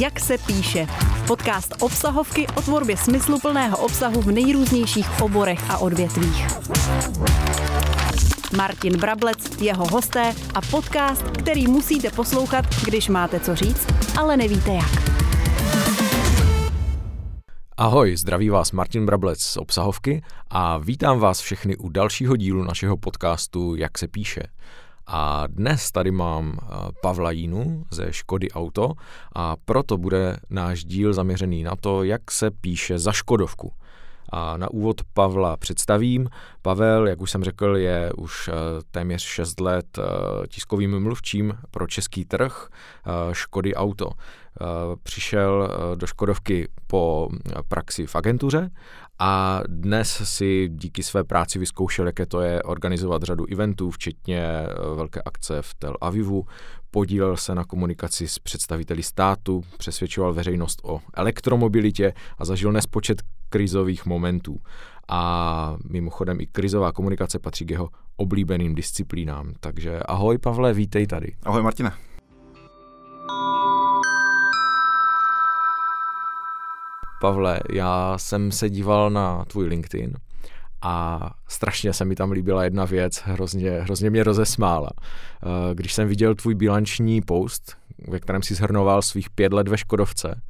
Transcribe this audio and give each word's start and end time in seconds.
Jak 0.00 0.20
se 0.20 0.38
píše. 0.38 0.86
Podcast 1.26 1.74
obsahovky 1.80 2.46
o 2.56 2.62
tvorbě 2.62 2.96
smysluplného 2.96 3.76
obsahu 3.76 4.22
v 4.22 4.32
nejrůznějších 4.32 5.22
oborech 5.22 5.70
a 5.70 5.78
odvětvích. 5.78 6.46
Martin 8.56 8.96
Brablec, 8.96 9.60
jeho 9.60 9.86
hosté 9.86 10.34
a 10.54 10.60
podcast, 10.60 11.22
který 11.22 11.66
musíte 11.66 12.10
poslouchat, 12.10 12.64
když 12.84 13.08
máte 13.08 13.40
co 13.40 13.54
říct, 13.54 13.86
ale 14.18 14.36
nevíte 14.36 14.72
jak. 14.72 14.90
Ahoj, 17.76 18.16
zdraví 18.16 18.50
vás 18.50 18.72
Martin 18.72 19.06
Brablec 19.06 19.40
z 19.40 19.56
Obsahovky 19.56 20.22
a 20.50 20.78
vítám 20.78 21.18
vás 21.18 21.40
všechny 21.40 21.76
u 21.76 21.88
dalšího 21.88 22.36
dílu 22.36 22.64
našeho 22.64 22.96
podcastu 22.96 23.74
Jak 23.74 23.98
se 23.98 24.08
píše. 24.08 24.42
A 25.12 25.46
dnes 25.46 25.92
tady 25.92 26.10
mám 26.10 26.58
eh, 26.62 26.74
Pavla 27.02 27.30
Jínu 27.30 27.84
ze 27.90 28.12
Škody 28.12 28.50
Auto 28.50 28.92
a 29.34 29.56
proto 29.64 29.98
bude 29.98 30.36
náš 30.50 30.84
díl 30.84 31.12
zaměřený 31.12 31.62
na 31.62 31.76
to, 31.76 32.02
jak 32.02 32.30
se 32.30 32.50
píše 32.50 32.98
za 32.98 33.12
Škodovku. 33.12 33.72
A 34.32 34.56
na 34.56 34.70
úvod 34.70 35.00
Pavla 35.14 35.56
představím. 35.56 36.28
Pavel, 36.62 37.08
jak 37.08 37.20
už 37.20 37.30
jsem 37.30 37.44
řekl, 37.44 37.76
je 37.76 38.12
už 38.16 38.48
eh, 38.48 38.52
téměř 38.90 39.22
6 39.22 39.60
let 39.60 39.98
eh, 39.98 40.02
tiskovým 40.48 41.00
mluvčím 41.00 41.58
pro 41.70 41.86
český 41.86 42.24
trh 42.24 42.68
Škody 43.32 43.74
Auto. 43.74 44.10
Přišel 45.02 45.70
do 45.94 46.06
Škodovky 46.06 46.68
po 46.86 47.28
praxi 47.68 48.06
v 48.06 48.16
agentuře 48.16 48.70
a 49.20 49.62
dnes 49.68 50.22
si 50.24 50.68
díky 50.68 51.02
své 51.02 51.24
práci 51.24 51.58
vyzkoušel, 51.58 52.06
jaké 52.06 52.26
to 52.26 52.40
je 52.40 52.62
organizovat 52.62 53.22
řadu 53.22 53.44
eventů, 53.52 53.90
včetně 53.90 54.40
eh, 54.40 54.66
velké 54.94 55.22
akce 55.22 55.62
v 55.62 55.74
Tel 55.74 55.94
Avivu. 56.00 56.44
Podílel 56.90 57.36
se 57.36 57.54
na 57.54 57.64
komunikaci 57.64 58.28
s 58.28 58.38
představiteli 58.38 59.02
státu, 59.02 59.62
přesvědčoval 59.78 60.34
veřejnost 60.34 60.80
o 60.82 61.00
elektromobilitě 61.14 62.12
a 62.38 62.44
zažil 62.44 62.72
nespočet 62.72 63.22
krizových 63.48 64.06
momentů. 64.06 64.60
A 65.08 65.76
mimochodem 65.90 66.40
i 66.40 66.46
krizová 66.46 66.92
komunikace 66.92 67.38
patří 67.38 67.66
k 67.66 67.70
jeho 67.70 67.88
oblíbeným 68.16 68.74
disciplínám. 68.74 69.52
Takže 69.60 70.00
ahoj 70.00 70.38
Pavle, 70.38 70.72
vítej 70.72 71.06
tady. 71.06 71.36
Ahoj 71.42 71.62
Martine. 71.62 71.92
Pavle, 77.20 77.60
já 77.72 78.18
jsem 78.18 78.52
se 78.52 78.70
díval 78.70 79.10
na 79.10 79.44
tvůj 79.44 79.66
LinkedIn 79.66 80.14
a 80.82 81.30
strašně 81.48 81.92
se 81.92 82.04
mi 82.04 82.14
tam 82.14 82.32
líbila 82.32 82.64
jedna 82.64 82.84
věc, 82.84 83.22
hrozně, 83.24 83.70
hrozně 83.70 84.10
mě 84.10 84.24
rozesmála. 84.24 84.90
Eh, 84.92 85.74
když 85.74 85.92
jsem 85.92 86.08
viděl 86.08 86.34
tvůj 86.34 86.54
bilanční 86.54 87.20
post, 87.20 87.76
ve 88.08 88.20
kterém 88.20 88.42
si 88.42 88.54
zhrnoval 88.54 89.02
svých 89.02 89.30
pět 89.30 89.52
let 89.52 89.68
ve 89.68 89.78
Škodovce, 89.78 90.40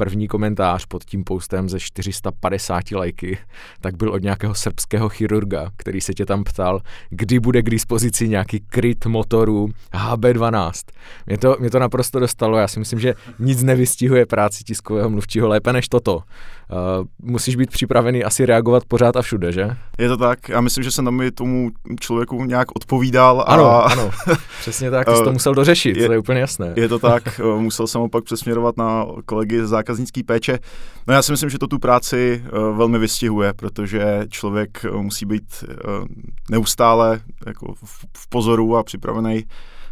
první 0.00 0.28
komentář 0.28 0.86
pod 0.86 1.04
tím 1.04 1.24
postem 1.24 1.68
ze 1.68 1.80
450 1.80 2.90
lajky, 2.90 3.38
tak 3.80 3.96
byl 3.96 4.12
od 4.12 4.22
nějakého 4.22 4.54
srbského 4.54 5.08
chirurga, 5.08 5.70
který 5.76 6.00
se 6.00 6.14
tě 6.14 6.26
tam 6.26 6.44
ptal, 6.44 6.80
kdy 7.10 7.40
bude 7.40 7.62
k 7.62 7.70
dispozici 7.70 8.28
nějaký 8.28 8.60
kryt 8.60 9.06
motorů 9.06 9.68
HB12. 9.92 10.72
Mě 11.26 11.38
to, 11.38 11.56
mě 11.60 11.70
to 11.70 11.78
naprosto 11.78 12.20
dostalo, 12.20 12.58
já 12.58 12.68
si 12.68 12.78
myslím, 12.78 13.00
že 13.00 13.14
nic 13.38 13.62
nevystihuje 13.62 14.26
práci 14.26 14.64
tiskového 14.64 15.10
mluvčího 15.10 15.48
lépe 15.48 15.72
než 15.72 15.88
toto. 15.88 16.16
Uh, 16.16 17.06
musíš 17.22 17.56
být 17.56 17.70
připravený 17.70 18.24
asi 18.24 18.46
reagovat 18.46 18.84
pořád 18.88 19.16
a 19.16 19.22
všude, 19.22 19.52
že? 19.52 19.76
Je 19.98 20.08
to 20.08 20.16
tak, 20.16 20.48
já 20.48 20.60
myslím, 20.60 20.84
že 20.84 20.90
jsem 20.90 21.04
tam 21.04 21.14
mi 21.14 21.30
tomu 21.30 21.70
člověku 22.00 22.44
nějak 22.44 22.76
odpovídal. 22.76 23.40
A... 23.40 23.44
Ano, 23.44 23.84
ano, 23.84 24.10
přesně 24.60 24.90
tak, 24.90 25.16
jsi 25.16 25.24
to 25.24 25.32
musel 25.32 25.54
dořešit, 25.54 25.96
je, 25.96 26.06
to 26.06 26.12
je 26.12 26.18
úplně 26.18 26.40
jasné. 26.40 26.72
Je 26.76 26.88
to 26.88 26.98
tak, 26.98 27.40
musel 27.58 27.86
jsem 27.86 28.00
opak 28.00 28.24
přesměrovat 28.24 28.76
na 28.76 29.06
kolegy 29.24 29.66
z 29.66 29.68
zákaznické 29.90 30.22
péče. 30.22 30.58
No 31.06 31.14
já 31.14 31.22
si 31.22 31.32
myslím, 31.32 31.50
že 31.50 31.58
to 31.58 31.66
tu 31.66 31.78
práci 31.78 32.42
uh, 32.44 32.76
velmi 32.76 32.98
vystihuje, 32.98 33.52
protože 33.52 34.26
člověk 34.28 34.86
uh, 34.92 35.02
musí 35.02 35.26
být 35.26 35.64
uh, 35.64 36.06
neustále 36.50 37.20
jako 37.46 37.74
v, 37.84 38.28
pozoru 38.28 38.76
a 38.76 38.82
připravený 38.82 39.44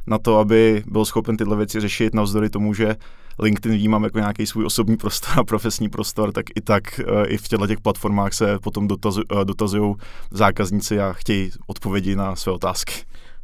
na 0.06 0.18
to, 0.18 0.38
aby 0.38 0.82
byl 0.86 1.04
schopen 1.04 1.36
tyhle 1.36 1.56
věci 1.56 1.80
řešit, 1.80 2.14
navzdory 2.14 2.50
tomu, 2.50 2.74
že 2.74 2.96
LinkedIn 3.38 3.78
vnímám 3.78 4.04
jako 4.04 4.18
nějaký 4.18 4.46
svůj 4.46 4.64
osobní 4.64 4.96
prostor 4.96 5.38
a 5.38 5.44
profesní 5.44 5.88
prostor, 5.88 6.32
tak 6.32 6.46
i 6.56 6.60
tak 6.60 7.00
i 7.26 7.36
v 7.36 7.48
těchto 7.48 7.66
těch 7.66 7.80
platformách 7.80 8.32
se 8.32 8.58
potom 8.58 8.88
dotazu, 8.88 9.22
dotazují 9.44 9.94
zákazníci 10.30 11.00
a 11.00 11.12
chtějí 11.12 11.50
odpovědi 11.66 12.16
na 12.16 12.36
své 12.36 12.52
otázky. 12.52 12.92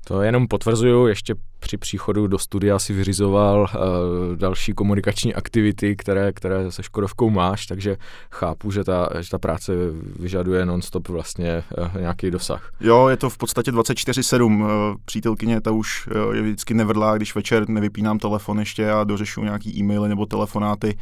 To 0.04 0.22
jenom 0.22 0.48
potvrzuju, 0.48 1.06
ještě 1.06 1.34
při 1.60 1.76
příchodu 1.76 2.26
do 2.26 2.38
studia 2.38 2.78
si 2.78 2.92
vyřizoval 2.92 3.60
uh, 3.60 4.36
další 4.36 4.72
komunikační 4.72 5.34
aktivity, 5.34 5.96
které, 5.96 6.32
které 6.32 6.72
se 6.72 6.82
Škodovkou 6.82 7.30
máš, 7.30 7.66
takže 7.66 7.96
chápu, 8.30 8.70
že 8.70 8.84
ta, 8.84 9.08
že 9.20 9.30
ta 9.30 9.38
práce 9.38 9.72
vyžaduje 10.18 10.66
nonstop 10.66 11.08
vlastně 11.08 11.62
uh, 11.78 12.00
nějaký 12.00 12.30
dosah. 12.30 12.70
Jo, 12.80 13.08
je 13.08 13.16
to 13.16 13.30
v 13.30 13.38
podstatě 13.38 13.72
24-7. 13.72 14.62
Uh, 14.62 14.70
eh, 14.70 14.96
přítelkyně 15.04 15.60
ta 15.60 15.70
už 15.70 16.06
uh, 16.06 16.34
je 16.34 16.42
vždycky 16.42 16.74
nevrdlá, 16.74 17.16
když 17.16 17.34
večer 17.34 17.68
nevypínám 17.68 18.18
telefon 18.18 18.58
ještě 18.58 18.90
a 18.90 19.04
dořešu 19.04 19.44
nějaký 19.44 19.78
e-maily 19.78 20.08
nebo 20.08 20.26
telefonáty, 20.26 20.98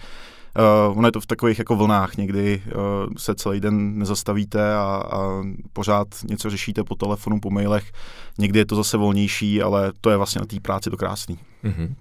Uh, 0.59 0.99
ono 0.99 1.09
je 1.09 1.13
to 1.13 1.21
v 1.21 1.27
takových 1.27 1.59
jako 1.59 1.77
vlnách, 1.77 2.17
někdy 2.17 2.63
uh, 2.67 2.73
se 3.17 3.35
celý 3.35 3.61
den 3.61 3.99
nezastavíte 3.99 4.75
a, 4.75 5.03
a 5.13 5.43
pořád 5.73 6.09
něco 6.29 6.51
řešíte 6.51 6.85
po 6.85 6.95
telefonu, 6.95 7.41
po 7.41 7.51
mailech. 7.51 7.93
Někdy 8.39 8.59
je 8.59 8.67
to 8.67 8.77
zase 8.77 8.97
volnější, 8.97 9.63
ale 9.63 9.93
to 10.01 10.11
je 10.11 10.17
vlastně 10.17 10.41
na 10.41 10.47
té 10.47 10.61
práci 10.61 10.91
to 10.91 10.97
krásný. 10.97 11.39
Mm-hmm. 11.65 11.95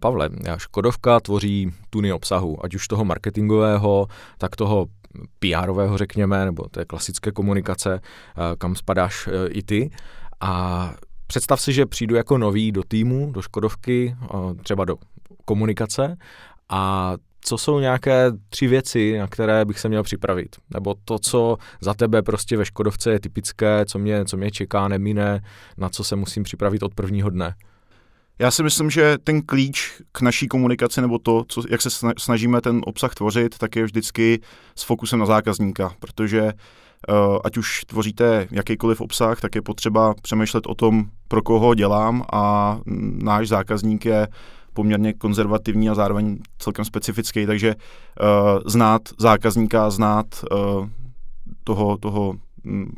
Pavle, 0.00 0.28
Škodovka 0.56 1.20
tvoří 1.20 1.72
tuny 1.90 2.12
obsahu, 2.12 2.64
ať 2.64 2.74
už 2.74 2.88
toho 2.88 3.04
marketingového, 3.04 4.06
tak 4.38 4.56
toho 4.56 4.86
PRového, 5.38 5.98
řekněme, 5.98 6.44
nebo 6.44 6.68
té 6.68 6.84
klasické 6.84 7.32
komunikace, 7.32 8.00
kam 8.58 8.76
spadáš 8.76 9.28
i 9.48 9.62
ty. 9.62 9.90
A 10.40 10.94
představ 11.26 11.60
si, 11.60 11.72
že 11.72 11.86
přijdu 11.86 12.14
jako 12.14 12.38
nový 12.38 12.72
do 12.72 12.82
týmu, 12.88 13.32
do 13.32 13.42
Škodovky, 13.42 14.16
třeba 14.62 14.84
do 14.84 14.96
komunikace 15.44 16.16
a 16.68 17.12
co 17.40 17.58
jsou 17.58 17.80
nějaké 17.80 18.32
tři 18.48 18.66
věci, 18.66 19.18
na 19.18 19.26
které 19.26 19.64
bych 19.64 19.78
se 19.78 19.88
měl 19.88 20.02
připravit? 20.02 20.56
Nebo 20.74 20.94
to, 21.04 21.18
co 21.18 21.56
za 21.80 21.94
tebe 21.94 22.22
prostě 22.22 22.56
ve 22.56 22.64
Škodovce 22.64 23.10
je 23.10 23.20
typické, 23.20 23.84
co 23.84 23.98
mě, 23.98 24.24
co 24.24 24.36
mě 24.36 24.50
čeká, 24.50 24.88
nemine, 24.88 25.40
na 25.76 25.88
co 25.88 26.04
se 26.04 26.16
musím 26.16 26.42
připravit 26.42 26.82
od 26.82 26.94
prvního 26.94 27.30
dne? 27.30 27.54
Já 28.38 28.50
si 28.50 28.62
myslím, 28.62 28.90
že 28.90 29.18
ten 29.24 29.42
klíč 29.42 30.02
k 30.12 30.20
naší 30.20 30.48
komunikaci 30.48 31.00
nebo 31.00 31.18
to, 31.18 31.44
co, 31.48 31.62
jak 31.70 31.82
se 31.82 31.90
snažíme 32.18 32.60
ten 32.60 32.80
obsah 32.84 33.14
tvořit, 33.14 33.58
tak 33.58 33.76
je 33.76 33.84
vždycky 33.84 34.40
s 34.76 34.82
fokusem 34.82 35.18
na 35.18 35.26
zákazníka, 35.26 35.92
protože 36.00 36.42
uh, 36.42 37.38
ať 37.44 37.56
už 37.56 37.84
tvoříte 37.84 38.48
jakýkoliv 38.50 39.00
obsah, 39.00 39.40
tak 39.40 39.54
je 39.54 39.62
potřeba 39.62 40.14
přemýšlet 40.22 40.66
o 40.66 40.74
tom, 40.74 41.04
pro 41.28 41.42
koho 41.42 41.74
dělám 41.74 42.24
a 42.32 42.78
náš 43.22 43.48
zákazník 43.48 44.04
je 44.04 44.28
poměrně 44.72 45.12
konzervativní 45.12 45.90
a 45.90 45.94
zároveň 45.94 46.38
celkem 46.58 46.84
specifický, 46.84 47.46
takže 47.46 47.74
uh, 47.74 48.60
znát 48.66 49.02
zákazníka, 49.18 49.90
znát 49.90 50.26
uh, 50.52 50.88
toho, 51.64 51.96
toho 51.96 52.34
um, 52.64 52.92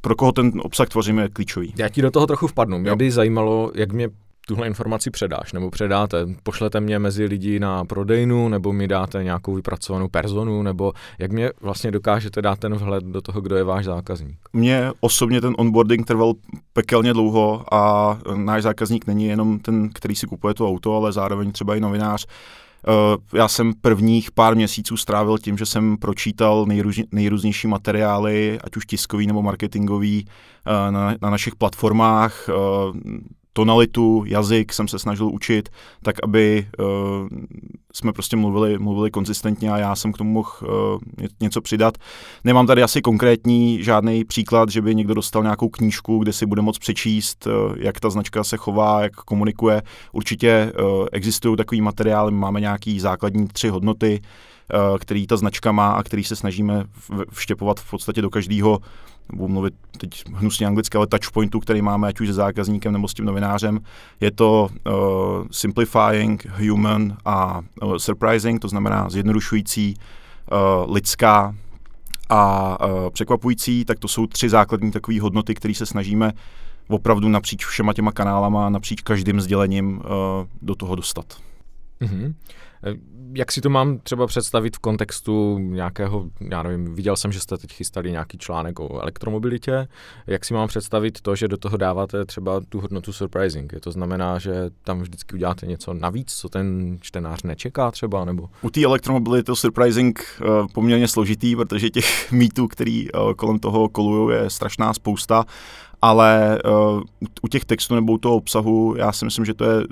pro 0.00 0.14
koho 0.16 0.32
ten 0.32 0.52
obsah 0.62 0.88
tvoříme, 0.88 1.22
je 1.22 1.28
klíčový. 1.28 1.74
Já 1.78 1.88
ti 1.88 2.02
do 2.02 2.10
toho 2.10 2.26
trochu 2.26 2.46
vpadnu. 2.46 2.78
Mě 2.78 2.96
by 2.96 3.10
zajímalo, 3.10 3.70
jak 3.74 3.92
mě 3.92 4.08
tuhle 4.50 4.66
informaci 4.66 5.10
předáš, 5.10 5.52
nebo 5.52 5.70
předáte, 5.70 6.26
pošlete 6.42 6.80
mě 6.80 6.98
mezi 6.98 7.24
lidi 7.24 7.60
na 7.60 7.84
prodejnu, 7.84 8.48
nebo 8.48 8.72
mi 8.72 8.88
dáte 8.88 9.24
nějakou 9.24 9.54
vypracovanou 9.54 10.08
personu, 10.08 10.62
nebo 10.62 10.92
jak 11.18 11.32
mě 11.32 11.50
vlastně 11.60 11.90
dokážete 11.90 12.42
dát 12.42 12.58
ten 12.58 12.74
vhled 12.74 13.04
do 13.04 13.20
toho, 13.20 13.40
kdo 13.40 13.56
je 13.56 13.64
váš 13.64 13.84
zákazník? 13.84 14.36
Mně 14.52 14.90
osobně 15.00 15.40
ten 15.40 15.54
onboarding 15.58 16.06
trval 16.06 16.32
pekelně 16.72 17.12
dlouho 17.12 17.74
a 17.74 18.18
náš 18.36 18.62
zákazník 18.62 19.06
není 19.06 19.24
jenom 19.24 19.58
ten, 19.58 19.90
který 19.94 20.14
si 20.14 20.26
kupuje 20.26 20.54
to 20.54 20.68
auto, 20.68 20.96
ale 20.96 21.12
zároveň 21.12 21.52
třeba 21.52 21.76
i 21.76 21.80
novinář, 21.80 22.26
eh, 22.26 23.36
já 23.38 23.48
jsem 23.48 23.72
prvních 23.80 24.30
pár 24.30 24.56
měsíců 24.56 24.96
strávil 24.96 25.38
tím, 25.38 25.58
že 25.58 25.66
jsem 25.66 25.96
pročítal 25.96 26.66
nejrůznější 27.12 27.68
materiály, 27.68 28.58
ať 28.64 28.76
už 28.76 28.86
tiskový 28.86 29.26
nebo 29.26 29.42
marketingový, 29.42 30.26
eh, 30.26 30.90
na, 30.90 31.14
na 31.22 31.30
našich 31.30 31.56
platformách, 31.56 32.48
eh, 32.48 32.52
tonalitu, 33.52 34.24
jazyk 34.26 34.72
jsem 34.72 34.88
se 34.88 34.98
snažil 34.98 35.26
učit, 35.26 35.68
tak 36.02 36.16
aby 36.22 36.66
uh, 36.78 36.86
jsme 37.92 38.12
prostě 38.12 38.36
mluvili, 38.36 38.78
mluvili 38.78 39.10
konzistentně 39.10 39.72
a 39.72 39.78
já 39.78 39.96
jsem 39.96 40.12
k 40.12 40.18
tomu 40.18 40.32
mohl 40.32 40.50
uh, 40.62 41.26
něco 41.40 41.60
přidat. 41.60 41.98
Nemám 42.44 42.66
tady 42.66 42.82
asi 42.82 43.02
konkrétní 43.02 43.84
žádný 43.84 44.24
příklad, 44.24 44.70
že 44.70 44.82
by 44.82 44.94
někdo 44.94 45.14
dostal 45.14 45.42
nějakou 45.42 45.68
knížku, 45.68 46.18
kde 46.18 46.32
si 46.32 46.46
bude 46.46 46.62
moct 46.62 46.78
přečíst, 46.78 47.46
uh, 47.46 47.52
jak 47.78 48.00
ta 48.00 48.10
značka 48.10 48.44
se 48.44 48.56
chová, 48.56 49.02
jak 49.02 49.12
komunikuje. 49.12 49.82
Určitě 50.12 50.72
uh, 50.78 51.06
existují 51.12 51.56
takový 51.56 51.80
materiály, 51.80 52.32
máme 52.32 52.60
nějaký 52.60 53.00
základní 53.00 53.48
tři 53.48 53.68
hodnoty, 53.68 54.20
který 54.98 55.26
ta 55.26 55.36
značka 55.36 55.72
má 55.72 55.92
a 55.92 56.02
který 56.02 56.24
se 56.24 56.36
snažíme 56.36 56.84
vštěpovat 57.30 57.80
v 57.80 57.90
podstatě 57.90 58.22
do 58.22 58.30
každého 58.30 58.78
budu 59.32 59.48
mluvit 59.52 59.74
teď 59.98 60.24
hnusně 60.34 60.66
anglicky, 60.66 60.96
ale 60.96 61.06
touchpointu, 61.06 61.60
který 61.60 61.82
máme 61.82 62.08
ať 62.08 62.20
už 62.20 62.26
se 62.26 62.34
zákazníkem 62.34 62.92
nebo 62.92 63.08
s 63.08 63.14
tím 63.14 63.24
novinářem. 63.24 63.80
Je 64.20 64.30
to 64.30 64.68
uh, 64.86 64.92
simplifying, 65.50 66.46
human 66.46 67.16
a 67.24 67.60
uh, 67.82 67.96
surprising, 67.96 68.60
to 68.60 68.68
znamená 68.68 69.10
zjednodušující, 69.10 69.94
uh, 69.94 70.94
lidská 70.94 71.54
a 72.28 72.76
uh, 72.84 73.10
překvapující, 73.10 73.84
tak 73.84 73.98
to 73.98 74.08
jsou 74.08 74.26
tři 74.26 74.48
základní 74.48 74.90
takové 74.90 75.20
hodnoty, 75.20 75.54
které 75.54 75.74
se 75.74 75.86
snažíme 75.86 76.32
opravdu 76.88 77.28
napříč 77.28 77.66
všema 77.66 77.92
těma 77.92 78.12
kanálama, 78.12 78.68
napříč 78.68 79.02
každým 79.02 79.40
sdělením 79.40 79.96
uh, 79.96 80.02
do 80.62 80.74
toho 80.74 80.94
dostat. 80.94 81.26
Mm-hmm. 82.00 82.34
Jak 83.34 83.52
si 83.52 83.60
to 83.60 83.70
mám 83.70 83.98
třeba 83.98 84.26
představit 84.26 84.76
v 84.76 84.78
kontextu 84.78 85.58
nějakého, 85.58 86.30
já 86.50 86.62
nevím, 86.62 86.94
viděl 86.94 87.16
jsem, 87.16 87.32
že 87.32 87.40
jste 87.40 87.56
teď 87.56 87.72
chystali 87.72 88.10
nějaký 88.10 88.38
článek 88.38 88.80
o 88.80 89.00
elektromobilitě. 89.00 89.88
Jak 90.26 90.44
si 90.44 90.54
mám 90.54 90.68
představit 90.68 91.20
to, 91.20 91.36
že 91.36 91.48
do 91.48 91.56
toho 91.56 91.76
dáváte 91.76 92.24
třeba 92.24 92.60
tu 92.68 92.80
hodnotu 92.80 93.12
surprising? 93.12 93.74
To 93.80 93.92
znamená, 93.92 94.38
že 94.38 94.52
tam 94.84 95.00
vždycky 95.00 95.34
uděláte 95.34 95.66
něco 95.66 95.94
navíc, 95.94 96.32
co 96.32 96.48
ten 96.48 96.98
čtenář 97.00 97.42
nečeká 97.42 97.90
třeba? 97.90 98.24
Nebo... 98.24 98.48
U 98.62 98.70
té 98.70 98.84
elektromobility 98.84 99.44
to 99.44 99.56
surprising 99.56 100.24
uh, 100.40 100.66
poměrně 100.72 101.08
složitý, 101.08 101.56
protože 101.56 101.90
těch 101.90 102.32
mýtů, 102.32 102.68
který 102.68 103.12
uh, 103.12 103.32
kolem 103.32 103.58
toho 103.58 103.88
kolují, 103.88 104.36
je 104.36 104.50
strašná 104.50 104.94
spousta 104.94 105.44
ale 106.02 106.58
uh, 106.64 107.02
u 107.42 107.48
těch 107.48 107.64
textů 107.64 107.94
nebo 107.94 108.12
u 108.12 108.18
toho 108.18 108.36
obsahu 108.36 108.94
já 108.98 109.12
si 109.12 109.24
myslím, 109.24 109.44
že 109.44 109.54
to 109.54 109.64
je 109.64 109.86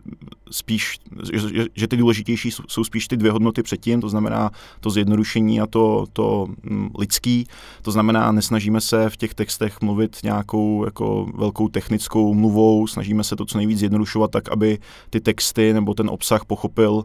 spíš, 0.50 0.98
že, 1.32 1.64
že 1.74 1.88
ty 1.88 1.96
důležitější 1.96 2.50
jsou, 2.50 2.62
jsou 2.68 2.84
spíš 2.84 3.08
ty 3.08 3.16
dvě 3.16 3.32
hodnoty 3.32 3.62
předtím, 3.62 4.00
to 4.00 4.08
znamená 4.08 4.50
to 4.80 4.90
zjednodušení 4.90 5.60
a 5.60 5.66
to, 5.66 6.06
to 6.12 6.46
um, 6.70 6.90
lidský, 6.98 7.46
to 7.82 7.90
znamená 7.90 8.32
nesnažíme 8.32 8.80
se 8.80 9.10
v 9.10 9.16
těch 9.16 9.34
textech 9.34 9.80
mluvit 9.80 10.16
nějakou 10.22 10.84
jako 10.84 11.26
velkou 11.34 11.68
technickou 11.68 12.34
mluvou, 12.34 12.86
snažíme 12.86 13.24
se 13.24 13.36
to 13.36 13.44
co 13.44 13.58
nejvíc 13.58 13.78
zjednodušovat 13.78 14.30
tak, 14.30 14.48
aby 14.48 14.78
ty 15.10 15.20
texty 15.20 15.72
nebo 15.72 15.94
ten 15.94 16.10
obsah 16.10 16.44
pochopil 16.44 17.04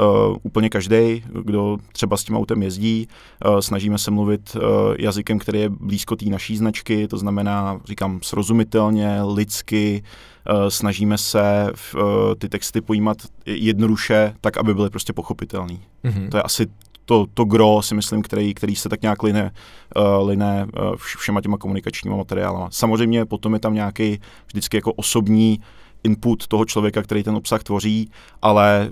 uh, 0.00 0.36
úplně 0.42 0.70
každý, 0.70 1.24
kdo 1.44 1.78
třeba 1.92 2.16
s 2.16 2.24
tím 2.24 2.36
autem 2.36 2.62
jezdí. 2.62 3.08
Uh, 3.46 3.58
snažíme 3.58 3.98
se 3.98 4.10
mluvit 4.10 4.56
uh, 4.56 4.62
jazykem, 4.98 5.38
který 5.38 5.60
je 5.60 5.68
blízko 5.68 6.16
té 6.16 6.26
naší 6.26 6.56
značky, 6.56 7.08
to 7.08 7.18
znamená, 7.18 7.80
říkám, 7.84 8.20
srozumitelně, 8.22 9.18
lidsky, 9.34 10.02
uh, 10.50 10.68
snažíme 10.68 11.18
se 11.18 11.72
uh, 11.94 12.00
ty 12.38 12.48
texty 12.48 12.80
pojímat 12.80 13.16
jednoduše, 13.46 14.34
tak, 14.40 14.56
aby 14.56 14.74
byly 14.74 14.90
prostě 14.90 15.12
pochopitelný. 15.12 15.80
Mm-hmm. 16.04 16.28
To 16.28 16.36
je 16.36 16.42
asi 16.42 16.66
to, 17.04 17.26
to 17.34 17.44
gro, 17.44 17.82
si 17.82 17.94
myslím, 17.94 18.22
který, 18.22 18.54
který 18.54 18.76
se 18.76 18.88
tak 18.88 19.02
nějak 19.02 19.22
line, 19.22 19.52
uh, 19.96 20.28
line 20.28 20.66
uh, 20.66 20.96
všema 20.96 21.40
těma 21.40 21.58
komunikačníma 21.58 22.16
materiálama. 22.16 22.68
Samozřejmě 22.70 23.24
potom 23.24 23.54
je 23.54 23.60
tam 23.60 23.74
nějaký 23.74 24.20
vždycky 24.46 24.76
jako 24.76 24.92
osobní 24.92 25.60
input 26.04 26.46
toho 26.46 26.64
člověka, 26.64 27.02
který 27.02 27.22
ten 27.22 27.36
obsah 27.36 27.62
tvoří, 27.62 28.10
ale 28.42 28.90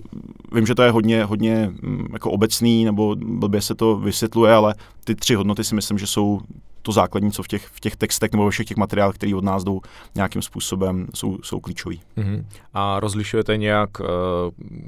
vím, 0.53 0.67
že 0.67 0.75
to 0.75 0.83
je 0.83 0.91
hodně, 0.91 1.25
hodně 1.25 1.73
mm, 1.83 2.07
jako 2.13 2.31
obecný, 2.31 2.85
nebo 2.85 3.17
blbě 3.17 3.61
se 3.61 3.75
to 3.75 3.97
vysvětluje, 3.97 4.55
ale 4.55 4.75
ty 5.05 5.15
tři 5.15 5.35
hodnoty 5.35 5.65
si 5.65 5.75
myslím, 5.75 5.99
že 5.99 6.07
jsou 6.07 6.41
to 6.83 6.93
základní, 6.93 7.33
co 7.33 7.43
v 7.43 7.49
těch, 7.49 7.67
v 7.67 7.81
těch 7.81 7.97
textech 7.97 8.33
nebo 8.33 8.45
ve 8.45 8.51
všech 8.51 8.67
těch 8.67 8.77
materiálech, 8.77 9.17
které 9.17 9.35
od 9.35 9.45
nás 9.45 9.65
jdou 9.65 9.81
nějakým 10.15 10.43
způsobem, 10.43 11.07
jsou, 11.15 11.39
jsou 11.43 11.61
klíčový. 11.61 12.01
Mm-hmm. 12.17 12.45
A 12.75 13.01
rozlišujete 13.01 13.57
nějak 13.57 14.01
uh, 14.01 14.07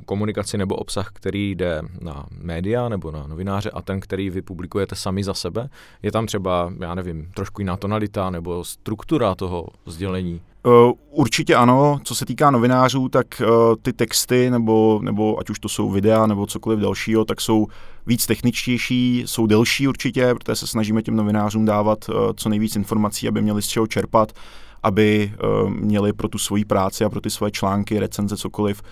komunikaci 0.04 0.58
nebo 0.58 0.76
obsah, 0.76 1.10
který 1.12 1.54
jde 1.54 1.82
na 2.00 2.26
média 2.42 2.88
nebo 2.88 3.10
na 3.10 3.26
novináře 3.26 3.70
a 3.70 3.82
ten, 3.82 4.00
který 4.00 4.30
vy 4.30 4.42
publikujete 4.42 4.96
sami 4.96 5.24
za 5.24 5.34
sebe? 5.34 5.68
Je 6.02 6.12
tam 6.12 6.26
třeba, 6.26 6.72
já 6.80 6.94
nevím, 6.94 7.30
trošku 7.34 7.60
jiná 7.60 7.76
tonalita 7.76 8.30
nebo 8.30 8.64
struktura 8.64 9.34
toho 9.34 9.66
sdělení? 9.86 10.40
Uh, 10.66 10.92
určitě 11.10 11.54
ano. 11.54 12.00
Co 12.04 12.14
se 12.14 12.26
týká 12.26 12.50
novinářů, 12.50 13.08
tak 13.08 13.26
uh, 13.40 13.74
ty 13.82 13.92
texty, 13.92 14.50
nebo, 14.50 15.00
nebo 15.02 15.40
ať 15.40 15.50
už 15.50 15.58
to 15.58 15.68
jsou 15.68 15.90
videa, 15.90 16.26
nebo 16.26 16.46
cokoliv 16.46 16.78
dalšího, 16.78 17.24
tak 17.24 17.40
jsou 17.40 17.66
víc 18.06 18.26
techničtější, 18.26 19.22
jsou 19.26 19.46
delší 19.46 19.88
určitě, 19.88 20.34
protože 20.34 20.56
se 20.56 20.66
snažíme 20.66 21.02
těm 21.02 21.16
novinářům 21.16 21.64
dávat 21.64 22.08
uh, 22.08 22.14
co 22.36 22.48
nejvíc 22.48 22.76
informací, 22.76 23.28
aby 23.28 23.42
měli 23.42 23.62
z 23.62 23.66
čeho 23.66 23.86
čerpat 23.86 24.32
aby 24.82 25.32
měli 25.68 26.12
pro 26.12 26.28
tu 26.28 26.38
svoji 26.38 26.64
práci 26.64 27.04
a 27.04 27.08
pro 27.08 27.20
ty 27.20 27.30
svoje 27.30 27.50
články, 27.50 27.98
recenze, 27.98 28.36
cokoliv, 28.36 28.82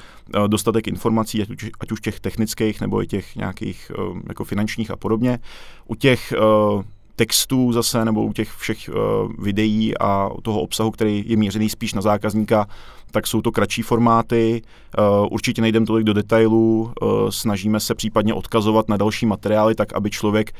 dostatek 0.46 0.88
informací, 0.88 1.42
ať 1.42 1.50
už, 1.50 1.70
ať 1.80 1.92
už 1.92 2.00
těch 2.00 2.20
technických 2.20 2.80
nebo 2.80 3.02
i 3.02 3.06
těch 3.06 3.36
nějakých 3.36 3.92
jako 4.28 4.44
finančních 4.44 4.90
a 4.90 4.96
podobně. 4.96 5.38
U 5.86 5.94
těch 5.94 6.32
textů 7.16 7.72
zase, 7.72 8.04
nebo 8.04 8.22
u 8.22 8.32
těch 8.32 8.52
všech 8.52 8.88
uh, 8.88 9.32
videí 9.44 9.98
a 9.98 10.30
toho 10.42 10.60
obsahu, 10.60 10.90
který 10.90 11.24
je 11.26 11.36
mířený 11.36 11.68
spíš 11.68 11.94
na 11.94 12.02
zákazníka, 12.02 12.66
tak 13.12 13.26
jsou 13.26 13.42
to 13.42 13.52
kratší 13.52 13.82
formáty, 13.82 14.62
uh, 14.98 15.28
určitě 15.30 15.62
nejdeme 15.62 15.86
tolik 15.86 16.04
do 16.04 16.12
detailů, 16.12 16.92
uh, 17.02 17.28
snažíme 17.30 17.80
se 17.80 17.94
případně 17.94 18.34
odkazovat 18.34 18.88
na 18.88 18.96
další 18.96 19.26
materiály, 19.26 19.74
tak 19.74 19.92
aby 19.92 20.10
člověk, 20.10 20.52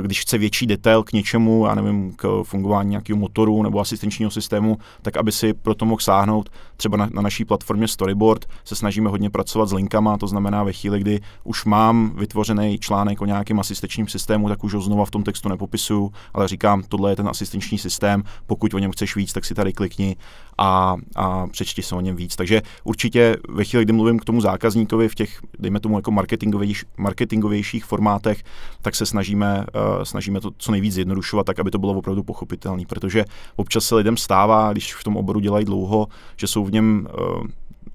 když 0.00 0.20
chce 0.20 0.38
větší 0.38 0.66
detail 0.66 1.02
k 1.02 1.12
něčemu, 1.12 1.66
já 1.66 1.74
nevím, 1.74 2.12
k 2.16 2.42
fungování 2.42 2.90
nějakého 2.90 3.18
motoru 3.18 3.62
nebo 3.62 3.80
asistenčního 3.80 4.30
systému, 4.30 4.78
tak 5.02 5.16
aby 5.16 5.32
si 5.32 5.54
pro 5.54 5.74
to 5.74 5.84
mohl 5.84 6.00
sáhnout. 6.00 6.48
Třeba 6.76 6.96
na, 6.96 7.08
na 7.12 7.22
naší 7.22 7.44
platformě 7.44 7.88
Storyboard. 7.88 8.46
Se 8.64 8.74
snažíme 8.76 9.10
hodně 9.10 9.30
pracovat 9.30 9.66
s 9.66 9.72
linkama, 9.72 10.18
to 10.18 10.26
znamená 10.26 10.62
ve 10.62 10.72
chvíli, 10.72 11.00
kdy 11.00 11.20
už 11.44 11.64
mám 11.64 12.12
vytvořený 12.16 12.78
článek 12.78 13.20
o 13.20 13.26
nějakém 13.26 13.60
asistenčním 13.60 14.08
systému, 14.08 14.48
tak 14.48 14.64
už 14.64 14.74
ho 14.74 14.80
znova 14.80 15.04
v 15.04 15.10
tom 15.10 15.22
textu 15.22 15.48
nepopisuju, 15.48 16.12
ale 16.34 16.48
říkám, 16.48 16.82
tohle 16.88 17.12
je 17.12 17.16
ten 17.16 17.28
asistenční 17.28 17.78
systém, 17.78 18.22
pokud 18.46 18.74
o 18.74 18.78
něm 18.78 18.92
chceš 18.92 19.16
víc, 19.16 19.32
tak 19.32 19.44
si 19.44 19.54
tady 19.54 19.72
klikni 19.72 20.16
a, 20.58 20.96
a 21.16 21.46
přečti 21.46 21.82
se 21.92 21.96
o 21.96 22.00
něm 22.00 22.16
víc. 22.16 22.36
Takže 22.36 22.62
určitě 22.84 23.36
ve 23.48 23.64
chvíli, 23.64 23.84
kdy 23.84 23.92
mluvím 23.92 24.18
k 24.18 24.24
tomu 24.24 24.40
zákazníkovi 24.40 25.08
v 25.08 25.14
těch, 25.14 25.40
dejme 25.58 25.80
tomu, 25.80 25.98
jako 25.98 26.10
marketingovějš, 26.10 26.84
marketingovějších 26.96 27.84
formátech, 27.84 28.42
tak 28.82 28.94
se 28.94 29.06
snažíme, 29.06 29.66
uh, 29.74 30.02
snažíme 30.02 30.40
to 30.40 30.50
co 30.58 30.72
nejvíc 30.72 30.94
zjednodušovat, 30.94 31.46
tak 31.46 31.58
aby 31.58 31.70
to 31.70 31.78
bylo 31.78 31.92
opravdu 31.92 32.22
pochopitelné, 32.22 32.82
protože 32.88 33.24
občas 33.56 33.84
se 33.84 33.94
lidem 33.94 34.16
stává, 34.16 34.72
když 34.72 34.94
v 34.94 35.04
tom 35.04 35.16
oboru 35.16 35.40
dělají 35.40 35.64
dlouho, 35.64 36.08
že 36.36 36.46
jsou 36.46 36.64
v 36.64 36.72
něm 36.72 37.06
uh, 37.06 37.46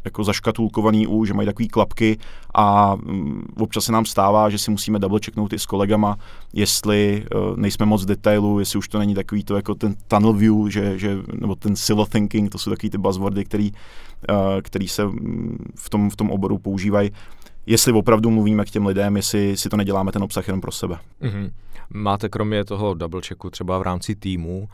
jako 0.08 0.24
zaškatulkovaný 0.24 1.08
U, 1.08 1.26
že 1.26 1.34
mají 1.34 1.46
takové 1.46 1.68
klapky 1.68 2.18
a 2.56 2.94
um, 2.94 3.44
občas 3.60 3.84
se 3.84 3.92
nám 3.92 4.06
stává, 4.06 4.50
že 4.50 4.58
si 4.58 4.72
musíme 4.72 5.00
double 5.00 5.20
checknout 5.26 5.54
i 5.54 5.60
s 5.60 5.66
kolegama, 5.66 6.18
jestli 6.54 7.26
uh, 7.36 7.58
nejsme 7.58 7.86
moc 7.86 8.06
detailu, 8.06 8.60
jestli 8.60 8.80
už 8.80 8.88
to 8.88 9.00
není 9.00 9.16
takový 9.16 9.44
to 9.44 9.56
jako 9.56 9.76
ten 9.76 9.96
tunnel 10.08 10.34
view, 10.34 10.70
že, 10.70 11.00
že, 11.00 11.18
nebo 11.34 11.56
ten 11.56 11.76
silo 11.76 12.06
thinking, 12.06 12.52
to 12.52 12.58
jsou 12.58 12.70
takový 12.70 12.90
ty 12.90 12.98
buzzwordy, 12.98 13.46
který, 13.46 13.72
uh, 13.72 14.38
který 14.62 14.88
se 14.88 15.06
um, 15.06 15.58
v 15.76 15.90
tom, 15.90 16.10
v 16.10 16.16
tom 16.16 16.32
oboru 16.32 16.58
používají 16.58 17.12
jestli 17.70 17.94
opravdu 17.94 18.32
mluvíme 18.32 18.66
k 18.66 18.70
těm 18.70 18.86
lidem, 18.86 19.16
jestli 19.16 19.58
si 19.58 19.70
to 19.70 19.78
neděláme 19.78 20.12
ten 20.12 20.24
obsah 20.24 20.48
jenom 20.48 20.62
pro 20.62 20.72
sebe. 20.72 20.98
Mm-hmm. 21.22 21.52
Máte 21.94 22.30
kromě 22.30 22.66
toho 22.66 22.94
double 22.94 23.22
checku 23.28 23.50
třeba 23.50 23.78
v 23.78 23.82
rámci 23.82 24.16
týmu, 24.16 24.70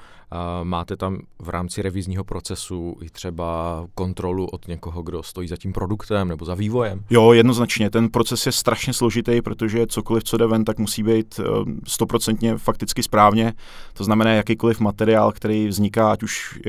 máte 0.63 0.97
tam 0.97 1.17
v 1.39 1.49
rámci 1.49 1.81
revizního 1.81 2.23
procesu 2.23 2.95
i 3.01 3.09
třeba 3.09 3.83
kontrolu 3.95 4.45
od 4.45 4.67
někoho, 4.67 5.03
kdo 5.03 5.23
stojí 5.23 5.47
za 5.47 5.57
tím 5.57 5.73
produktem 5.73 6.27
nebo 6.27 6.45
za 6.45 6.55
vývojem? 6.55 7.03
Jo, 7.09 7.33
jednoznačně. 7.33 7.89
Ten 7.89 8.09
proces 8.09 8.45
je 8.45 8.51
strašně 8.51 8.93
složitý, 8.93 9.41
protože 9.41 9.87
cokoliv, 9.87 10.23
co 10.23 10.37
jde 10.37 10.47
ven, 10.47 10.65
tak 10.65 10.79
musí 10.79 11.03
být 11.03 11.39
eh, 11.39 11.43
stoprocentně 11.87 12.57
fakticky 12.57 13.03
správně. 13.03 13.53
To 13.93 14.03
znamená, 14.03 14.31
jakýkoliv 14.31 14.79
materiál, 14.79 15.31
který 15.31 15.67
vzniká, 15.67 16.11
ať 16.11 16.23
už, 16.23 16.59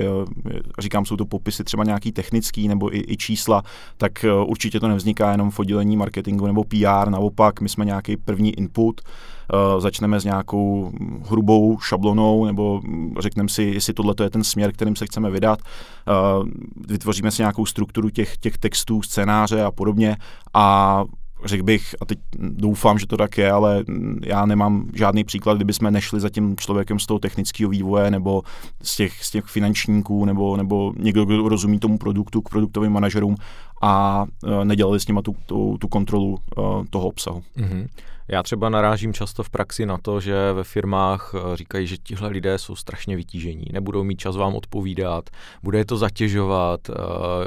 říkám, 0.79 1.07
jsou 1.07 1.17
to 1.17 1.27
popisy 1.27 1.65
třeba 1.65 1.85
nějaký 1.85 2.13
technický 2.13 2.69
nebo 2.69 2.97
i, 2.97 3.05
i 3.09 3.17
čísla, 3.17 3.63
tak 3.97 4.25
eh, 4.25 4.33
určitě 4.33 4.81
to 4.81 4.89
nevzniká 4.89 5.31
jenom 5.31 5.51
v 5.51 5.59
oddělení 5.59 5.97
marketingu 5.97 6.47
nebo 6.47 6.65
PR. 6.65 7.11
Naopak, 7.11 7.61
my 7.61 7.69
jsme 7.69 7.85
nějaký 7.85 8.17
první 8.17 8.59
input, 8.59 9.01
začneme 9.79 10.21
s 10.21 10.25
nějakou 10.25 10.93
hrubou 11.29 11.79
šablonou 11.79 12.45
nebo 12.45 12.81
řekneme 13.19 13.49
si, 13.49 13.63
jestli 13.63 13.93
tohle 13.93 14.15
je 14.23 14.31
ten 14.31 14.45
směr, 14.45 14.73
kterým 14.73 14.97
se 14.97 15.07
chceme 15.07 15.31
vydat. 15.31 15.59
Uh, 16.39 16.49
vytvoříme 16.89 17.31
si 17.31 17.43
nějakou 17.43 17.67
strukturu 17.67 18.11
těch, 18.11 18.37
těch 18.37 18.59
textů, 18.59 19.03
scénáře 19.03 19.63
a 19.63 19.71
podobně 19.71 20.17
a 20.55 21.05
řekl 21.45 21.65
bych, 21.65 21.95
a 22.01 22.05
teď 22.05 22.19
doufám, 22.39 22.99
že 22.99 23.07
to 23.07 23.17
tak 23.17 23.39
je, 23.39 23.53
ale 23.53 23.85
já 24.25 24.47
nemám 24.47 24.91
žádný 24.95 25.25
příklad, 25.25 25.55
kdyby 25.55 25.73
jsme 25.73 25.91
nešli 25.91 26.21
za 26.21 26.29
tím 26.29 26.57
člověkem 26.57 26.99
z 26.99 27.07
toho 27.07 27.19
technického 27.19 27.71
vývoje 27.71 28.11
nebo 28.11 28.43
z 28.83 28.97
těch, 28.97 29.25
z 29.25 29.31
těch 29.31 29.45
finančníků 29.45 30.25
nebo, 30.25 30.57
nebo 30.57 30.93
někdo, 30.99 31.25
kdo 31.25 31.49
rozumí 31.49 31.79
tomu 31.79 31.99
produktu, 31.99 32.43
k 32.43 32.49
produktovým 32.49 32.93
manažerům 32.93 33.37
a 33.83 34.25
nedělali 34.65 35.01
s 35.01 35.07
nimi 35.07 35.21
tu, 35.25 35.37
tu, 35.47 35.79
tu 35.81 35.89
kontrolu 35.89 36.39
toho 36.91 37.09
obsahu. 37.09 37.43
Mm-hmm. 37.57 37.87
Já 38.29 38.43
třeba 38.43 38.69
narážím 38.69 39.13
často 39.13 39.43
v 39.43 39.51
praxi 39.51 39.87
na 39.87 39.99
to, 39.99 40.21
že 40.21 40.53
ve 40.53 40.65
firmách 40.65 41.35
eh, 41.35 41.57
říkají, 41.57 41.87
že 41.87 41.97
tihle 41.97 42.29
lidé 42.29 42.59
jsou 42.59 42.77
strašně 42.77 43.17
vytížení, 43.17 43.65
nebudou 43.73 44.05
mít 44.05 44.17
čas 44.17 44.37
vám 44.37 44.55
odpovídat, 44.55 45.31
bude 45.63 45.79
je 45.79 45.85
to 45.85 45.97
zatěžovat. 45.97 46.81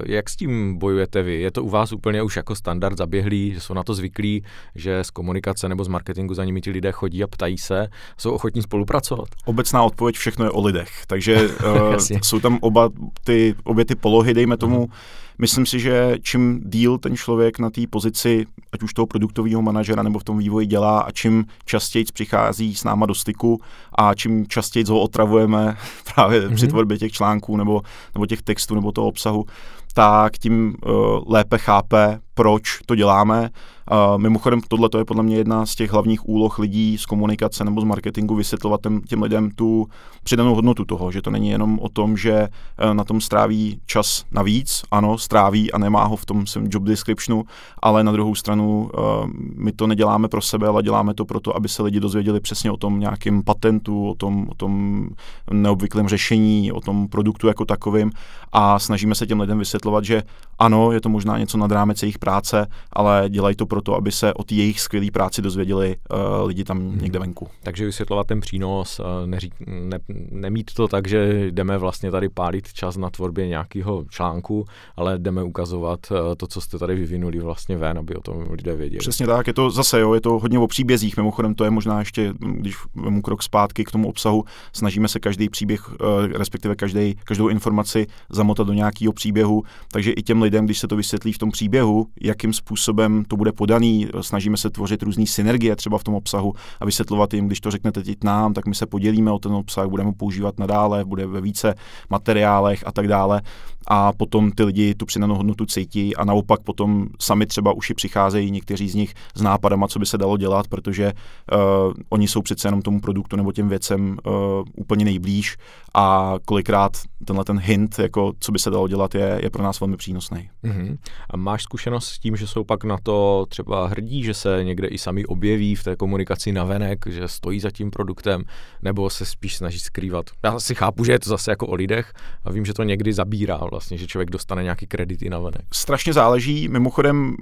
Jak 0.05 0.29
s 0.29 0.36
tím 0.36 0.77
bojujete 0.77 1.24
vy? 1.24 1.41
Je 1.41 1.51
to 1.51 1.63
u 1.63 1.69
vás 1.69 1.91
úplně 1.91 2.24
už 2.24 2.36
jako 2.36 2.55
standard 2.55 2.98
zaběhlý, 2.98 3.53
že 3.53 3.62
jsou 3.62 3.74
na 3.74 3.84
to 3.84 3.93
zvyklí, 3.93 4.43
že 4.75 5.03
z 5.03 5.10
komunikace 5.10 5.69
nebo 5.69 5.84
z 5.84 5.88
marketingu 5.88 6.34
za 6.34 6.46
nimi 6.46 6.62
ti 6.62 6.72
lidé 6.72 6.91
chodí 6.91 7.24
a 7.24 7.27
ptají 7.27 7.57
se, 7.57 7.88
jsou 8.17 8.31
ochotní 8.31 8.62
spolupracovat? 8.62 9.27
Obecná 9.46 9.84
odpověď 9.84 10.15
všechno 10.15 10.46
je 10.46 10.51
o 10.51 10.62
lidech, 10.62 10.89
takže 11.07 11.50
uh, 11.50 11.96
jsou 11.98 12.39
tam 12.39 12.57
oba 12.62 12.89
ty, 13.24 13.55
obě 13.63 13.86
ty 13.86 13.96
polohy, 13.96 14.34
dejme 14.34 14.57
tomu, 14.57 14.86
uh-huh 14.86 15.26
Myslím 15.39 15.65
si, 15.65 15.79
že 15.79 16.15
čím 16.22 16.62
díl 16.65 16.98
ten 16.98 17.17
člověk 17.17 17.60
na 17.60 17.70
té 17.70 17.82
pozici, 17.89 18.46
ať 18.72 18.84
už 18.84 18.94
toho 18.94 19.06
produktového 19.08 19.62
manažera 19.62 20.03
nebo 20.03 20.20
v 20.20 20.24
tom 20.24 20.38
vývoji 20.38 20.67
dělá 20.67 21.00
a 21.00 21.12
čím 21.12 21.46
častěji 21.65 22.06
přichází 22.13 22.75
s 22.75 22.84
náma 22.84 23.06
do 23.06 23.15
styku 23.15 23.62
a 23.98 24.13
čím 24.13 24.48
častěji 24.48 24.86
ho 24.89 25.01
otravujeme 25.01 25.77
právě 26.15 26.41
mm-hmm. 26.41 26.56
při 26.56 26.65
mhm. 26.65 26.72
tvorbě 26.72 26.98
těch 26.98 27.12
článků 27.12 27.58
nebo, 27.58 27.82
nebo 28.13 28.25
těch 28.25 28.41
textů 28.41 28.75
nebo 28.75 28.91
toho 28.91 29.08
obsahu, 29.08 29.46
tak 29.94 30.38
tím 30.38 30.75
uh, 30.86 30.91
lépe 31.27 31.58
chápe, 31.58 32.20
proč 32.38 32.79
to 32.86 32.96
děláme. 32.96 33.50
Uh, 33.91 34.22
mimochodem, 34.22 34.62
tohle 34.67 34.89
je 34.98 35.06
podle 35.06 35.24
mě 35.24 35.36
jedna 35.36 35.65
z 35.65 35.75
těch 35.75 35.91
hlavních 35.91 36.29
úloh 36.29 36.60
lidí 36.60 36.98
z 36.98 37.06
komunikace 37.06 37.65
nebo 37.65 37.82
z 37.82 37.84
marketingu 37.84 38.36
vysvětlovat 38.36 38.82
těm, 38.82 39.01
těm 39.01 39.22
lidem 39.22 39.51
tu 39.51 39.88
přidanou 40.24 40.56
hodnotu 40.56 40.86
toho, 40.86 41.12
že 41.12 41.22
to 41.22 41.32
není 41.32 41.50
jenom 41.50 41.79
o 41.79 41.89
tom, 41.89 42.17
že 42.17 42.48
uh, 42.84 42.94
na 42.94 43.03
tom 43.03 43.22
stráví 43.22 43.79
čas 43.86 44.25
navíc, 44.32 44.84
ano, 44.91 45.17
stráví 45.17 45.72
a 45.72 45.77
nemá 45.77 46.03
ho 46.03 46.15
v 46.15 46.25
tom 46.25 46.48
svém 46.48 46.67
job 46.70 46.84
descriptionu, 46.84 47.44
ale 47.82 48.03
na 48.03 48.12
druhou 48.12 48.36
stranu 48.36 48.89
uh, 48.94 49.29
my 49.56 49.72
to 49.72 49.88
neděláme 49.88 50.27
pro 50.27 50.41
sebe, 50.41 50.67
ale 50.67 50.84
děláme 50.84 51.13
to 51.13 51.25
proto, 51.25 51.56
aby 51.56 51.70
se 51.70 51.84
lidi 51.84 52.00
dozvěděli 52.00 52.39
přesně 52.39 52.72
o 52.72 52.77
tom 52.77 53.00
nějakém 53.00 53.44
patentu, 53.44 54.10
o 54.10 54.15
tom, 54.15 54.48
o 54.50 54.56
tom 54.56 55.03
neobvyklém 55.51 56.08
řešení, 56.08 56.72
o 56.72 56.82
tom 56.82 57.08
produktu 57.08 57.48
jako 57.48 57.65
takovým 57.65 58.12
a 58.51 58.79
snažíme 58.79 59.15
se 59.15 59.27
těm 59.27 59.39
lidem 59.39 59.60
vysvětlovat, 59.60 60.03
že 60.03 60.24
ano, 60.60 60.91
je 60.91 61.01
to 61.01 61.10
možná 61.10 61.38
něco 61.38 61.58
nad 61.58 61.72
rámec 61.72 62.03
jejich 62.03 62.20
práce, 62.27 62.67
ale 62.93 63.29
dělají 63.29 63.55
to 63.55 63.65
proto, 63.65 63.96
aby 63.96 64.12
se 64.12 64.34
o 64.34 64.43
té 64.43 64.55
jejich 64.55 64.79
skvělé 64.79 65.07
práci 65.13 65.41
dozvěděli 65.41 65.96
uh, 65.96 66.48
lidi 66.48 66.63
tam 66.63 66.79
hmm. 66.79 67.00
někde 67.01 67.19
venku. 67.19 67.48
Takže 67.63 67.86
vysvětlovat 67.86 68.27
ten 68.27 68.39
přínos, 68.39 69.00
uh, 69.00 69.05
neřík, 69.25 69.53
ne, 69.67 70.00
nemít 70.31 70.74
to 70.74 70.88
tak, 70.88 71.07
že 71.07 71.48
jdeme 71.51 71.77
vlastně 71.77 72.12
tady 72.12 72.29
pálit 72.29 72.74
čas 72.74 72.98
na 72.98 73.10
tvorbě 73.10 73.48
nějakého 73.48 74.05
článku, 74.10 74.65
ale 74.96 75.17
jdeme 75.17 75.43
ukazovat 75.43 76.00
uh, 76.12 76.17
to, 76.38 76.48
co 76.48 76.62
jste 76.62 76.77
tady 76.77 76.96
vyvinuli 76.96 77.39
vlastně 77.39 77.77
ven, 77.77 77.98
aby 77.98 78.15
o 78.15 78.22
tom 78.22 78.46
lidé 78.51 78.75
věděli. 78.75 79.00
Přesně 79.00 79.27
tak, 79.27 79.48
je 79.48 79.53
to 79.53 79.69
zase, 79.69 80.00
jo, 80.00 80.13
je 80.13 80.22
to 80.22 80.39
hodně 80.39 80.60
o 80.60 80.67
příbězích, 80.67 81.17
mimochodem 81.17 81.55
to 81.55 81.63
je 81.63 81.69
možná 81.69 82.00
ještě, 82.00 82.34
když 82.39 82.75
vemu 82.96 83.22
krok 83.22 83.43
zpátky 83.43 83.84
k 83.84 83.91
tomu 83.91 84.10
obsahu, 84.10 84.43
snažíme 84.74 85.07
se 85.07 85.19
každý 85.19 85.50
příběh, 85.50 85.89
respektive 86.36 86.75
každý, 86.75 87.15
každou 87.24 87.48
informaci 87.48 88.07
zamotat 88.29 88.67
do 88.67 88.74
nějakého 88.74 89.13
příběhu, 89.13 89.63
takže 89.91 90.12
i 90.12 90.24
těm 90.24 90.41
lidem, 90.41 90.65
když 90.65 90.79
se 90.79 90.88
to 90.88 90.96
vysvětlí 90.96 91.34
v 91.34 91.38
tom 91.38 91.51
příběhu, 91.51 92.07
jakým 92.22 92.54
způsobem 92.54 93.24
to 93.28 93.36
bude 93.36 93.52
podaný. 93.52 94.08
Snažíme 94.22 94.58
se 94.58 94.70
tvořit 94.70 95.04
různé 95.04 95.26
synergie 95.26 95.76
třeba 95.76 95.98
v 95.98 96.04
tom 96.04 96.16
obsahu 96.16 96.54
a 96.80 96.86
vysvětlovat 96.86 97.34
jim, 97.34 97.48
když 97.48 97.62
to 97.62 97.72
řeknete 97.72 98.04
teď 98.04 98.24
nám, 98.24 98.54
tak 98.54 98.66
my 98.66 98.76
se 98.76 98.86
podělíme 98.86 99.32
o 99.32 99.40
ten 99.40 99.54
obsah, 99.54 99.88
budeme 99.88 100.12
používat 100.14 100.60
nadále, 100.60 101.06
bude 101.06 101.28
ve 101.28 101.42
více 101.42 101.76
materiálech 102.10 102.84
a 102.88 102.92
tak 102.92 103.08
dále 103.08 103.42
a 103.88 104.13
potom 104.13 104.51
ty 104.51 104.63
lidi 104.63 104.96
tu 104.96 105.06
přidanou 105.06 105.36
hodnotu 105.36 105.65
cítí 105.65 106.15
a 106.15 106.25
naopak 106.25 106.60
potom 106.62 107.08
sami 107.20 107.46
třeba 107.46 107.72
už 107.72 107.89
i 107.89 107.94
přicházejí 107.94 108.51
někteří 108.51 108.89
z 108.89 108.96
nich 108.96 109.13
s 109.36 109.41
nápadama, 109.41 109.88
co 109.88 110.00
by 110.00 110.06
se 110.06 110.17
dalo 110.17 110.38
dělat, 110.38 110.67
protože 110.67 111.13
uh, 111.53 111.94
oni 112.10 112.27
jsou 112.27 112.41
přece 112.41 112.67
jenom 112.67 112.82
tomu 112.82 113.01
produktu 113.01 113.36
nebo 113.36 113.51
těm 113.51 113.70
věcem 113.70 114.17
uh, 114.25 114.34
úplně 114.75 115.06
nejblíž 115.06 115.58
a 115.94 116.36
kolikrát 116.46 116.91
tenhle 117.25 117.46
ten 117.46 117.60
hint, 117.60 118.00
jako 118.00 118.34
co 118.39 118.51
by 118.51 118.60
se 118.60 118.70
dalo 118.70 118.88
dělat, 118.88 119.15
je, 119.15 119.39
je 119.44 119.50
pro 119.50 119.63
nás 119.63 119.79
velmi 119.79 119.98
přínosný. 119.98 120.50
Mm-hmm. 120.63 120.98
A 121.29 121.38
máš 121.38 121.63
zkušenost 121.63 122.06
s 122.06 122.20
tím, 122.20 122.36
že 122.36 122.48
jsou 122.48 122.63
pak 122.63 122.84
na 122.84 122.98
to 123.03 123.46
třeba 123.50 123.88
hrdí, 123.88 124.24
že 124.24 124.34
se 124.34 124.63
někde 124.63 124.88
i 124.88 124.98
sami 124.98 125.25
objeví 125.25 125.75
v 125.75 125.84
té 125.84 125.96
komunikaci 125.96 126.51
na 126.51 126.63
venek, 126.63 127.06
že 127.08 127.27
stojí 127.27 127.60
za 127.60 127.72
tím 127.72 127.91
produktem, 127.91 128.44
nebo 128.82 129.10
se 129.10 129.25
spíš 129.25 129.56
snaží 129.56 129.79
skrývat? 129.79 130.25
Já 130.44 130.60
si 130.60 130.75
chápu, 130.75 131.03
že 131.03 131.12
je 131.12 131.20
to 131.20 131.29
zase 131.29 131.51
jako 131.51 131.67
o 131.67 131.75
lidech 131.75 132.13
a 132.44 132.51
vím, 132.51 132.65
že 132.65 132.74
to 132.74 132.84
někdy 132.84 133.13
zabírá 133.13 133.60
vlastně, 133.77 133.98
že 133.98 134.07
člověk 134.07 134.29
dostane 134.29 134.63
nějaký 134.63 134.88
kredit 134.88 135.22
i 135.22 135.29
na 135.29 135.39
venek. 135.39 135.65
Strašně 135.74 136.13
záleží. 136.13 136.67
Mimochodem, 136.67 137.36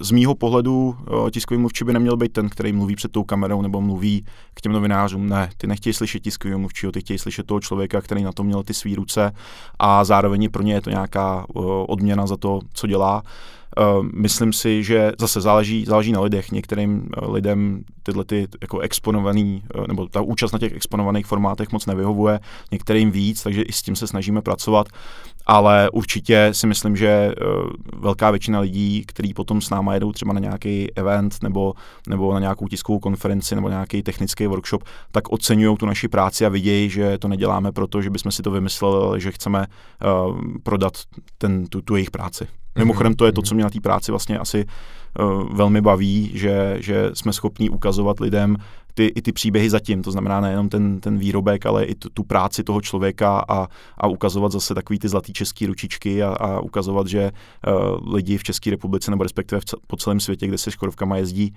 z 0.00 0.10
mýho 0.10 0.34
pohledu 0.34 0.96
eh, 1.00 1.30
tiskový 1.30 1.60
mluvčí 1.60 1.84
by 1.84 1.92
neměl 1.92 2.16
být 2.16 2.32
ten, 2.32 2.48
který 2.48 2.72
mluví 2.72 2.96
před 2.96 3.12
tou 3.12 3.24
kamerou 3.24 3.62
nebo 3.62 3.80
mluví 3.80 4.26
k 4.54 4.60
těm 4.60 4.72
novinářům. 4.72 5.28
Ne, 5.28 5.50
ty 5.56 5.66
nechtějí 5.66 5.94
slyšet 5.94 6.20
tiskový 6.20 6.54
mluvčího, 6.54 6.92
ty 6.92 7.00
chtějí 7.00 7.18
slyšet 7.18 7.46
toho 7.46 7.60
člověka, 7.60 8.00
který 8.00 8.22
na 8.22 8.32
to 8.32 8.44
měl 8.44 8.62
ty 8.62 8.74
svý 8.74 8.94
ruce 8.94 9.32
a 9.78 10.04
zároveň 10.04 10.50
pro 10.50 10.62
ně 10.62 10.74
je 10.74 10.80
to 10.80 10.90
nějaká 10.90 11.46
eh, 11.48 11.60
odměna 11.86 12.26
za 12.26 12.36
to, 12.36 12.60
co 12.72 12.86
dělá. 12.86 13.22
Uh, 13.80 14.06
myslím 14.14 14.52
si, 14.52 14.82
že 14.82 15.12
zase 15.20 15.40
záleží, 15.40 15.84
záleží 15.84 16.12
na 16.12 16.20
lidech. 16.20 16.52
Některým 16.52 17.08
uh, 17.22 17.34
lidem 17.34 17.84
tyhle 18.02 18.24
ty 18.24 18.48
jako 18.60 18.78
exponovaný, 18.78 19.62
uh, 19.78 19.86
nebo 19.86 20.06
ta 20.06 20.20
účast 20.20 20.52
na 20.52 20.58
těch 20.58 20.72
exponovaných 20.72 21.26
formátech 21.26 21.72
moc 21.72 21.86
nevyhovuje, 21.86 22.40
některým 22.72 23.10
víc, 23.10 23.42
takže 23.42 23.62
i 23.62 23.72
s 23.72 23.82
tím 23.82 23.96
se 23.96 24.06
snažíme 24.06 24.42
pracovat, 24.42 24.88
ale 25.46 25.90
určitě 25.90 26.48
si 26.52 26.66
myslím, 26.66 26.96
že 26.96 27.32
velká 27.96 28.30
většina 28.30 28.60
lidí, 28.60 29.04
kteří 29.06 29.34
potom 29.34 29.60
s 29.60 29.70
náma 29.70 29.94
jedou 29.94 30.12
třeba 30.12 30.32
na 30.32 30.40
nějaký 30.40 30.96
event 30.96 31.36
nebo, 31.42 31.74
nebo 32.08 32.34
na 32.34 32.40
nějakou 32.40 32.68
tiskovou 32.68 32.98
konferenci 32.98 33.54
nebo 33.54 33.68
nějaký 33.68 34.02
technický 34.02 34.46
workshop, 34.46 34.84
tak 35.12 35.32
oceňují 35.32 35.76
tu 35.76 35.86
naši 35.86 36.08
práci 36.08 36.46
a 36.46 36.48
vidějí, 36.48 36.90
že 36.90 37.18
to 37.18 37.28
neděláme 37.28 37.72
proto, 37.72 38.02
že 38.02 38.10
bychom 38.10 38.32
si 38.32 38.42
to 38.42 38.50
vymysleli, 38.50 39.20
že 39.20 39.32
chceme 39.32 39.66
prodat 40.62 40.92
ten, 41.38 41.66
tu, 41.66 41.82
tu 41.82 41.96
jejich 41.96 42.10
práci. 42.10 42.46
Mimochodem 42.76 43.14
to 43.14 43.26
je 43.26 43.32
to, 43.32 43.42
co 43.42 43.54
mě 43.54 43.64
na 43.64 43.70
té 43.70 43.80
práci 43.80 44.12
vlastně 44.12 44.38
asi 44.38 44.64
uh, 45.18 45.56
velmi 45.56 45.80
baví, 45.80 46.30
že, 46.34 46.76
že 46.80 47.10
jsme 47.14 47.32
schopni 47.32 47.70
ukazovat 47.70 48.20
lidem, 48.20 48.56
ty, 48.96 49.06
i 49.06 49.22
ty 49.22 49.32
příběhy 49.32 49.70
zatím, 49.70 50.02
to 50.02 50.10
znamená 50.10 50.40
nejenom 50.40 50.68
ten, 50.68 51.00
ten 51.00 51.18
výrobek, 51.18 51.66
ale 51.66 51.84
i 51.84 51.94
tu, 51.94 52.08
tu 52.08 52.22
práci 52.22 52.64
toho 52.64 52.80
člověka 52.80 53.44
a, 53.48 53.66
a 53.98 54.06
ukazovat 54.06 54.52
zase 54.52 54.74
takový 54.74 54.98
ty 54.98 55.08
zlatý 55.08 55.32
český 55.32 55.66
ručičky 55.66 56.22
a, 56.22 56.28
a 56.28 56.60
ukazovat, 56.60 57.06
že 57.06 57.30
uh, 57.66 58.14
lidi 58.14 58.38
v 58.38 58.42
České 58.42 58.70
republice 58.70 59.10
nebo 59.10 59.22
respektive 59.22 59.60
v, 59.60 59.64
po 59.86 59.96
celém 59.96 60.20
světě, 60.20 60.46
kde 60.46 60.58
se 60.58 60.70
Škodovkama 60.70 61.16
jezdí, 61.16 61.54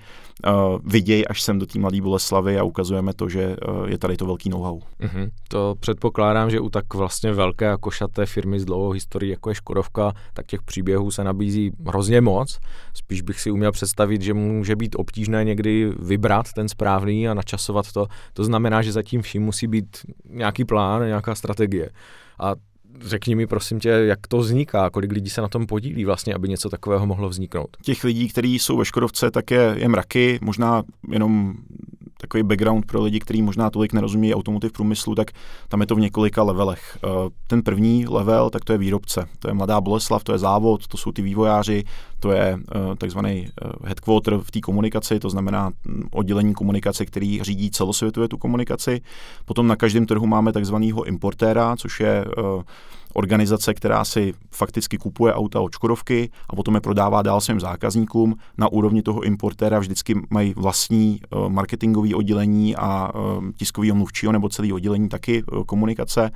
uh, 0.48 0.54
vidějí 0.84 1.28
až 1.28 1.42
sem 1.42 1.60
do 1.60 1.66
té 1.66 1.80
mladé 1.80 2.02
Boleslavy 2.02 2.60
a 2.60 2.64
ukazujeme 2.64 3.14
to, 3.14 3.30
že 3.30 3.56
uh, 3.68 3.90
je 3.90 3.98
tady 3.98 4.18
to 4.18 4.26
velký 4.26 4.50
know-how. 4.50 4.80
Mm-hmm. 4.80 5.30
To 5.48 5.76
předpokládám, 5.80 6.50
že 6.50 6.60
u 6.60 6.70
tak 6.70 6.94
vlastně 6.94 7.34
velké 7.34 7.72
a 7.72 7.78
košaté 7.78 8.26
firmy 8.26 8.60
s 8.60 8.66
dlouhou 8.66 8.92
historií, 8.92 9.32
jako 9.32 9.50
je 9.50 9.56
Škodovka, 9.56 10.14
tak 10.34 10.46
těch 10.46 10.64
příběhů 10.64 11.12
se 11.12 11.24
nabízí 11.24 11.72
hrozně 11.88 12.22
moc. 12.22 12.60
Spíš 12.94 13.22
bych 13.22 13.40
si 13.40 13.52
uměl 13.52 13.72
představit, 13.72 14.22
že 14.22 14.34
může 14.34 14.76
být 14.76 14.96
obtížné 14.96 15.44
někdy 15.44 15.92
vybrat 16.00 16.46
ten 16.56 16.70
správný 16.70 17.29
a 17.30 17.34
načasovat 17.34 17.92
to. 17.92 18.08
To 18.34 18.44
znamená, 18.44 18.82
že 18.82 18.92
zatím 18.92 19.22
vším 19.22 19.44
musí 19.44 19.68
být 19.68 19.98
nějaký 20.30 20.66
plán, 20.66 21.06
nějaká 21.06 21.36
strategie. 21.36 21.90
A 22.40 22.56
řekni 23.02 23.36
mi 23.36 23.48
prosím 23.48 23.80
tě, 23.80 23.90
jak 23.90 24.28
to 24.28 24.38
vzniká, 24.38 24.90
kolik 24.90 25.12
lidí 25.12 25.30
se 25.30 25.42
na 25.42 25.48
tom 25.48 25.68
podílí 25.68 26.06
vlastně, 26.06 26.34
aby 26.34 26.50
něco 26.50 26.70
takového 26.70 27.06
mohlo 27.06 27.30
vzniknout. 27.30 27.78
Těch 27.82 28.04
lidí, 28.04 28.28
kteří 28.28 28.60
jsou 28.60 28.78
ve 28.78 28.86
Škodovce, 28.86 29.32
tak 29.32 29.52
je, 29.52 29.76
je 29.78 29.90
mraky, 29.90 30.40
možná 30.42 30.84
jenom 31.12 31.56
takový 32.22 32.44
background 32.44 32.86
pro 32.86 33.04
lidi, 33.04 33.20
kteří 33.20 33.42
možná 33.42 33.70
tolik 33.70 33.94
nerozumí 33.94 34.36
automotiv 34.36 34.72
průmyslu, 34.72 35.16
tak 35.16 35.32
tam 35.68 35.82
je 35.82 35.88
to 35.88 35.96
v 35.96 36.00
několika 36.00 36.44
levelech. 36.44 36.98
Eh, 37.04 37.08
ten 37.48 37.62
první 37.62 38.08
level, 38.08 38.50
tak 38.50 38.66
to 38.66 38.72
je 38.72 38.78
výrobce. 38.78 39.26
To 39.40 39.48
je 39.48 39.54
Mladá 39.54 39.82
Boleslav, 39.82 40.24
to 40.24 40.32
je 40.32 40.38
závod, 40.38 40.88
to 40.88 40.98
jsou 40.98 41.12
ty 41.12 41.22
vývojáři, 41.22 41.84
to 42.20 42.32
je 42.32 42.60
eh, 42.76 42.96
takzvaný 42.98 43.48
eh, 43.48 43.70
headquarter 43.84 44.38
v 44.38 44.52
té 44.52 44.60
komunikaci, 44.60 45.20
to 45.20 45.30
znamená 45.30 45.72
hm, 45.88 46.04
oddělení 46.12 46.54
komunikace, 46.54 47.06
který 47.06 47.44
řídí 47.44 47.72
celosvětově 47.72 48.28
tu 48.28 48.38
komunikaci. 48.38 49.02
Potom 49.46 49.68
na 49.68 49.76
každém 49.76 50.06
trhu 50.06 50.28
máme 50.28 50.54
takzvaného 50.54 51.04
importéra, 51.04 51.76
což 51.76 52.00
je 52.00 52.26
organizace, 53.20 53.74
která 53.74 54.06
si 54.06 54.34
fakticky 54.52 54.98
kupuje 54.98 55.34
auta 55.34 55.60
od 55.60 55.76
Škodovky 55.76 56.30
a 56.50 56.56
potom 56.56 56.76
je 56.76 56.82
prodává 56.82 57.22
dál 57.22 57.42
svým 57.42 57.60
zákazníkům. 57.60 58.36
Na 58.58 58.72
úrovni 58.72 59.02
toho 59.02 59.24
importéra 59.24 59.80
vždycky 59.80 60.16
mají 60.30 60.54
vlastní 60.58 61.20
uh, 61.20 61.50
marketingové 61.50 62.16
oddělení 62.16 62.76
a 62.76 63.12
uh, 63.16 63.52
tiskový 63.58 63.92
mluvčího 63.92 64.32
nebo 64.32 64.50
celý 64.50 64.74
oddělení 64.74 65.10
taky 65.10 65.44
uh, 65.44 65.64
komunikace. 65.64 66.32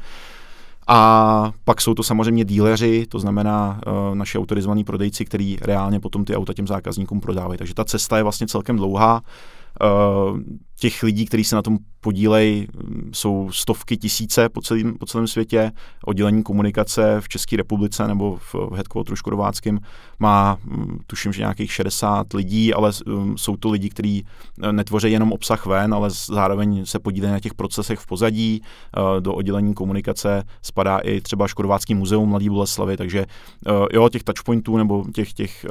A 0.88 1.52
pak 1.63 1.82
jsou 1.82 1.94
to 1.94 2.04
samozřejmě 2.04 2.46
díleři, 2.46 3.06
to 3.10 3.20
znamená 3.20 3.80
uh, 3.88 4.16
naši 4.16 4.38
autorizovaní 4.38 4.84
prodejci, 4.84 5.25
kteří 5.25 5.58
reálně 5.62 6.00
potom 6.00 6.25
ty 6.25 6.36
auta 6.36 6.54
těm 6.54 6.68
zákazníkům 6.68 7.20
prodávají. 7.20 7.58
Takže 7.58 7.74
ta 7.74 7.86
cesta 7.86 8.18
je 8.18 8.24
vlastně 8.24 8.48
celkem 8.48 8.75
dlouhá. 8.75 9.22
Uh, 9.22 10.40
těch 10.84 11.04
lidí, 11.04 11.25
kteří 11.25 11.44
se 11.44 11.56
na 11.56 11.62
tom 11.62 11.78
podílejí, 12.02 12.68
jsou 13.12 13.52
stovky 13.52 13.98
tisíce 13.98 14.50
po 14.50 14.62
celém, 14.62 14.98
po 14.98 15.06
celém 15.06 15.28
světě. 15.28 15.72
Oddělení 16.06 16.44
komunikace 16.44 17.22
v 17.22 17.30
České 17.30 17.58
republice 17.58 18.08
nebo 18.08 18.38
v 18.54 18.56
headquarteru 18.75 19.16
Škodováckém 19.16 19.80
má, 20.20 20.58
mm, 20.66 21.00
tuším, 21.08 21.34
že 21.34 21.42
nějakých 21.42 21.72
60 21.74 22.34
lidí, 22.34 22.74
ale 22.74 22.92
mm, 23.06 23.38
jsou 23.38 23.58
to 23.58 23.70
lidi, 23.72 23.90
kteří 23.90 24.25
eh, 24.63 24.72
netvoří 24.72 25.12
jenom 25.12 25.32
obsah 25.32 25.66
ven, 25.66 25.94
ale 25.94 26.10
zároveň 26.10 26.86
se 26.86 27.00
podílejí 27.00 27.34
na 27.34 27.40
těch 27.40 27.54
procesech 27.54 28.00
v 28.00 28.08
pozadí. 28.08 28.62
Eh, 28.62 29.22
do 29.22 29.34
oddělení 29.34 29.74
komunikace 29.74 30.44
spadá 30.62 30.98
i 30.98 31.22
třeba 31.22 31.48
Škodovácký 31.48 31.96
muzeum 31.96 32.30
Mladý 32.30 32.50
Boleslavy, 32.50 32.98
takže 32.98 33.25
eh, 33.68 33.72
jo, 33.94 34.10
těch 34.10 34.24
touchpointů 34.24 34.78
nebo 34.78 35.06
těch, 35.16 35.34
těch 35.34 35.66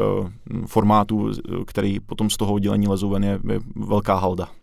formátů, 0.67 1.31
který 1.67 2.01
potom 2.01 2.31
z 2.31 2.37
toho 2.37 2.53
oddělení 2.53 2.89
lezou 2.89 3.11
ven, 3.11 3.25
je, 3.25 3.39
je 3.53 3.61
velká 3.77 4.15
halda. 4.15 4.62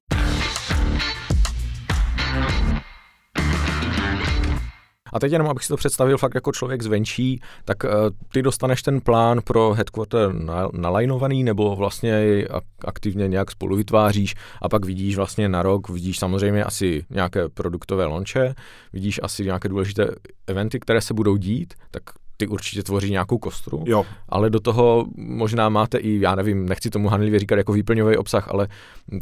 A 5.13 5.19
teď 5.19 5.31
jenom, 5.31 5.47
abych 5.47 5.63
si 5.63 5.67
to 5.69 5.77
představil 5.77 6.17
fakt 6.17 6.35
jako 6.35 6.51
člověk 6.51 6.81
zvenčí, 6.81 7.41
tak 7.65 7.83
uh, 7.83 7.89
ty 8.31 8.41
dostaneš 8.41 8.81
ten 8.81 9.01
plán 9.01 9.41
pro 9.43 9.73
headquarter 9.73 10.33
nalajnovaný, 10.73 11.43
nebo 11.43 11.75
vlastně 11.75 12.45
aktivně 12.85 13.27
nějak 13.27 13.51
spolu 13.51 13.75
vytváříš 13.75 14.35
a 14.61 14.69
pak 14.69 14.85
vidíš 14.85 15.15
vlastně 15.15 15.49
na 15.49 15.63
rok, 15.63 15.89
vidíš 15.89 16.19
samozřejmě 16.19 16.63
asi 16.63 17.05
nějaké 17.09 17.49
produktové 17.49 18.05
lonče, 18.05 18.55
vidíš 18.93 19.19
asi 19.23 19.45
nějaké 19.45 19.69
důležité 19.69 20.07
eventy, 20.47 20.79
které 20.79 21.01
se 21.01 21.13
budou 21.13 21.37
dít, 21.37 21.73
tak 21.91 22.03
ty 22.39 22.47
určitě 22.47 22.83
tvoří 22.83 23.11
nějakou 23.11 23.37
kostru, 23.37 23.83
jo. 23.85 24.05
ale 24.29 24.49
do 24.49 24.59
toho 24.59 25.05
možná 25.15 25.69
máte 25.69 25.97
i, 25.97 26.19
já 26.19 26.35
nevím, 26.35 26.65
nechci 26.65 26.89
tomu 26.89 27.09
hanlivě 27.09 27.39
říkat 27.39 27.55
jako 27.55 27.73
výplňový 27.73 28.17
obsah, 28.17 28.47
ale 28.47 28.67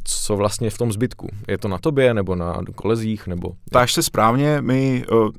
co 0.04 0.36
vlastně 0.36 0.70
v 0.70 0.78
tom 0.78 0.92
zbytku? 0.92 1.30
Je 1.48 1.58
to 1.58 1.68
na 1.68 1.78
tobě 1.78 2.14
nebo 2.14 2.36
na 2.36 2.62
kolezích? 2.76 3.28
Nebo... 3.28 3.52
Táž 3.72 3.94
se 3.94 4.04
správně, 4.04 4.62
my 4.62 5.06
uh 5.12 5.30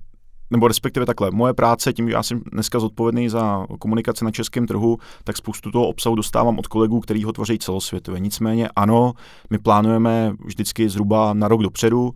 nebo 0.51 0.69
respektive 0.69 1.07
takhle, 1.07 1.31
moje 1.31 1.55
práce, 1.55 1.93
tím, 1.93 2.09
že 2.09 2.15
já 2.15 2.23
jsem 2.23 2.41
dneska 2.53 2.79
zodpovědný 2.79 3.29
za 3.29 3.67
komunikaci 3.79 4.25
na 4.25 4.31
českém 4.31 4.67
trhu, 4.67 4.99
tak 5.25 5.37
spoustu 5.37 5.71
toho 5.71 5.87
obsahu 5.87 6.17
dostávám 6.17 6.59
od 6.59 6.67
kolegů, 6.67 7.01
který 7.01 7.25
ho 7.25 7.33
tvoří 7.33 7.59
celosvětově. 7.59 8.21
Nicméně 8.21 8.69
ano, 8.77 9.13
my 9.51 9.59
plánujeme 9.59 10.33
vždycky 10.45 10.89
zhruba 10.89 11.35
na 11.35 11.49
rok 11.49 11.63
dopředu, 11.63 12.03
uh, 12.03 12.13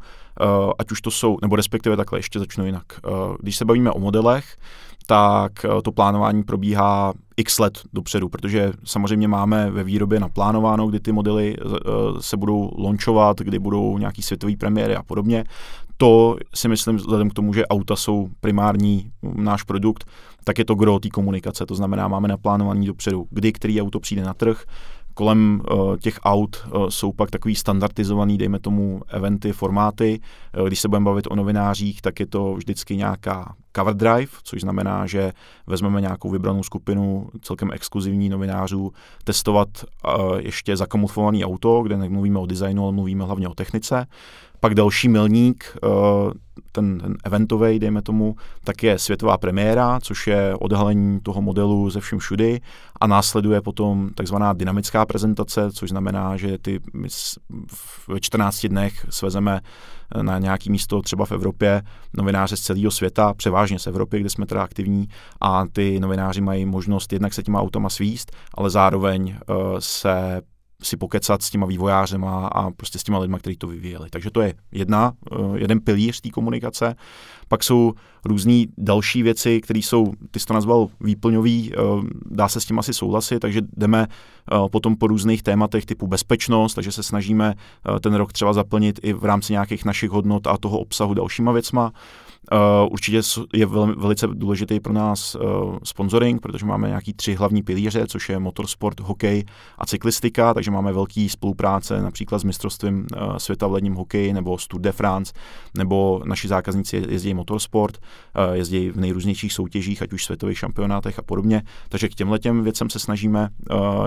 ať 0.79 0.93
už 0.93 1.01
to 1.01 1.11
jsou, 1.11 1.37
nebo 1.43 1.57
respektive 1.57 1.97
takhle, 1.97 2.19
ještě 2.19 2.39
začnu 2.39 2.67
jinak. 2.67 2.85
Uh, 3.07 3.37
když 3.41 3.57
se 3.57 3.65
bavíme 3.65 3.91
o 3.91 3.99
modelech, 3.99 4.57
tak 5.13 5.53
uh, 5.65 5.81
to 5.83 5.93
plánování 5.93 6.43
probíhá 6.43 7.13
x 7.37 7.59
let 7.59 7.79
dopředu, 7.93 8.29
protože 8.29 8.73
samozřejmě 8.85 9.29
máme 9.29 9.71
ve 9.71 9.85
výrobě 9.85 10.21
naplánováno, 10.21 10.87
kdy 10.87 11.01
ty 11.01 11.13
modely 11.13 11.57
se 12.21 12.37
budou 12.37 12.71
launchovat, 12.79 13.39
kdy 13.39 13.59
budou 13.59 13.99
nějaký 13.99 14.23
světový 14.23 14.57
premiéry 14.57 14.97
a 14.97 15.03
podobně 15.03 15.45
to 16.03 16.37
si 16.55 16.69
myslím, 16.69 16.97
vzhledem 16.97 17.31
k 17.31 17.35
tomu, 17.35 17.55
že 17.55 17.67
auta 17.67 17.97
jsou 17.97 18.29
primární 18.41 19.11
náš 19.23 19.63
produkt, 19.63 20.05
tak 20.45 20.59
je 20.59 20.65
to 20.65 20.75
gro 20.75 20.99
té 20.99 21.09
komunikace. 21.09 21.67
To 21.67 21.75
znamená, 21.75 22.09
máme 22.09 22.29
naplánovaný 22.29 22.87
dopředu, 22.87 23.27
kdy 23.31 23.53
který 23.53 23.83
auto 23.83 24.01
přijde 24.01 24.23
na 24.23 24.35
trh, 24.35 24.65
kolem 25.15 25.61
uh, 25.71 25.97
těch 25.97 26.19
aut 26.23 26.57
uh, 26.67 26.89
jsou 26.89 27.13
pak 27.13 27.31
takový 27.31 27.55
standardizovaný, 27.55 28.39
dejme 28.39 28.59
tomu, 28.59 29.01
eventy, 29.09 29.53
formáty. 29.53 30.21
Uh, 30.61 30.67
když 30.67 30.81
se 30.81 30.89
budeme 30.89 31.05
bavit 31.05 31.27
o 31.31 31.37
novinářích, 31.37 32.03
tak 32.03 32.21
je 32.21 32.27
to 32.27 32.55
vždycky 32.55 32.97
nějaká 32.97 33.55
cover 33.77 33.95
drive, 33.95 34.33
což 34.43 34.61
znamená, 34.61 35.07
že 35.07 35.33
vezmeme 35.67 36.01
nějakou 36.01 36.31
vybranou 36.31 36.63
skupinu 36.63 37.29
celkem 37.43 37.71
exkluzivní 37.73 38.29
novinářů, 38.29 38.93
testovat 39.25 39.69
uh, 39.75 40.39
ještě 40.39 40.77
zakamuflovaný 40.77 41.45
auto, 41.45 41.83
kde 41.83 41.97
nemluvíme 41.97 42.39
o 42.39 42.47
designu, 42.47 42.83
ale 42.83 42.93
mluvíme 42.93 43.25
hlavně 43.25 43.49
o 43.49 43.55
technice. 43.55 44.07
Pak 44.63 44.75
další 44.75 45.09
milník, 45.09 45.77
eh, 45.85 45.89
ten, 46.73 46.99
ten 46.99 47.17
eventový, 47.25 47.79
dejme 47.79 48.03
tomu, 48.03 48.37
tak 48.65 48.83
je 48.83 48.99
světová 48.99 49.39
premiéra, 49.39 50.01
což 50.01 50.27
je 50.27 50.55
odhalení 50.61 51.21
toho 51.21 51.43
modelu 51.43 51.91
ze 51.91 52.01
všem 52.01 52.19
všudy 52.19 52.61
a 53.01 53.07
následuje 53.07 53.61
potom 53.61 54.11
takzvaná 54.15 54.53
dynamická 54.53 55.07
prezentace, 55.07 55.73
což 55.73 55.91
znamená, 55.91 56.37
že 56.37 56.59
ty 56.59 56.81
my 56.95 57.09
ve 58.09 58.21
14 58.21 58.67
dnech 58.67 59.07
svezeme 59.11 59.61
na 60.23 60.39
nějaký 60.39 60.71
místo 60.71 61.03
třeba 61.03 61.27
v 61.27 61.33
Evropě 61.33 61.83
novináře 62.17 62.57
z 62.57 62.61
celého 62.61 62.91
světa, 62.91 63.35
převážně 63.35 63.79
z 63.79 63.87
Evropy, 63.87 64.21
kde 64.21 64.31
jsme 64.31 64.47
teda 64.47 64.63
aktivní 64.63 65.09
a 65.41 65.65
ty 65.73 66.01
novináři 66.01 66.41
mají 66.41 66.67
možnost 66.67 67.13
jednak 67.13 67.35
se 67.35 67.43
těma 67.43 67.61
automa 67.61 67.89
svíst, 67.89 68.33
ale 68.55 68.71
zároveň 68.71 69.37
uh, 69.49 69.57
se 69.79 70.43
si 70.83 70.97
pokecat 70.97 71.43
s 71.43 71.51
těma 71.51 71.67
vývojářema 71.67 72.47
a 72.47 72.71
prostě 72.71 72.99
s 72.99 73.03
těma 73.03 73.19
lidma, 73.19 73.39
kteří 73.39 73.57
to 73.57 73.67
vyvíjeli. 73.67 74.11
Takže 74.11 74.31
to 74.31 74.41
je 74.41 74.55
jedna, 74.73 75.13
eh, 75.33 75.37
jeden 75.55 75.81
pilíř 75.81 76.21
té 76.21 76.31
komunikace. 76.31 76.97
Pak 77.49 77.65
jsou 77.65 77.93
různé 78.25 78.65
další 78.79 79.23
věci, 79.23 79.61
které 79.61 79.79
jsou, 79.79 80.13
ty 80.31 80.41
jsi 80.41 80.47
to 80.47 80.55
nazval 80.55 80.89
výplňový, 81.01 81.73
eh, 81.73 81.79
dá 82.31 82.49
se 82.49 82.61
s 82.61 82.65
tím 82.65 82.79
asi 82.79 82.95
souhlasit, 82.95 83.41
takže 83.41 83.61
jdeme 83.77 84.07
eh, 84.07 84.57
potom 84.69 84.97
po 84.97 85.07
různých 85.07 85.43
tématech 85.43 85.87
typu 85.87 86.07
bezpečnost, 86.07 86.75
takže 86.75 86.93
se 86.93 87.03
snažíme 87.03 87.55
ten 88.01 88.15
rok 88.15 88.33
třeba 88.33 88.53
zaplnit 88.53 89.01
i 89.03 89.13
v 89.13 89.25
rámci 89.25 89.53
nějakých 89.53 89.85
našich 89.85 90.11
hodnot 90.11 90.47
a 90.47 90.57
toho 90.57 90.79
obsahu 90.79 91.15
dalšíma 91.15 91.53
věcma. 91.53 91.93
Uh, 92.53 92.93
určitě 92.93 93.21
je 93.55 93.67
vel, 93.67 93.95
velice 93.97 94.27
důležitý 94.27 94.81
pro 94.81 94.93
nás 94.93 95.35
uh, 95.35 95.43
sponsoring, 95.85 96.41
protože 96.41 96.67
máme 96.67 96.89
nějaký 96.89 97.13
tři 97.13 97.35
hlavní 97.35 97.63
pilíře, 97.63 98.07
což 98.07 98.29
je 98.29 98.39
motorsport, 98.39 99.01
hokej 99.01 99.45
a 99.79 99.87
cyklistika, 99.87 100.55
takže 100.55 100.71
máme 100.71 100.93
velký 100.93 101.29
spolupráce 101.29 102.03
například 102.03 102.39
s 102.39 102.45
mistrovstvím 102.45 103.07
uh, 103.17 103.37
světa 103.37 103.67
v 103.67 103.73
ledním 103.73 103.95
hokeji 103.95 104.33
nebo 104.33 104.59
s 104.59 104.67
Tour 104.67 104.81
de 104.81 104.93
France, 104.93 105.33
nebo 105.77 106.21
naši 106.25 106.49
zákazníci 106.49 107.05
jezdí 107.09 107.35
motorsport, 107.35 107.99
jezdí 108.53 108.91
v 108.91 108.97
nejrůznějších 108.97 109.53
soutěžích, 109.53 110.03
ať 110.03 110.13
už 110.13 110.25
světových 110.25 110.59
šampionátech 110.59 111.19
a 111.19 111.23
podobně. 111.23 111.63
Takže 111.89 112.09
k 112.09 112.15
těmhle 112.15 112.39
těm 112.39 112.63
věcem 112.63 112.91
se 112.91 112.99
snažíme 112.99 113.49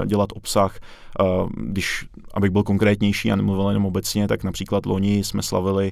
dělat 0.05 0.29
obsah. 0.33 0.79
Když, 1.57 2.05
abych 2.33 2.51
byl 2.51 2.63
konkrétnější 2.63 3.31
a 3.31 3.35
nemluvil 3.35 3.67
jenom 3.67 3.85
obecně, 3.85 4.27
tak 4.27 4.43
například 4.43 4.85
loni 4.85 5.23
jsme 5.23 5.43
slavili 5.43 5.91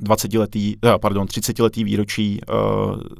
20-letý, 0.00 0.76
eh, 0.84 0.98
pardon, 0.98 1.26
30-letý 1.26 1.84
výročí 1.84 2.40
uh, 2.40 2.56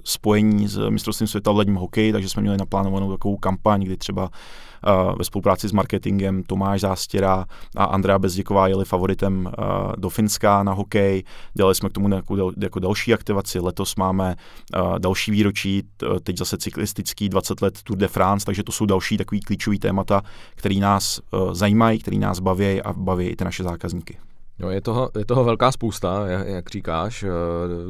spojení 0.05 0.69
s 0.69 0.89
mistrovstvím 0.89 1.29
světa 1.29 1.53
v 1.53 1.57
ledním 1.57 1.77
hokeji, 1.77 2.13
takže 2.13 2.29
jsme 2.29 2.43
měli 2.43 2.57
naplánovanou 2.59 3.13
takovou 3.13 3.37
kampaň, 3.37 3.83
kdy 3.83 3.97
třeba 3.97 4.23
uh, 4.23 5.19
ve 5.19 5.25
spolupráci 5.25 5.69
s 5.69 5.73
marketingem 5.73 6.43
Tomáš 6.43 6.81
Zástěra 6.81 7.45
a 7.77 7.85
Andrea 7.85 8.19
Bezděková 8.19 8.69
jeli 8.69 8.85
favoritem 8.85 9.47
uh, 9.47 9.93
do 9.99 10.09
Finska 10.09 10.63
na 10.63 10.73
hokej. 10.73 11.25
Dělali 11.55 11.75
jsme 11.75 11.89
k 11.89 11.93
tomu 11.93 12.15
jako, 12.15 12.53
jako 12.63 12.79
další 12.79 13.15
aktivaci. 13.15 13.61
Letos 13.61 13.97
máme 13.97 14.37
uh, 14.77 14.99
další 14.99 15.31
výročí, 15.31 15.83
teď 16.23 16.39
zase 16.39 16.59
cyklistický 16.59 17.29
20 17.29 17.63
let 17.63 17.79
Tour 17.85 17.99
de 17.99 18.09
France, 18.09 18.47
takže 18.47 18.63
to 18.63 18.73
jsou 18.73 18.87
další 18.87 19.17
takový 19.17 19.41
klíčový 19.41 19.79
témata, 19.79 20.23
který 20.55 20.81
nás 20.81 21.21
uh, 21.31 21.55
zajímají, 21.55 21.99
který 21.99 22.19
nás 22.19 22.39
baví 22.41 22.83
a 22.83 22.93
baví 22.93 23.27
i 23.27 23.37
ty 23.37 23.45
naše 23.45 23.63
zákazníky. 23.63 24.32
No, 24.63 24.71
je 24.71 24.81
toho, 24.81 25.11
je 25.19 25.25
toho 25.25 25.45
velká 25.45 25.73
spousta, 25.73 26.27
jak, 26.27 26.47
jak 26.47 26.71
říkáš. 26.71 27.23
Eh, 27.23 27.29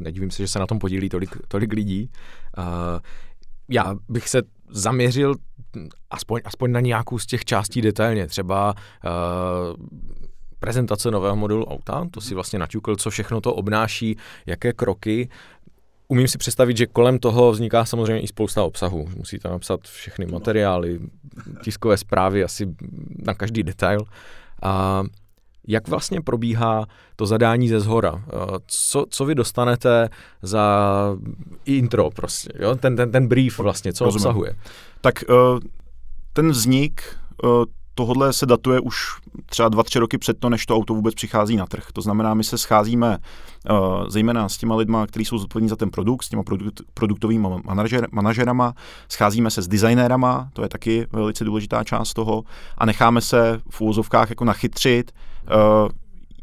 nedivím 0.01 0.31
se, 0.31 0.43
že 0.43 0.49
se 0.49 0.59
na 0.59 0.67
tom 0.67 0.79
podílí 0.79 1.09
tolik, 1.09 1.37
tolik 1.49 1.73
lidí. 1.73 2.11
Eh, 2.59 3.01
já 3.69 3.95
bych 4.09 4.29
se 4.29 4.43
zaměřil 4.71 5.35
aspoň, 6.11 6.41
aspoň 6.45 6.73
na 6.73 6.81
nějakou 6.81 7.19
z 7.19 7.27
těch 7.27 7.45
částí 7.45 7.81
detailně. 7.81 8.27
Třeba 8.27 8.75
eh, 9.05 9.09
prezentace 10.59 11.11
nového 11.11 11.37
modulu 11.37 11.65
auta, 11.65 12.07
to 12.11 12.21
si 12.21 12.35
vlastně 12.35 12.59
naťukl, 12.59 12.97
co 12.97 13.11
všechno 13.11 13.41
to 13.41 13.55
obnáší, 13.55 14.17
jaké 14.47 14.73
kroky. 14.73 15.29
Umím 16.09 16.29
si 16.29 16.39
představit, 16.39 16.77
že 16.77 16.87
kolem 16.87 17.19
toho 17.19 17.53
vzniká 17.53 17.85
samozřejmě 17.85 18.21
i 18.21 18.27
spousta 18.27 18.65
obsahu. 18.65 19.09
Musíte 19.17 19.49
napsat 19.49 19.81
všechny 19.89 20.27
materiály, 20.27 21.01
tiskové 21.63 21.97
zprávy 21.97 22.45
asi 22.45 22.69
na 23.19 23.35
každý 23.35 23.63
detail. 23.63 24.01
A 24.63 25.03
jak 25.69 25.89
vlastně 25.89 26.21
probíhá 26.21 26.87
to 27.17 27.27
zadání 27.27 27.69
ze 27.69 27.81
zhora? 27.81 28.25
Eh, 28.27 28.59
co, 28.67 29.07
co 29.11 29.25
vy 29.25 29.35
dostanete 29.35 30.09
za 30.43 30.97
intro 31.65 32.11
prostě, 32.11 32.49
jo? 32.59 32.75
Ten, 32.75 32.97
ten, 32.97 33.13
ten 33.13 33.27
brief 33.29 33.59
vlastně, 33.59 33.93
co 33.93 34.05
Rozumím. 34.05 34.27
obsahuje? 34.27 34.55
Tak 35.01 35.23
eh, 35.23 35.35
ten 36.33 36.51
vznik 36.51 37.03
eh, 37.45 37.47
tohle 37.95 38.33
se 38.33 38.47
datuje 38.47 38.81
už 38.81 38.97
třeba 39.47 39.69
dva, 39.69 39.83
tři 39.83 39.99
roky 39.99 40.19
před 40.19 40.39
to, 40.39 40.49
než 40.49 40.67
to 40.67 40.77
auto 40.77 40.95
vůbec 40.95 41.15
přichází 41.15 41.57
na 41.57 41.67
trh. 41.67 41.85
To 41.93 42.01
znamená, 42.01 42.35
my 42.35 42.45
se 42.45 42.59
scházíme 42.59 43.19
uh, 43.71 43.77
zejména 44.09 44.49
s 44.49 44.57
těma 44.57 44.77
lidma, 44.77 45.07
kteří 45.07 45.25
jsou 45.25 45.39
zodpovědní 45.39 45.69
za 45.69 45.77
ten 45.77 45.91
produkt, 45.91 46.23
s 46.23 46.29
těma 46.29 46.43
produkt, 46.43 46.81
produktovými 46.95 47.49
manažer, 47.65 48.09
manažerama, 48.13 48.75
scházíme 49.09 49.51
se 49.51 49.63
s 49.63 49.69
designérama, 49.69 50.49
to 50.53 50.63
je 50.63 50.69
taky 50.69 51.07
velice 51.13 51.45
důležitá 51.45 51.85
část 51.85 52.15
toho, 52.15 52.43
a 52.79 52.87
necháme 52.87 53.21
se 53.21 53.61
v 53.71 53.81
úvozovkách 53.81 54.31
jako 54.31 54.45
nachytřit, 54.45 55.13
uh, 55.45 55.89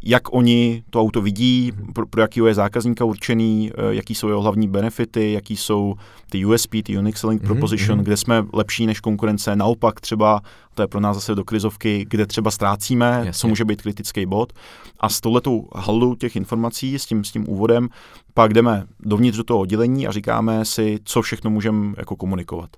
jak 0.03 0.33
oni 0.33 0.83
to 0.89 1.01
auto 1.01 1.21
vidí, 1.21 1.71
pro, 1.93 2.07
pro 2.07 2.21
jakého 2.21 2.47
je 2.47 2.53
zákazníka 2.53 3.05
určený, 3.05 3.71
eh, 3.71 3.95
jaký 3.95 4.15
jsou 4.15 4.27
jeho 4.27 4.41
hlavní 4.41 4.67
benefity, 4.67 5.31
jaký 5.31 5.57
jsou 5.57 5.95
ty 6.29 6.45
USP, 6.45 6.75
ty 6.83 6.97
Unique 6.97 7.17
Selling 7.17 7.41
Proposition, 7.41 7.99
mm-hmm. 7.99 8.03
kde 8.03 8.17
jsme 8.17 8.45
lepší 8.53 8.85
než 8.85 8.99
konkurence, 8.99 9.55
naopak 9.55 10.01
třeba, 10.01 10.41
to 10.73 10.81
je 10.81 10.87
pro 10.87 10.99
nás 10.99 11.17
zase 11.17 11.35
do 11.35 11.43
krizovky, 11.43 12.05
kde 12.09 12.25
třeba 12.25 12.51
ztrácíme, 12.51 13.05
Jasně. 13.05 13.33
co 13.33 13.47
může 13.47 13.65
být 13.65 13.81
kritický 13.81 14.25
bod. 14.25 14.53
A 14.99 15.09
s 15.09 15.21
touhletou 15.21 15.67
halou 15.75 16.15
těch 16.15 16.35
informací, 16.35 16.99
s 16.99 17.05
tím, 17.05 17.23
s 17.23 17.31
tím 17.31 17.49
úvodem, 17.49 17.89
pak 18.33 18.53
jdeme 18.53 18.83
dovnitř 18.99 19.37
do 19.37 19.43
toho 19.43 19.59
oddělení 19.59 20.07
a 20.07 20.11
říkáme 20.11 20.65
si, 20.65 20.99
co 21.03 21.21
všechno 21.21 21.49
můžeme 21.49 21.93
jako 21.97 22.15
komunikovat. 22.15 22.69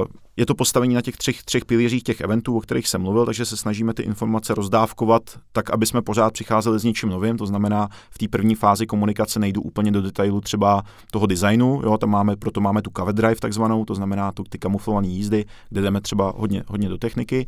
Uh, 0.00 0.04
je 0.40 0.46
to 0.46 0.54
postavení 0.54 0.94
na 0.94 1.00
těch 1.00 1.16
třech, 1.16 1.42
třech 1.42 1.64
pilířích 1.64 2.02
těch 2.02 2.20
eventů, 2.20 2.56
o 2.56 2.60
kterých 2.60 2.88
jsem 2.88 3.02
mluvil, 3.02 3.26
takže 3.26 3.44
se 3.44 3.56
snažíme 3.56 3.94
ty 3.94 4.02
informace 4.02 4.54
rozdávkovat 4.54 5.22
tak, 5.52 5.70
aby 5.70 5.86
jsme 5.86 6.02
pořád 6.02 6.32
přicházeli 6.32 6.78
s 6.78 6.84
něčím 6.84 7.08
novým. 7.08 7.36
To 7.36 7.46
znamená, 7.46 7.88
v 8.10 8.18
té 8.18 8.28
první 8.28 8.54
fázi 8.54 8.86
komunikace 8.86 9.38
nejdu 9.38 9.62
úplně 9.62 9.92
do 9.92 10.02
detailu 10.02 10.40
třeba 10.40 10.82
toho 11.12 11.26
designu, 11.26 11.80
jo, 11.84 11.98
tam 11.98 12.10
máme, 12.10 12.36
proto 12.36 12.60
máme 12.60 12.82
tu 12.82 12.90
cover 12.96 13.14
drive 13.14 13.36
takzvanou, 13.36 13.84
to 13.84 13.94
znamená 13.94 14.32
tu, 14.32 14.44
ty 14.48 14.58
kamuflované 14.58 15.08
jízdy, 15.08 15.44
kde 15.68 15.80
jdeme 15.80 16.00
třeba 16.00 16.32
hodně, 16.36 16.62
hodně 16.66 16.88
do 16.88 16.98
techniky 16.98 17.46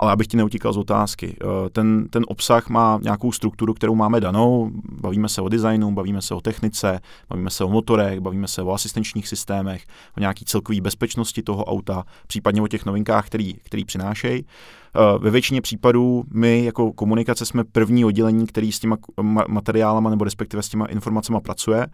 ale 0.00 0.12
abych 0.12 0.26
ti 0.26 0.36
neutíkal 0.36 0.72
z 0.72 0.76
otázky. 0.76 1.36
Eh, 1.40 1.70
ten, 1.70 2.06
ten 2.10 2.24
obsah 2.28 2.68
má 2.68 2.98
nějakou 3.02 3.32
strukturu, 3.32 3.74
kterou 3.74 3.94
máme 3.94 4.20
danou. 4.20 4.70
Bavíme 5.00 5.28
se 5.28 5.42
o 5.42 5.48
designu, 5.48 5.92
bavíme 5.92 6.22
se 6.22 6.34
o 6.34 6.40
technice, 6.40 7.00
bavíme 7.30 7.50
se 7.50 7.64
o 7.64 7.68
motorech, 7.68 8.20
bavíme 8.20 8.48
se 8.48 8.62
o 8.62 8.72
asistenčních 8.72 9.28
systémech, 9.28 9.84
o 10.16 10.20
nějaký 10.20 10.44
celkové 10.44 10.80
bezpečnosti 10.80 11.42
toho 11.42 11.64
auta, 11.64 12.04
případně 12.26 12.62
o 12.62 12.68
těch 12.68 12.86
novinkách, 12.86 13.26
který, 13.26 13.54
který 13.54 13.84
přinášejí. 13.84 14.44
Eh, 14.44 15.18
ve 15.18 15.30
většině 15.30 15.60
případů 15.60 16.24
my 16.34 16.64
jako 16.64 16.92
komunikace 16.92 17.46
jsme 17.46 17.64
první 17.64 18.04
oddělení, 18.04 18.46
který 18.46 18.72
s 18.72 18.80
těma 18.80 18.96
materiálama 19.48 20.10
nebo 20.10 20.24
respektive 20.24 20.62
s 20.62 20.68
těma 20.68 20.86
informacemi 20.86 21.40
pracuje 21.40 21.86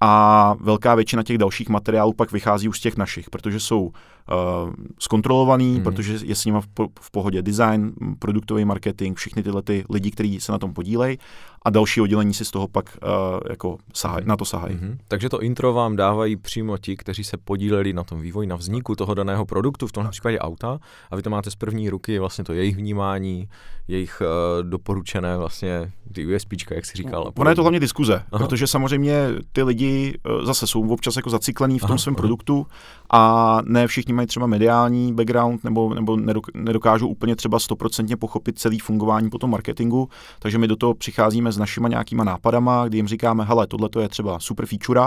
a 0.00 0.54
velká 0.60 0.94
většina 0.94 1.22
těch 1.22 1.38
dalších 1.38 1.68
materiálů 1.68 2.12
pak 2.12 2.32
vychází 2.32 2.68
už 2.68 2.78
z 2.78 2.80
těch 2.80 2.96
našich, 2.96 3.30
protože 3.30 3.60
jsou 3.60 3.92
uh, 4.30 4.72
zkontrolovaný, 4.98 5.74
mm. 5.74 5.82
protože 5.82 6.18
je 6.24 6.34
s 6.34 6.44
nimi 6.44 6.58
v, 6.60 6.66
po, 6.66 6.88
v 7.00 7.10
pohodě 7.10 7.42
design, 7.42 7.92
produktový 8.18 8.64
marketing, 8.64 9.16
všichni 9.16 9.42
tyhle 9.42 9.62
ty 9.62 9.84
lidi, 9.90 10.10
kteří 10.10 10.40
se 10.40 10.52
na 10.52 10.58
tom 10.58 10.74
podílejí 10.74 11.18
a 11.64 11.70
další 11.70 12.00
oddělení 12.00 12.34
si 12.34 12.44
z 12.44 12.50
toho 12.50 12.68
pak 12.68 12.98
uh, 13.02 13.40
jako 13.50 13.78
sahaj, 13.94 14.22
na 14.24 14.36
to 14.36 14.44
sahají. 14.44 14.74
Mm-hmm. 14.74 14.96
Takže 15.08 15.28
to 15.28 15.42
intro 15.42 15.72
vám 15.72 15.96
dávají 15.96 16.36
přímo 16.36 16.78
ti, 16.78 16.96
kteří 16.96 17.24
se 17.24 17.36
podíleli 17.36 17.92
na 17.92 18.04
tom 18.04 18.20
vývoji, 18.20 18.48
na 18.48 18.56
vzniku 18.56 18.96
toho 18.96 19.14
daného 19.14 19.46
produktu, 19.46 19.86
v 19.86 19.92
tomhle 19.92 20.10
případě 20.10 20.38
auta, 20.38 20.78
a 21.10 21.16
vy 21.16 21.22
to 21.22 21.30
máte 21.30 21.50
z 21.50 21.54
první 21.56 21.90
ruky, 21.90 22.18
vlastně 22.18 22.44
to 22.44 22.52
jejich 22.52 22.76
vnímání, 22.76 23.48
jejich 23.88 24.22
uh, 24.22 24.68
doporučené 24.68 25.36
vlastně 25.36 25.92
ty 26.12 26.36
USP, 26.36 26.52
jak 26.70 26.86
si 26.86 26.96
říkal. 26.96 27.32
Ono 27.36 27.50
je 27.50 27.56
to 27.56 27.62
hlavně 27.62 27.80
diskuze, 27.80 28.22
aha. 28.32 28.46
protože 28.46 28.66
samozřejmě 28.66 29.28
ty 29.52 29.62
lidi 29.62 30.18
uh, 30.38 30.44
zase 30.44 30.66
jsou 30.66 30.88
občas 30.88 31.16
jako 31.16 31.30
zaciklený 31.30 31.78
v 31.78 31.82
tom 31.82 31.90
aha, 31.90 31.98
svém 31.98 32.14
produktu 32.14 32.66
a 33.10 33.60
ne 33.64 33.86
všichni 33.86 34.11
mají 34.14 34.28
třeba 34.28 34.46
mediální 34.46 35.12
background 35.12 35.64
nebo, 35.64 35.94
nebo 35.94 36.16
nedokážou 36.54 37.08
úplně 37.08 37.36
třeba 37.36 37.58
stoprocentně 37.58 38.16
pochopit 38.16 38.58
celý 38.58 38.78
fungování 38.78 39.30
potom 39.30 39.50
marketingu, 39.50 40.08
takže 40.38 40.58
my 40.58 40.68
do 40.68 40.76
toho 40.76 40.94
přicházíme 40.94 41.52
s 41.52 41.58
našima 41.58 41.88
nějakýma 41.88 42.24
nápadama, 42.24 42.88
kdy 42.88 42.98
jim 42.98 43.08
říkáme, 43.08 43.44
hele, 43.44 43.66
tohle 43.66 43.88
je 44.00 44.08
třeba 44.08 44.38
super 44.38 44.66
feature. 44.66 45.00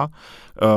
Eh, 0.61 0.67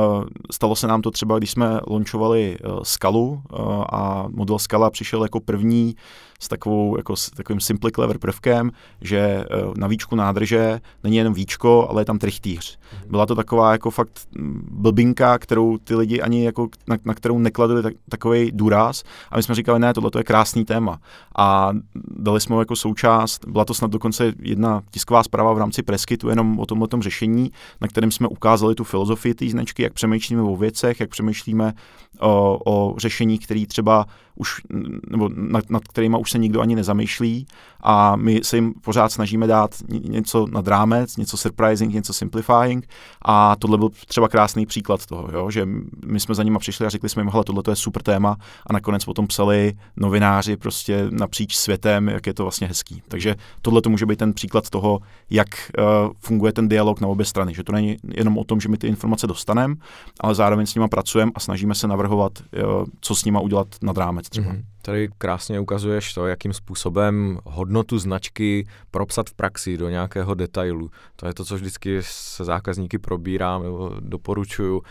stalo 0.51 0.75
se 0.75 0.87
nám 0.87 1.01
to 1.01 1.11
třeba, 1.11 1.37
když 1.37 1.51
jsme 1.51 1.79
launchovali 1.87 2.57
eh, 2.59 2.67
Skalu 2.83 3.41
eh, 3.41 3.55
a 3.91 4.25
model 4.29 4.59
Skala 4.59 4.89
přišel 4.89 5.23
jako 5.23 5.39
první 5.39 5.95
s, 6.41 6.47
takovou, 6.47 6.97
jako, 6.97 7.15
s 7.15 7.29
takovým 7.29 7.59
simply 7.59 7.91
clever 7.91 8.17
prvkem, 8.17 8.71
že 9.01 9.43
na 9.77 9.87
výčku 9.87 10.15
nádrže 10.15 10.79
není 11.03 11.17
jenom 11.17 11.33
víčko, 11.33 11.87
ale 11.89 12.01
je 12.01 12.05
tam 12.05 12.19
trichtýř. 12.19 12.79
Mhm. 12.93 13.11
Byla 13.11 13.25
to 13.25 13.35
taková 13.35 13.71
jako 13.71 13.91
fakt 13.91 14.19
mm, 14.37 14.67
blbinka, 14.71 15.37
kterou 15.37 15.77
ty 15.77 15.95
lidi 15.95 16.21
ani 16.21 16.45
jako, 16.45 16.67
na, 16.87 16.97
na 17.05 17.13
kterou 17.13 17.39
nekladli 17.39 17.83
tak, 17.83 17.93
takový 18.19 18.51
důraz 18.51 19.03
a 19.31 19.37
my 19.37 19.43
jsme 19.43 19.55
říkali, 19.55 19.79
ne, 19.79 19.93
tohle 19.93 20.11
je 20.17 20.23
krásný 20.23 20.65
téma. 20.65 20.99
A 21.37 21.71
dali 22.07 22.41
jsme 22.41 22.55
ho 22.55 22.61
jako 22.61 22.75
součást, 22.75 23.45
byla 23.47 23.65
to 23.65 23.73
snad 23.73 23.91
dokonce 23.91 24.33
jedna 24.39 24.81
tisková 24.91 25.23
zpráva 25.23 25.53
v 25.53 25.57
rámci 25.57 25.83
Preskytu 25.83 26.29
jenom 26.29 26.59
o 26.59 26.65
tomhle 26.65 26.87
řešení, 26.99 27.51
na 27.81 27.87
kterém 27.87 28.11
jsme 28.11 28.27
ukázali 28.27 28.75
tu 28.75 28.83
filozofii 28.83 29.33
té 29.33 29.49
značky, 29.49 29.83
jak 29.83 29.93
přemýšlíme 29.93 30.41
o 30.41 30.55
věcech, 30.55 30.99
jak 30.99 31.09
přemýšlíme 31.09 31.73
o, 32.19 32.59
o 32.65 32.99
řešení, 32.99 33.39
který 33.39 33.65
třeba 33.65 34.05
už, 34.39 34.61
nebo 35.09 35.29
nad, 35.35 35.69
nad 35.69 35.83
kterýma 35.87 36.17
už 36.17 36.31
se 36.31 36.37
nikdo 36.37 36.61
ani 36.61 36.75
nezamýšlí 36.75 37.47
a 37.81 38.15
my 38.15 38.39
se 38.43 38.57
jim 38.57 38.73
pořád 38.73 39.11
snažíme 39.11 39.47
dát 39.47 39.75
něco 39.87 40.47
nad 40.51 40.67
rámec, 40.67 41.17
něco 41.17 41.37
surprising, 41.37 41.93
něco 41.93 42.13
simplifying 42.13 42.87
a 43.25 43.55
tohle 43.55 43.77
byl 43.77 43.89
třeba 44.07 44.27
krásný 44.27 44.65
příklad 44.65 45.05
toho, 45.05 45.29
jo? 45.33 45.51
že 45.51 45.67
my 46.05 46.19
jsme 46.19 46.35
za 46.35 46.43
nima 46.43 46.59
přišli 46.59 46.85
a 46.85 46.89
řekli 46.89 47.09
jsme 47.09 47.21
jim, 47.21 47.29
hele, 47.29 47.43
tohle 47.43 47.63
je 47.69 47.75
super 47.75 48.03
téma 48.03 48.37
a 48.67 48.73
nakonec 48.73 49.05
potom 49.05 49.27
psali 49.27 49.73
novináři 49.97 50.57
prostě 50.57 51.07
napříč 51.09 51.55
světem, 51.55 52.07
jak 52.07 52.27
je 52.27 52.33
to 52.33 52.43
vlastně 52.43 52.67
hezký. 52.67 53.01
Takže 53.07 53.35
tohle 53.61 53.81
to 53.81 53.89
může 53.89 54.05
být 54.05 54.19
ten 54.19 54.33
příklad 54.33 54.69
toho, 54.69 54.99
jak 55.29 55.47
uh, 55.47 55.85
funguje 56.19 56.53
ten 56.53 56.69
dialog 56.69 57.01
na 57.01 57.07
obě 57.07 57.25
strany, 57.25 57.53
že 57.53 57.63
to 57.63 57.71
není 57.71 57.97
jenom 58.15 58.37
o 58.37 58.43
tom, 58.43 58.59
že 58.59 58.69
my 58.69 58.77
ty 58.77 58.87
informace 58.87 59.27
dostaneme, 59.27 59.75
ale 60.19 60.35
zároveň 60.35 60.65
s 60.65 60.75
nima 60.75 60.87
pracujeme 60.87 61.31
a 61.35 61.39
snažíme 61.39 61.75
se 61.75 61.87
navrhovat, 61.87 62.08
uh, 62.15 62.85
co 63.01 63.15
s 63.15 63.25
nima 63.25 63.39
udělat 63.39 63.67
nad 63.81 63.97
rámec 63.97 64.29
třeba. 64.29 64.51
Mm-hmm. 64.51 64.63
Tady 64.81 65.09
krásně 65.17 65.59
ukazuješ 65.59 66.13
to, 66.13 66.27
jakým 66.27 66.53
způsobem 66.53 67.39
hodnotu 67.45 67.99
značky 67.99 68.67
propsat 68.91 69.29
v 69.29 69.33
praxi 69.33 69.77
do 69.77 69.89
nějakého 69.89 70.33
detailu. 70.33 70.89
To 71.15 71.27
je 71.27 71.33
to, 71.33 71.45
co 71.45 71.55
vždycky 71.55 71.99
se 72.01 72.45
zákazníky 72.45 72.97
probírám 72.97 73.63
nebo 73.63 73.91
doporučuju. 73.99 74.81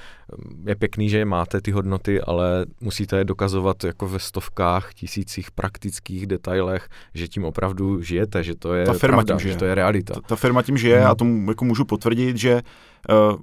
Je 0.66 0.76
pěkný, 0.76 1.08
že 1.08 1.24
máte 1.24 1.60
ty 1.60 1.70
hodnoty, 1.70 2.20
ale 2.20 2.66
musíte 2.80 3.18
je 3.18 3.24
dokazovat 3.24 3.84
jako 3.84 4.08
ve 4.08 4.18
stovkách, 4.18 4.94
tisících 4.94 5.50
praktických 5.50 6.26
detailech, 6.26 6.88
že 7.14 7.28
tím 7.28 7.44
opravdu 7.44 8.02
žijete, 8.02 8.42
že 8.42 8.54
to 8.54 8.74
je 8.74 8.86
ta 8.86 8.92
firma 8.92 9.16
pravda, 9.16 9.34
tím 9.34 9.40
žije. 9.40 9.52
že 9.52 9.58
to 9.58 9.64
je 9.64 9.74
realita. 9.74 10.14
Ta, 10.14 10.20
ta 10.20 10.36
firma 10.36 10.62
tím 10.62 10.78
žije 10.78 10.98
hmm. 10.98 11.10
a 11.10 11.14
tomu 11.14 11.50
jako 11.50 11.64
můžu 11.64 11.84
potvrdit, 11.84 12.36
že 12.36 12.62
uh, 13.10 13.36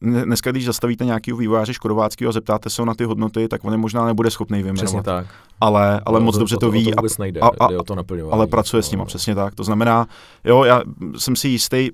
dneska, 0.00 0.50
když 0.50 0.64
zastavíte 0.64 1.04
nějakého 1.04 1.38
vývojáře 1.38 1.74
Škodováckého 1.74 2.28
a 2.28 2.32
zeptáte 2.32 2.70
se 2.70 2.82
ho 2.82 2.86
na 2.86 2.94
ty 2.94 3.04
hodnoty, 3.04 3.48
tak 3.48 3.64
on 3.64 3.72
je 3.72 3.78
možná 3.78 4.06
nebude 4.06 4.30
schopný 4.30 4.62
vyjmenovat. 4.62 4.84
Přesně 4.84 5.02
tak. 5.02 5.26
Ale, 5.60 6.00
ale 6.06 6.20
no, 6.20 6.24
moc 6.26 6.34
to, 6.34 6.38
dobře 6.38 6.56
to, 6.56 6.60
to 6.60 6.70
ví. 6.70 6.84
To 6.84 6.90
vůbec 6.96 7.18
nejde, 7.18 7.40
a, 7.40 7.46
a, 7.46 7.68
to 7.86 7.94
ale 8.30 8.46
pracuje 8.46 8.78
no, 8.78 8.82
s 8.82 8.90
nima, 8.90 9.02
no. 9.02 9.06
přesně 9.06 9.34
tak. 9.34 9.54
To 9.54 9.64
znamená, 9.64 10.06
jo, 10.44 10.64
já 10.64 10.82
jsem 11.16 11.36
si 11.36 11.48
jistý, 11.48 11.90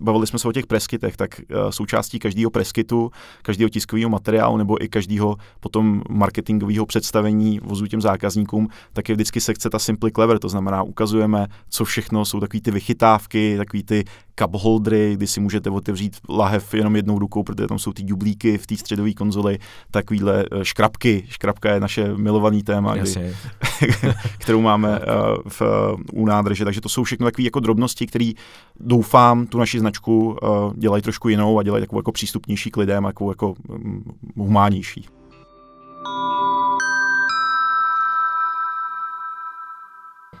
bavili 0.00 0.26
jsme 0.26 0.38
se 0.38 0.48
o 0.48 0.52
těch 0.52 0.66
preskitech, 0.66 1.16
tak 1.16 1.40
uh, 1.40 1.70
součástí 1.70 2.18
každého 2.18 2.50
preskitu, 2.50 3.10
každého 3.42 3.68
tiskového 3.68 4.10
materiálu 4.10 4.56
nebo 4.56 4.84
i 4.84 4.88
každého 4.88 5.36
potom 5.60 6.02
marketingového 6.08 6.86
představení 6.86 7.60
vozu 7.64 7.86
těm 7.86 8.00
zákazníkům, 8.00 8.68
tak 8.92 9.08
je 9.08 9.14
vždycky 9.14 9.40
sekce 9.40 9.70
ta 9.70 9.78
Simply 9.78 10.12
Clever, 10.12 10.38
to 10.38 10.48
znamená, 10.48 10.82
ukazujeme, 10.82 11.46
co 11.68 11.84
všechno 11.84 12.24
jsou 12.24 12.40
takové 12.40 12.60
ty 12.60 12.70
vychytávky, 12.70 13.56
takové 13.56 13.82
ty 13.82 14.04
cup 14.38 14.54
holdery, 14.54 15.12
kdy 15.16 15.26
si 15.26 15.40
můžete 15.40 15.70
otevřít 15.70 16.16
lahev 16.28 16.74
jenom 16.74 16.96
jednou 16.96 17.18
rukou, 17.18 17.42
protože 17.42 17.66
tam 17.66 17.78
jsou 17.78 17.92
ty 17.92 18.02
dublíky 18.02 18.58
v 18.58 18.66
té 18.66 18.76
středové 18.76 19.12
konzoli, 19.12 19.58
takovýhle 19.90 20.44
eh, 20.52 20.64
škrabky. 20.64 21.24
Škrabka 21.28 21.70
je 21.70 21.80
naše 21.80 22.14
milovaný 22.16 22.62
téma, 22.62 22.96
kdy, 22.96 23.34
kterou 24.38 24.60
máme 24.60 24.98
uh, 24.98 25.04
v, 25.48 25.60
uh, 25.60 25.66
u 26.12 26.26
nádrže. 26.26 26.64
Takže 26.64 26.80
to 26.80 26.88
jsou 26.88 27.04
všechno 27.04 27.26
takové 27.26 27.44
jako 27.44 27.60
drobnosti, 27.60 28.06
které 28.06 28.30
doufám 28.80 29.46
tu 29.46 29.58
naši 29.58 29.78
značku 29.80 30.36
dělají 30.76 31.02
trošku 31.02 31.28
jinou 31.28 31.58
a 31.58 31.62
dělají 31.62 31.82
takovou 31.82 31.98
jako 31.98 32.12
přístupnější 32.12 32.70
k 32.70 32.76
lidem, 32.76 33.04
jako, 33.04 33.30
jako 33.30 33.54
um, 33.68 34.04
humánnější. 34.36 35.06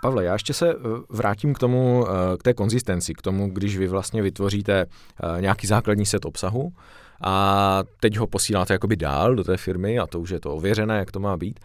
Pavle, 0.02 0.24
já 0.24 0.32
ještě 0.32 0.52
se 0.52 0.70
eh, 0.70 0.76
vrátím 1.08 1.54
k 1.54 1.58
tomu, 1.58 2.06
eh, 2.08 2.36
k 2.36 2.42
té 2.42 2.54
konzistenci, 2.54 3.14
k 3.14 3.22
tomu, 3.22 3.50
když 3.50 3.78
vy 3.78 3.88
vlastně 3.88 4.22
vytvoříte 4.22 4.80
eh, 4.80 5.40
nějaký 5.40 5.66
základní 5.66 6.06
set 6.06 6.24
obsahu 6.24 6.72
a 7.24 7.82
teď 8.00 8.16
ho 8.16 8.26
posíláte 8.26 8.74
jakoby 8.74 8.96
dál 8.96 9.34
do 9.34 9.44
té 9.44 9.56
firmy 9.56 9.98
a 9.98 10.06
to 10.06 10.20
už 10.20 10.30
je 10.30 10.40
to 10.40 10.54
ověřené, 10.54 10.98
jak 10.98 11.12
to 11.12 11.20
má 11.20 11.36
být. 11.36 11.60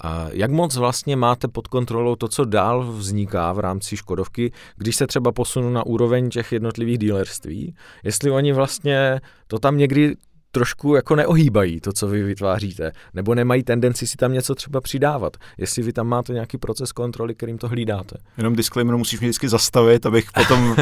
A 0.00 0.26
jak 0.32 0.50
moc 0.50 0.76
vlastně 0.76 1.16
máte 1.16 1.48
pod 1.48 1.68
kontrolou 1.68 2.16
to, 2.16 2.28
co 2.28 2.44
dál 2.44 2.92
vzniká 2.92 3.52
v 3.52 3.58
rámci 3.58 3.96
Škodovky, 3.96 4.52
když 4.76 4.96
se 4.96 5.06
třeba 5.06 5.32
posunu 5.32 5.70
na 5.70 5.86
úroveň 5.86 6.30
těch 6.30 6.52
jednotlivých 6.52 6.98
dílerství, 6.98 7.74
jestli 8.04 8.30
oni 8.30 8.52
vlastně 8.52 9.20
to 9.46 9.58
tam 9.58 9.78
někdy 9.78 10.16
trošku 10.50 10.94
jako 10.94 11.16
neohýbají 11.16 11.80
to, 11.80 11.92
co 11.92 12.08
vy 12.08 12.22
vytváříte, 12.22 12.92
nebo 13.14 13.34
nemají 13.34 13.62
tendenci 13.62 14.06
si 14.06 14.16
tam 14.16 14.32
něco 14.32 14.54
třeba 14.54 14.80
přidávat. 14.80 15.36
Jestli 15.58 15.82
vy 15.82 15.92
tam 15.92 16.06
máte 16.06 16.32
nějaký 16.32 16.58
proces 16.58 16.92
kontroly, 16.92 17.34
kterým 17.34 17.58
to 17.58 17.68
hlídáte. 17.68 18.16
Jenom 18.36 18.56
disclaimer 18.56 18.96
musíš 18.96 19.20
mě 19.20 19.28
vždycky 19.28 19.48
zastavit, 19.48 20.06
abych 20.06 20.32
potom 20.32 20.76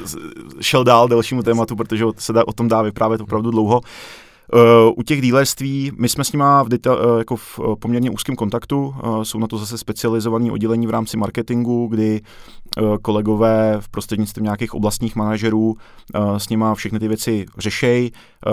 šel 0.60 0.84
dál 0.84 1.08
dalšímu 1.08 1.42
tématu, 1.42 1.76
protože 1.76 2.04
se 2.18 2.32
dá, 2.32 2.48
o 2.48 2.52
tom 2.52 2.68
dá 2.68 2.82
vyprávět 2.82 3.20
opravdu 3.20 3.50
dlouho. 3.50 3.80
U 4.94 5.02
těch 5.02 5.22
dílerství, 5.22 5.92
my 5.98 6.08
jsme 6.08 6.24
s 6.24 6.32
nima 6.32 6.62
v, 6.62 6.68
detail, 6.68 7.16
jako 7.18 7.36
v 7.36 7.60
poměrně 7.80 8.10
úzkém 8.10 8.36
kontaktu, 8.36 8.94
jsou 9.22 9.38
na 9.38 9.46
to 9.46 9.58
zase 9.58 9.78
specializované 9.78 10.52
oddělení 10.52 10.86
v 10.86 10.90
rámci 10.90 11.16
marketingu, 11.16 11.86
kdy 11.86 12.20
kolegové 13.02 13.76
v 13.80 13.88
prostřednictvím 13.88 14.44
nějakých 14.44 14.74
oblastních 14.74 15.16
manažerů 15.16 15.76
s 16.36 16.48
nima 16.48 16.74
všechny 16.74 16.98
ty 16.98 17.08
věci 17.08 17.46
řešejí. 17.58 18.12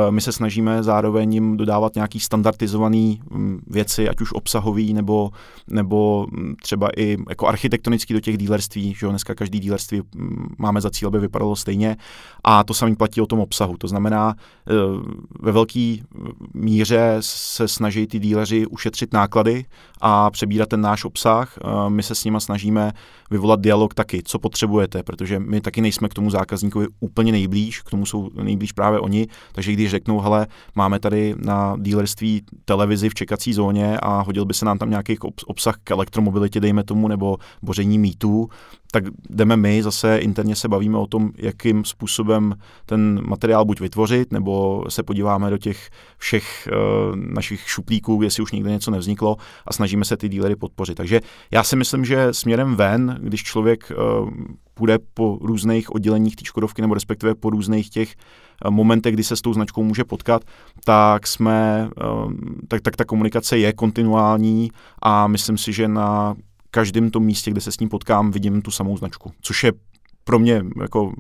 My 0.10 0.22
se 0.22 0.32
snažíme 0.32 0.84
zároveň 0.84 1.34
jim 1.34 1.58
dodávat 1.58 1.96
nějaký 1.96 2.20
standardizované 2.20 3.16
mm, 3.30 3.60
věci, 3.68 4.10
ať 4.10 4.22
už 4.22 4.34
obsahový 4.34 4.94
nebo, 4.94 5.30
nebo 5.68 6.28
mm, 6.32 6.56
třeba 6.62 6.90
i 6.98 7.18
jako 7.30 7.48
architektonický 7.48 8.14
do 8.14 8.20
těch 8.20 8.38
dílerství, 8.38 8.94
že 8.94 9.06
jo, 9.06 9.10
dneska 9.10 9.36
každý 9.36 9.60
dílerství 9.60 10.02
mm, 10.16 10.56
máme 10.58 10.82
za 10.82 10.90
cíl, 10.90 11.08
aby 11.08 11.20
vypadalo 11.20 11.56
stejně 11.56 11.98
a 12.44 12.64
to 12.64 12.74
samý 12.74 12.96
platí 12.96 13.22
o 13.22 13.26
tom 13.26 13.40
obsahu. 13.40 13.78
To 13.78 13.88
znamená, 13.88 14.36
ve 15.40 15.52
míře 16.54 17.18
se 17.20 17.68
snaží 17.68 18.08
ty 18.08 18.20
díleři 18.20 18.66
ušetřit 18.66 19.14
náklady 19.14 19.66
a 20.02 20.32
přebírat 20.32 20.70
ten 20.70 20.82
náš 20.82 21.06
obsah. 21.06 21.58
E, 21.58 21.90
my 21.90 22.04
se 22.04 22.16
s 22.16 22.24
nima 22.24 22.40
snažíme 22.40 22.92
vyvolat 23.32 23.62
dialog 23.62 23.94
taky, 23.94 24.24
co 24.24 24.40
potřebujete, 24.40 25.04
protože 25.04 25.40
my 25.40 25.62
taky 25.62 25.82
nejsme 25.82 26.10
k 26.10 26.14
tomu 26.14 26.30
zákazníkovi 26.30 26.88
úplně 27.00 27.32
nejblíž, 27.32 27.82
k 27.82 27.90
tomu 27.90 28.06
jsou 28.06 28.30
nejblíž 28.44 28.72
právě 28.72 29.00
oni, 29.00 29.28
takže 29.52 29.72
když 29.72 29.92
řeknou, 29.92 30.20
hele, 30.20 30.48
máme 30.76 31.00
tady 31.00 31.36
na 31.38 31.76
dílerství 31.80 32.42
televizi 32.66 33.10
v 33.10 33.14
čekací 33.14 33.54
zóně 33.54 33.98
a 33.98 34.22
hodil 34.22 34.46
by 34.46 34.54
se 34.54 34.66
nám 34.66 34.78
tam 34.78 34.90
nějaký 34.90 35.18
obsah 35.46 35.76
k 35.84 35.92
elektromobilitě, 35.92 36.60
dejme 36.60 36.84
tomu, 36.84 37.08
nebo 37.08 37.38
boření 37.62 38.00
mýtů, 38.00 38.50
tak 38.92 39.04
jdeme 39.30 39.58
my, 39.58 39.84
zase 39.84 40.18
interně 40.18 40.56
se 40.56 40.68
bavíme 40.68 40.98
o 40.98 41.08
tom, 41.08 41.32
jakým 41.38 41.86
způsobem 41.86 42.56
ten 42.86 43.22
materiál 43.28 43.66
buď 43.66 43.80
vytvořit, 43.80 44.32
nebo 44.32 44.84
se 44.90 45.04
podíváme 45.04 45.50
do 45.50 45.58
těch 45.58 45.90
všech 46.18 46.70
uh, 46.72 47.16
našich 47.16 47.70
šuplíků, 47.70 48.30
si 48.30 48.42
už 48.42 48.52
nikde 48.52 48.70
něco 48.70 48.92
nevzniklo 48.92 49.38
a 49.66 49.74
snažíme 49.74 49.89
se 50.06 50.18
ty 50.18 50.30
dílery 50.30 50.56
podpořit. 50.56 50.96
Takže 50.96 51.22
já 51.52 51.64
si 51.64 51.76
myslím, 51.76 52.06
že 52.06 52.34
směrem 52.34 52.76
ven, 52.76 53.20
když 53.22 53.44
člověk 53.44 53.92
uh, 53.92 54.30
půjde 54.74 54.98
po 55.14 55.38
různých 55.42 55.96
odděleních 55.96 56.36
té 56.36 56.46
Škodovky, 56.46 56.82
nebo 56.82 56.94
respektive 56.94 57.36
po 57.36 57.50
různých 57.50 57.90
těch 57.90 58.16
uh, 58.66 58.72
momentech, 58.72 59.14
kdy 59.14 59.24
se 59.24 59.36
s 59.36 59.42
tou 59.42 59.54
značkou 59.54 59.84
může 59.84 60.04
potkat, 60.04 60.42
tak 60.86 61.28
jsme, 61.28 61.90
uh, 62.04 62.34
tak, 62.68 62.82
tak 62.82 62.96
ta 62.96 63.06
komunikace 63.06 63.58
je 63.58 63.74
kontinuální 63.74 64.70
a 65.02 65.28
myslím 65.28 65.58
si, 65.58 65.74
že 65.74 65.88
na 65.88 66.36
každém 66.72 67.12
tom 67.12 67.24
místě, 67.24 67.52
kde 67.52 67.62
se 67.62 67.72
s 67.72 67.80
ním 67.80 67.90
potkám, 67.90 68.32
vidím 68.32 68.62
tu 68.62 68.72
samou 68.72 68.98
značku, 68.98 69.32
což 69.42 69.64
je 69.64 69.72
pro 70.24 70.40
mě 70.40 70.64
jako 70.82 71.14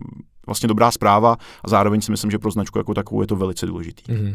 vlastně 0.45 0.67
dobrá 0.67 0.91
zpráva 0.91 1.37
a 1.63 1.67
zároveň 1.67 2.01
si 2.01 2.11
myslím, 2.11 2.31
že 2.31 2.39
pro 2.39 2.51
značku 2.51 2.77
jako 2.77 2.93
takovou 2.93 3.21
je 3.21 3.27
to 3.27 3.35
velice 3.35 3.65
důležitý. 3.65 4.03
Mm-hmm. 4.03 4.33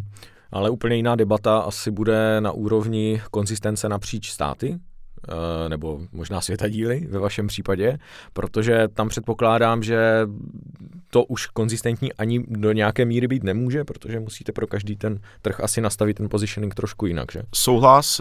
Ale 0.54 0.70
úplně 0.70 0.96
jiná 0.96 1.16
debata 1.16 1.58
asi 1.58 1.90
bude 1.90 2.40
na 2.40 2.52
úrovni 2.52 3.22
konzistence 3.30 3.88
napříč 3.88 4.30
státy, 4.30 4.78
eh, 5.28 5.68
nebo 5.68 6.00
možná 6.12 6.40
světadíly 6.40 7.06
ve 7.10 7.18
vašem 7.18 7.46
případě, 7.46 7.98
protože 8.32 8.88
tam 8.88 9.08
předpokládám, 9.08 9.82
že 9.82 10.26
to 11.10 11.24
už 11.24 11.46
konzistentní 11.46 12.12
ani 12.12 12.44
do 12.48 12.72
nějaké 12.72 13.04
míry 13.04 13.28
být 13.28 13.44
nemůže, 13.44 13.84
protože 13.84 14.20
musíte 14.20 14.52
pro 14.52 14.66
každý 14.66 14.96
ten 14.96 15.18
trh 15.42 15.60
asi 15.60 15.80
nastavit 15.80 16.16
ten 16.16 16.28
positioning 16.28 16.74
trošku 16.74 17.06
jinak, 17.06 17.32
že? 17.32 17.42
Souhlas. 17.54 18.20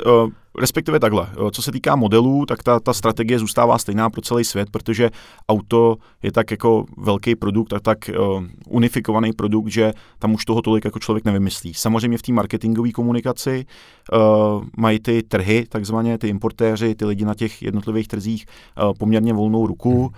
Respektive 0.59 0.99
takhle, 0.99 1.27
co 1.51 1.61
se 1.61 1.71
týká 1.71 1.95
modelů, 1.95 2.45
tak 2.45 2.63
ta, 2.63 2.79
ta 2.79 2.93
strategie 2.93 3.39
zůstává 3.39 3.77
stejná 3.77 4.09
pro 4.09 4.21
celý 4.21 4.43
svět, 4.43 4.69
protože 4.71 5.09
auto 5.49 5.95
je 6.23 6.31
tak 6.31 6.51
jako 6.51 6.85
velký 6.97 7.35
produkt 7.35 7.73
a 7.73 7.79
tak 7.79 7.97
uh, 8.09 8.43
unifikovaný 8.69 9.33
produkt, 9.33 9.67
že 9.67 9.93
tam 10.19 10.33
už 10.33 10.45
toho 10.45 10.61
tolik 10.61 10.85
jako 10.85 10.99
člověk 10.99 11.25
nevymyslí. 11.25 11.73
Samozřejmě 11.73 12.17
v 12.17 12.21
té 12.21 12.33
marketingové 12.33 12.91
komunikaci 12.91 13.65
uh, 14.13 14.63
mají 14.77 14.99
ty 14.99 15.23
trhy, 15.23 15.65
takzvaně 15.69 16.17
ty 16.17 16.27
importéři, 16.27 16.95
ty 16.95 17.05
lidi 17.05 17.25
na 17.25 17.33
těch 17.33 17.61
jednotlivých 17.61 18.07
trzích 18.07 18.45
uh, 18.45 18.93
poměrně 18.99 19.33
volnou 19.33 19.67
ruku. 19.67 19.93
Uh, 19.99 20.11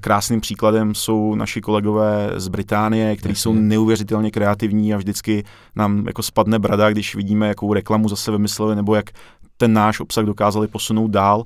krásným 0.00 0.40
příkladem 0.40 0.94
jsou 0.94 1.34
naši 1.34 1.60
kolegové 1.60 2.32
z 2.36 2.48
Británie, 2.48 3.16
kteří 3.16 3.34
jsou 3.34 3.52
neuvěřitelně 3.52 4.30
kreativní 4.30 4.94
a 4.94 4.96
vždycky 4.96 5.44
nám 5.76 6.06
jako 6.06 6.22
spadne 6.22 6.58
brada, 6.58 6.90
když 6.90 7.14
vidíme, 7.14 7.48
jakou 7.48 7.74
reklamu 7.74 8.08
zase 8.08 8.30
vymysleli, 8.30 8.76
nebo 8.76 8.94
jak 8.94 9.10
ten 9.56 9.72
náš 9.72 10.00
obsah 10.00 10.24
dokázali 10.24 10.68
posunout 10.68 11.08
dál. 11.08 11.44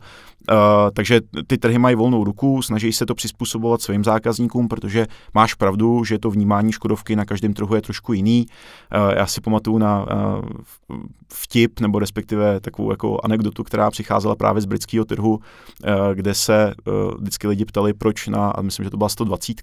Uh, 0.50 0.56
takže 0.92 1.20
ty 1.46 1.58
trhy 1.58 1.78
mají 1.78 1.96
volnou 1.96 2.24
ruku, 2.24 2.62
snaží 2.62 2.92
se 2.92 3.06
to 3.06 3.14
přizpůsobovat 3.14 3.82
svým 3.82 4.04
zákazníkům, 4.04 4.68
protože 4.68 5.06
máš 5.34 5.54
pravdu, 5.54 6.04
že 6.04 6.18
to 6.18 6.30
vnímání 6.30 6.72
Škodovky 6.72 7.16
na 7.16 7.24
každém 7.24 7.54
trhu 7.54 7.74
je 7.74 7.82
trošku 7.82 8.12
jiný. 8.12 8.46
Uh, 8.46 9.14
já 9.16 9.26
si 9.26 9.40
pamatuju 9.40 9.78
na 9.78 10.00
uh, 10.00 10.96
vtip, 11.32 11.80
nebo 11.80 11.98
respektive 11.98 12.60
takovou 12.60 12.90
jako 12.90 13.20
anekdotu, 13.24 13.64
která 13.64 13.90
přicházela 13.90 14.36
právě 14.36 14.62
z 14.62 14.66
britského 14.66 15.04
trhu, 15.04 15.30
uh, 15.34 15.40
kde 16.14 16.34
se 16.34 16.74
uh, 16.86 16.94
vždycky 17.20 17.46
lidi 17.46 17.64
ptali, 17.64 17.92
proč 17.92 18.28
na, 18.28 18.50
a 18.50 18.62
myslím, 18.62 18.84
že 18.84 18.90
to 18.90 18.96
byla 18.96 19.08
120, 19.08 19.56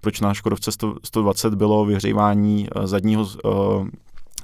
proč 0.00 0.20
na 0.20 0.34
Škodovce 0.34 0.72
100, 0.72 0.94
120 1.04 1.54
bylo 1.54 1.84
vyhřívání 1.84 2.68
zadního 2.84 3.22
uh, 3.22 3.88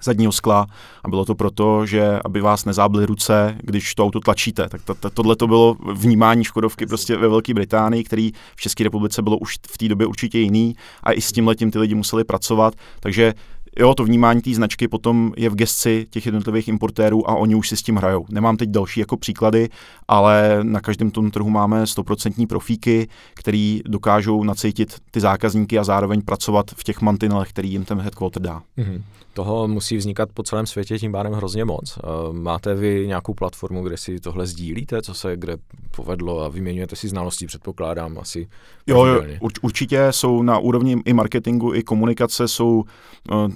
zadního 0.02 0.32
skla 0.32 0.66
a 1.04 1.08
bylo 1.08 1.24
to 1.24 1.34
proto, 1.34 1.86
že 1.86 2.20
aby 2.24 2.40
vás 2.40 2.64
nezábly 2.64 3.06
ruce, 3.06 3.56
když 3.62 3.94
to 3.94 4.04
auto 4.04 4.20
tlačíte. 4.20 4.68
Tak 4.68 4.82
to, 4.82 4.94
to, 4.94 5.10
tohle 5.10 5.36
to 5.36 5.46
bylo 5.46 5.76
vnímání 5.92 6.44
Škodovky 6.44 6.86
prostě 6.86 7.16
ve 7.16 7.28
Velké 7.28 7.54
Británii, 7.54 8.04
který 8.04 8.32
v 8.56 8.60
České 8.60 8.84
republice 8.84 9.22
bylo 9.22 9.38
už 9.38 9.56
v 9.70 9.78
té 9.78 9.88
době 9.88 10.06
určitě 10.06 10.38
jiný 10.38 10.76
a 11.02 11.12
i 11.12 11.20
s 11.20 11.32
tím 11.32 11.46
letím 11.46 11.70
ty 11.70 11.78
lidi 11.78 11.94
museli 11.94 12.24
pracovat, 12.24 12.74
takže 13.00 13.34
jo, 13.78 13.94
to 13.94 14.04
vnímání 14.04 14.40
té 14.40 14.54
značky 14.54 14.88
potom 14.88 15.32
je 15.36 15.50
v 15.50 15.54
gesci 15.54 16.06
těch 16.10 16.26
jednotlivých 16.26 16.68
importérů 16.68 17.30
a 17.30 17.34
oni 17.34 17.54
už 17.54 17.68
si 17.68 17.76
s 17.76 17.82
tím 17.82 17.96
hrajou. 17.96 18.26
Nemám 18.28 18.56
teď 18.56 18.70
další 18.70 19.00
jako 19.00 19.16
příklady, 19.16 19.68
ale 20.08 20.58
na 20.62 20.80
každém 20.80 21.10
tom 21.10 21.30
trhu 21.30 21.50
máme 21.50 21.86
stoprocentní 21.86 22.46
profíky, 22.46 23.08
který 23.34 23.80
dokážou 23.84 24.44
nacítit 24.44 24.96
ty 25.10 25.20
zákazníky 25.20 25.78
a 25.78 25.84
zároveň 25.84 26.22
pracovat 26.22 26.70
v 26.76 26.84
těch 26.84 27.00
mantinelech, 27.00 27.48
který 27.48 27.70
jim 27.70 27.84
ten 27.84 28.00
headquarter 28.00 28.42
dá. 28.42 28.62
Mm-hmm 28.78 29.02
toho 29.32 29.68
musí 29.68 29.96
vznikat 29.96 30.28
po 30.34 30.42
celém 30.42 30.66
světě 30.66 30.98
tím 30.98 31.12
pádem 31.12 31.32
hrozně 31.32 31.64
moc. 31.64 31.98
Eh, 31.98 32.32
máte 32.32 32.74
vy 32.74 33.06
nějakou 33.06 33.34
platformu, 33.34 33.82
kde 33.82 33.96
si 33.96 34.20
tohle 34.20 34.46
sdílíte, 34.46 35.02
co 35.02 35.14
se 35.14 35.36
kde 35.36 35.56
povedlo 35.96 36.40
a 36.40 36.48
vyměňujete 36.48 36.96
si 36.96 37.08
znalosti, 37.08 37.46
předpokládám 37.46 38.18
asi. 38.18 38.48
Jo, 38.86 39.04
jo 39.04 39.22
určitě 39.62 40.06
jsou 40.10 40.42
na 40.42 40.58
úrovni 40.58 40.96
i 41.04 41.12
marketingu, 41.12 41.74
i 41.74 41.82
komunikace 41.82 42.48
jsou 42.48 42.84
uh, 43.32 43.48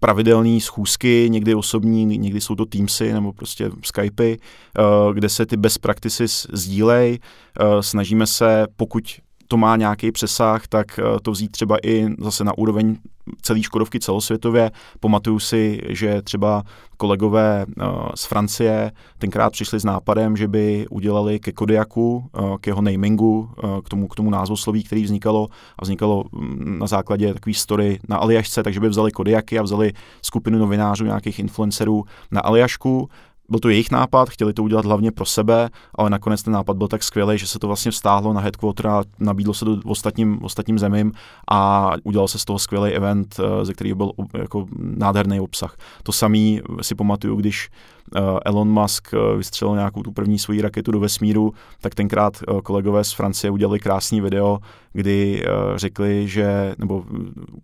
pravidelné 0.00 0.60
schůzky, 0.60 1.26
někdy 1.30 1.54
osobní, 1.54 2.04
někdy 2.04 2.40
jsou 2.40 2.54
to 2.54 2.66
Teamsy 2.66 3.12
nebo 3.12 3.32
prostě 3.32 3.70
Skypey, 3.84 4.36
uh, 4.78 5.14
kde 5.14 5.28
se 5.28 5.46
ty 5.46 5.56
best 5.56 5.78
practices 5.78 6.46
sdílej. 6.52 7.18
Snažíme 7.80 8.26
se, 8.26 8.66
pokud 8.76 9.20
to 9.50 9.56
má 9.56 9.76
nějaký 9.76 10.12
přesah, 10.12 10.66
tak 10.66 11.00
to 11.22 11.30
vzít 11.30 11.50
třeba 11.50 11.76
i 11.82 12.06
zase 12.18 12.44
na 12.44 12.58
úroveň 12.58 12.96
celý 13.42 13.62
Škodovky 13.62 14.00
celosvětově. 14.00 14.70
Pamatuju 15.00 15.38
si, 15.38 15.80
že 15.88 16.22
třeba 16.22 16.62
kolegové 16.96 17.66
uh, 17.66 17.84
z 18.14 18.24
Francie 18.24 18.92
tenkrát 19.18 19.50
přišli 19.50 19.80
s 19.80 19.84
nápadem, 19.84 20.36
že 20.36 20.48
by 20.48 20.86
udělali 20.90 21.40
ke 21.40 21.52
Kodiaku, 21.52 22.24
uh, 22.38 22.56
k 22.56 22.66
jeho 22.66 22.82
namingu, 22.82 23.50
k 23.84 23.88
tomu, 23.88 24.08
k 24.08 24.14
tomu 24.14 24.30
názvosloví, 24.30 24.84
který 24.84 25.02
vznikalo 25.04 25.48
a 25.78 25.82
vznikalo 25.82 26.24
um, 26.32 26.78
na 26.78 26.86
základě 26.86 27.34
takové 27.34 27.54
story 27.54 27.98
na 28.08 28.16
Aliašce, 28.16 28.62
takže 28.62 28.80
by 28.80 28.88
vzali 28.88 29.12
Kodiaky 29.12 29.58
a 29.58 29.62
vzali 29.62 29.92
skupinu 30.22 30.58
novinářů, 30.58 31.04
nějakých 31.04 31.38
influencerů 31.38 32.04
na 32.30 32.40
Aliašku, 32.40 33.08
byl 33.50 33.60
to 33.60 33.68
jejich 33.68 33.90
nápad, 33.90 34.30
chtěli 34.30 34.52
to 34.52 34.62
udělat 34.62 34.84
hlavně 34.84 35.10
pro 35.12 35.24
sebe, 35.24 35.70
ale 35.94 36.10
nakonec 36.10 36.42
ten 36.42 36.52
nápad 36.52 36.76
byl 36.76 36.88
tak 36.88 37.02
skvělý, 37.02 37.38
že 37.38 37.46
se 37.46 37.58
to 37.58 37.66
vlastně 37.66 37.90
vztáhlo 37.90 38.32
na 38.32 38.40
headquarter 38.40 38.86
a 38.86 39.02
nabídlo 39.18 39.54
se 39.54 39.64
to 39.64 39.78
ostatním, 39.84 40.44
ostatním 40.44 40.78
zemím 40.78 41.12
a 41.50 41.92
udělal 42.04 42.28
se 42.28 42.38
z 42.38 42.44
toho 42.44 42.58
skvělý 42.58 42.90
event, 42.90 43.40
eh, 43.40 43.64
ze 43.64 43.74
kterého 43.74 43.96
byl 43.96 44.12
jako 44.38 44.66
nádherný 44.78 45.40
obsah. 45.40 45.76
To 46.02 46.12
samý 46.12 46.60
si 46.82 46.94
pamatuju, 46.94 47.36
když 47.36 47.70
Elon 48.44 48.68
Musk 48.68 49.14
eh, 49.14 49.36
vystřelil 49.36 49.74
nějakou 49.74 50.02
tu 50.02 50.12
první 50.12 50.38
svoji 50.38 50.62
raketu 50.62 50.90
do 50.90 51.00
vesmíru, 51.00 51.52
tak 51.80 51.94
tenkrát 51.94 52.42
eh, 52.42 52.60
kolegové 52.62 53.04
z 53.04 53.12
Francie 53.12 53.50
udělali 53.50 53.80
krásný 53.80 54.20
video, 54.20 54.58
kdy 54.92 55.44
řekli, 55.76 56.28
že, 56.28 56.74
nebo 56.78 57.04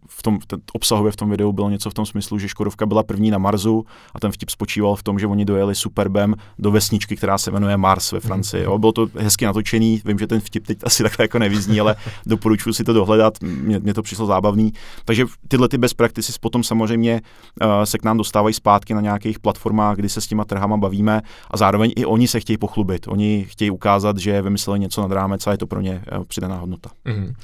v 0.09 0.23
tom 0.23 0.39
obsahově 0.73 1.13
v 1.13 1.17
tom 1.17 1.31
videu 1.31 1.53
bylo 1.53 1.71
něco 1.71 1.91
v 1.91 1.95
tom 1.95 2.07
smyslu, 2.07 2.39
že 2.39 2.49
Škodovka 2.49 2.87
byla 2.87 3.03
první 3.03 3.31
na 3.31 3.39
Marsu 3.39 3.85
a 4.15 4.21
ten 4.21 4.33
vtip 4.33 4.51
spočíval 4.51 4.97
v 4.97 5.03
tom, 5.03 5.19
že 5.19 5.27
oni 5.27 5.45
dojeli 5.45 5.75
Superbem 5.75 6.35
do 6.59 6.71
vesničky, 6.71 7.17
která 7.17 7.39
se 7.39 7.51
jmenuje 7.51 7.77
Mars 7.77 8.13
ve 8.13 8.21
Francii. 8.21 8.65
Jo. 8.65 8.79
Bylo 8.79 8.93
to 8.93 9.09
hezky 9.19 9.47
natočený, 9.47 10.03
vím, 10.05 10.19
že 10.19 10.27
ten 10.27 10.41
vtip 10.41 10.67
teď 10.67 10.79
asi 10.85 11.03
takhle 11.03 11.25
jako 11.25 11.39
nevyzní, 11.39 11.81
ale 11.81 11.97
doporučuji 12.27 12.73
si 12.73 12.85
to 12.85 12.93
dohledat, 12.93 13.35
mně, 13.43 13.79
mně 13.79 13.95
to 13.95 14.03
přišlo 14.03 14.27
zábavný. 14.27 14.73
Takže 15.05 15.25
tyhle 15.49 15.69
ty 15.69 15.79
best 15.79 15.95
practices 15.95 16.39
potom 16.39 16.65
samozřejmě 16.65 17.21
uh, 17.63 17.69
se 17.85 17.99
k 17.99 18.05
nám 18.05 18.17
dostávají 18.17 18.55
zpátky 18.55 18.95
na 18.95 19.01
nějakých 19.01 19.39
platformách, 19.39 19.97
kdy 19.97 20.09
se 20.09 20.21
s 20.21 20.27
těma 20.37 20.45
trhama 20.45 20.77
bavíme 20.77 21.23
a 21.51 21.57
zároveň 21.57 21.93
i 21.97 22.05
oni 22.05 22.29
se 22.29 22.41
chtějí 22.41 22.59
pochlubit. 22.59 23.09
Oni 23.09 23.47
chtějí 23.49 23.71
ukázat, 23.71 24.19
že 24.19 24.43
vymysleli 24.43 24.81
něco 24.81 25.03
nad 25.03 25.13
rámec 25.13 25.47
a 25.47 25.51
je 25.51 25.59
to 25.59 25.67
pro 25.67 25.81
ně 25.81 26.03
eh, 26.07 26.25
přidaná 26.29 26.57
hodnota. 26.57 26.91
Mm-hmm. 27.07 27.35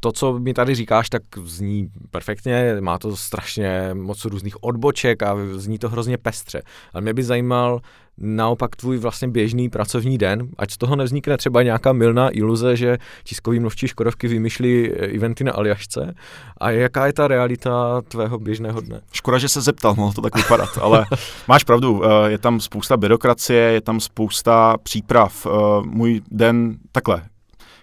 To, 0.00 0.12
co 0.12 0.38
mi 0.38 0.54
tady 0.54 0.74
říkáš, 0.74 1.10
tak 1.10 1.22
zní 1.44 1.88
perfektně, 2.10 2.76
má 2.80 2.98
to 2.98 3.16
strašně 3.16 3.90
moc 3.94 4.24
různých 4.24 4.64
odboček 4.64 5.22
a 5.22 5.36
zní 5.52 5.78
to 5.78 5.88
hrozně 5.88 6.18
pestře. 6.18 6.62
Ale 6.92 7.00
mě 7.00 7.14
by 7.14 7.22
zajímal 7.22 7.80
naopak 8.20 8.76
tvůj 8.76 8.98
vlastně 8.98 9.28
běžný 9.28 9.68
pracovní 9.68 10.18
den, 10.18 10.48
ať 10.58 10.70
z 10.70 10.78
toho 10.78 10.96
nevznikne 10.96 11.36
třeba 11.36 11.62
nějaká 11.62 11.92
milná 11.92 12.36
iluze, 12.36 12.76
že 12.76 12.98
tiskový 13.24 13.60
mluvčí 13.60 13.88
Škodovky 13.88 14.28
vymýšlí 14.28 14.90
eventy 14.90 15.44
na 15.44 15.52
Aljašce 15.52 16.14
a 16.60 16.70
jaká 16.70 17.06
je 17.06 17.12
ta 17.12 17.28
realita 17.28 18.02
tvého 18.08 18.38
běžného 18.38 18.80
dne? 18.80 19.00
Škoda, 19.12 19.38
že 19.38 19.48
se 19.48 19.60
zeptal, 19.60 19.94
mohlo 19.94 20.12
to 20.12 20.22
tak 20.22 20.36
vypadat, 20.36 20.78
ale 20.80 21.06
máš 21.48 21.64
pravdu, 21.64 22.02
eh, 22.04 22.30
je 22.30 22.38
tam 22.38 22.60
spousta 22.60 22.96
byrokracie, 22.96 23.60
je 23.60 23.80
tam 23.80 24.00
spousta 24.00 24.76
příprav. 24.82 25.46
Eh, 25.46 25.50
můj 25.86 26.20
den, 26.30 26.76
takhle, 26.92 27.22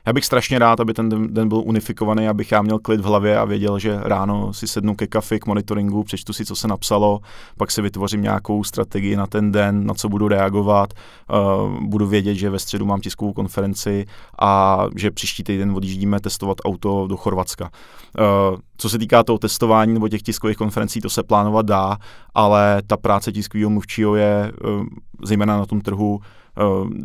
já 0.07 0.13
bych 0.13 0.25
strašně 0.25 0.59
rád, 0.59 0.79
aby 0.79 0.93
ten 0.93 1.33
den 1.33 1.49
byl 1.49 1.57
unifikovaný, 1.57 2.27
abych 2.27 2.51
já 2.51 2.61
měl 2.61 2.79
klid 2.79 3.01
v 3.01 3.03
hlavě 3.03 3.37
a 3.37 3.45
věděl, 3.45 3.79
že 3.79 3.99
ráno 4.01 4.53
si 4.53 4.67
sednu 4.67 4.95
ke 4.95 5.07
kafi, 5.07 5.39
k 5.39 5.45
monitoringu, 5.45 6.03
přečtu 6.03 6.33
si, 6.33 6.45
co 6.45 6.55
se 6.55 6.67
napsalo, 6.67 7.19
pak 7.57 7.71
si 7.71 7.81
vytvořím 7.81 8.21
nějakou 8.21 8.63
strategii 8.63 9.15
na 9.15 9.27
ten 9.27 9.51
den, 9.51 9.85
na 9.85 9.93
co 9.93 10.09
budu 10.09 10.27
reagovat, 10.27 10.93
uh, 10.93 11.87
budu 11.87 12.07
vědět, 12.07 12.35
že 12.35 12.49
ve 12.49 12.59
středu 12.59 12.85
mám 12.85 13.01
tiskovou 13.01 13.33
konferenci 13.33 14.05
a 14.41 14.83
že 14.95 15.11
příští 15.11 15.43
týden 15.43 15.71
odjíždíme 15.75 16.19
testovat 16.19 16.57
auto 16.65 17.07
do 17.07 17.17
Chorvatska. 17.17 17.69
Uh, 18.19 18.59
co 18.77 18.89
se 18.89 18.99
týká 18.99 19.23
toho 19.23 19.37
testování 19.39 19.93
nebo 19.93 20.09
těch 20.09 20.21
tiskových 20.21 20.57
konferencí, 20.57 21.01
to 21.01 21.09
se 21.09 21.23
plánovat 21.23 21.65
dá, 21.65 21.97
ale 22.35 22.81
ta 22.87 22.97
práce 22.97 23.31
tiskového 23.31 23.69
mluvčího 23.69 24.15
je 24.15 24.51
uh, 24.63 24.85
zejména 25.23 25.57
na 25.57 25.65
tom 25.65 25.81
trhu 25.81 26.19
Eh, 26.19 26.36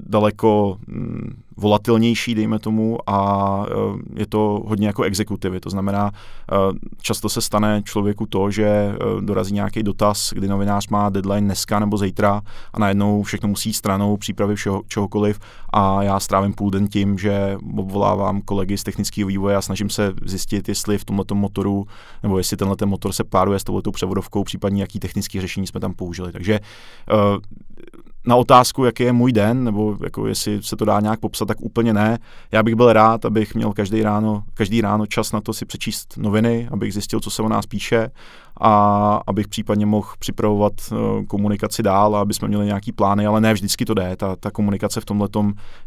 daleko 0.07 0.77
mm, 0.87 1.43
volatilnější, 1.57 2.35
dejme 2.35 2.59
tomu, 2.59 2.99
a 3.07 3.67
eh, 3.69 4.21
je 4.21 4.27
to 4.27 4.63
hodně 4.67 4.87
jako 4.87 5.03
exekutivy. 5.03 5.61
To 5.61 5.71
znamená, 5.71 6.11
eh, 6.53 6.57
často 7.01 7.29
se 7.29 7.41
stane 7.41 7.83
člověku 7.85 8.27
to, 8.27 8.51
že 8.51 8.95
dorazí 9.21 9.55
nějaký 9.55 9.83
dotaz, 9.83 10.33
kdy 10.33 10.49
novinář 10.49 10.89
má 10.89 11.09
deadline 11.09 11.47
dneska 11.47 11.79
nebo 11.79 11.99
zítra 11.99 12.43
a 12.73 12.79
najednou 12.79 13.23
všechno 13.23 13.49
musí 13.49 13.73
stranou 13.73 14.17
přípravy 14.17 14.57
všeho, 14.57 14.83
čehokoliv 14.89 15.39
a 15.73 16.03
já 16.03 16.21
strávím 16.21 16.53
půl 16.53 16.71
den 16.71 16.89
tím, 16.89 17.19
že 17.19 17.57
obvolávám 17.77 18.41
kolegy 18.41 18.79
z 18.79 18.83
technického 18.83 19.29
vývoje 19.29 19.57
a 19.57 19.63
snažím 19.63 19.91
se 19.91 20.13
zjistit, 20.25 20.69
jestli 20.69 20.99
v 20.99 21.05
tomto 21.05 21.35
motoru, 21.35 21.87
nebo 22.23 22.39
jestli 22.39 22.57
tenhle 22.57 22.77
ten 22.77 22.89
motor 22.89 23.13
se 23.13 23.25
páruje 23.25 23.59
s 23.59 23.65
touto 23.65 23.93
převodovkou, 23.93 24.45
případně 24.45 24.83
jaký 24.83 24.99
technický 24.99 25.41
řešení 25.41 25.67
jsme 25.67 25.81
tam 25.81 25.95
použili. 25.95 26.33
Takže 26.33 26.61
na 28.27 28.37
otázku, 28.37 28.85
jaký 28.85 29.03
je 29.03 29.13
můj 29.13 29.33
den, 29.33 29.65
nebo 29.65 29.97
jako 30.05 30.27
jestli 30.27 30.63
se 30.63 30.77
to 30.77 30.85
dá 30.85 31.01
nějak 31.01 31.21
popsat, 31.21 31.49
tak 31.49 31.61
úplně 31.61 31.93
ne. 31.93 32.19
Já 32.53 32.63
bych 32.63 32.75
byl 32.75 32.93
rád, 32.93 33.25
abych 33.25 33.55
měl 33.55 33.73
každý 33.73 34.03
ráno, 34.03 34.43
každý 34.55 34.81
ráno 34.81 35.07
čas 35.07 35.33
na 35.33 35.41
to 35.41 35.53
si 35.53 35.65
přečíst 35.65 36.15
noviny, 36.17 36.69
abych 36.73 36.93
zjistil, 36.93 37.21
co 37.21 37.31
se 37.31 37.43
o 37.43 37.49
nás 37.49 37.67
píše 37.67 38.11
a 38.61 39.21
abych 39.27 39.49
případně 39.49 39.87
mohl 39.87 40.09
připravovat 40.19 40.73
uh, 40.91 41.25
komunikaci 41.25 41.83
dál 41.83 42.17
aby 42.17 42.35
jsme 42.35 42.49
měli 42.49 42.67
nějaký 42.67 42.93
plány, 42.93 43.27
ale 43.27 43.41
ne 43.41 43.53
vždycky 43.53 43.85
to 43.85 43.95
jde. 43.95 44.17
Ta, 44.17 44.37
ta 44.37 44.51
komunikace 44.51 45.01
v 45.01 45.05
tomhle 45.05 45.29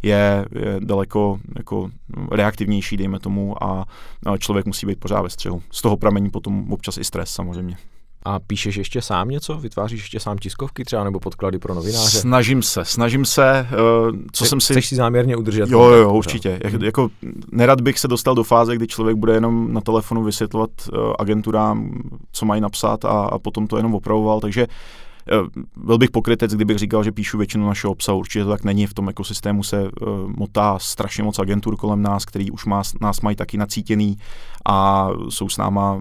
je, 0.03 0.45
je 0.51 0.79
daleko 0.79 1.39
jako 1.55 1.89
reaktivnější, 2.31 2.97
dejme 2.97 3.19
tomu, 3.19 3.63
a, 3.63 3.85
a 4.25 4.37
člověk 4.37 4.65
musí 4.65 4.85
být 4.85 4.99
pořád 4.99 5.21
ve 5.21 5.29
střehu. 5.29 5.61
Z 5.71 5.81
toho 5.81 5.97
pramení 5.97 6.29
potom 6.29 6.73
občas 6.73 6.97
i 6.97 7.03
stres 7.03 7.29
samozřejmě. 7.29 7.77
A 8.27 8.39
píšeš 8.39 8.75
ještě 8.75 9.01
sám 9.01 9.29
něco? 9.29 9.55
Vytváříš 9.59 10.01
ještě 10.01 10.19
sám 10.19 10.37
tiskovky 10.37 10.85
třeba 10.85 11.03
nebo 11.03 11.19
podklady 11.19 11.59
pro 11.59 11.73
novináře? 11.73 12.19
Snažím 12.19 12.63
se, 12.63 12.85
snažím 12.85 13.25
se, 13.25 13.67
uh, 13.71 14.17
co 14.31 14.43
Chce, 14.43 14.49
jsem 14.49 14.61
si... 14.61 14.73
Chceš 14.73 14.87
si 14.87 14.95
záměrně 14.95 15.35
udržet? 15.35 15.69
Jo, 15.69 15.81
jo, 15.81 16.13
určitě. 16.13 16.59
Jak, 16.63 16.81
jako, 16.81 17.09
nerad 17.51 17.81
bych 17.81 17.99
se 17.99 18.07
dostal 18.07 18.35
do 18.35 18.43
fáze, 18.43 18.75
kdy 18.75 18.87
člověk 18.87 19.17
bude 19.17 19.33
jenom 19.33 19.73
na 19.73 19.81
telefonu 19.81 20.23
vysvětlovat 20.23 20.69
uh, 20.93 21.13
agenturám, 21.19 22.01
co 22.31 22.45
mají 22.45 22.61
napsat 22.61 23.05
a, 23.05 23.09
a 23.09 23.39
potom 23.39 23.67
to 23.67 23.77
jenom 23.77 23.95
opravoval, 23.95 24.39
takže 24.39 24.67
uh, 24.67 25.47
byl 25.85 25.97
bych 25.97 26.11
pokrytec, 26.11 26.53
kdybych 26.53 26.77
říkal, 26.77 27.03
že 27.03 27.11
píšu 27.11 27.37
většinu 27.37 27.67
našeho 27.67 27.91
obsahu. 27.91 28.19
Určitě 28.19 28.43
to 28.43 28.49
tak 28.49 28.63
není. 28.63 28.87
V 28.87 28.93
tom 28.93 29.09
ekosystému 29.09 29.63
se 29.63 29.83
uh, 29.83 29.89
motá 30.37 30.79
strašně 30.79 31.23
moc 31.23 31.39
agentur 31.39 31.75
kolem 31.75 32.01
nás, 32.01 32.25
který 32.25 32.51
už 32.51 32.65
má, 32.65 32.81
nás 33.01 33.21
mají 33.21 33.35
taky 33.35 33.57
nacítěný 33.57 34.17
a 34.65 35.09
jsou 35.29 35.49
s 35.49 35.57
náma 35.57 35.99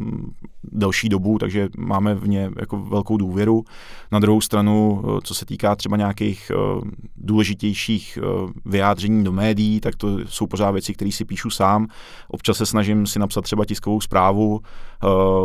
delší 0.72 1.08
dobu, 1.08 1.38
takže 1.38 1.68
máme 1.78 2.14
v 2.14 2.28
ně 2.28 2.50
jako 2.60 2.76
velkou 2.78 3.16
důvěru. 3.16 3.64
Na 4.12 4.18
druhou 4.18 4.40
stranu, 4.40 5.02
eh, 5.04 5.20
co 5.24 5.34
se 5.34 5.44
týká 5.44 5.76
třeba 5.76 5.96
nějakých 5.96 6.52
uh, 6.54 6.82
důležitějších 7.16 8.18
uh, 8.22 8.50
vyjádření 8.64 9.24
do 9.24 9.32
médií, 9.32 9.80
tak 9.80 9.96
to 9.96 10.18
jsou 10.18 10.46
pořád 10.46 10.70
věci, 10.70 10.92
které 10.94 11.12
si 11.12 11.24
píšu 11.24 11.50
sám. 11.50 11.86
Občas 12.28 12.56
se 12.56 12.66
snažím 12.66 13.06
si 13.06 13.18
napsat 13.18 13.40
třeba 13.40 13.64
tiskovou 13.64 14.00
zprávu, 14.00 14.60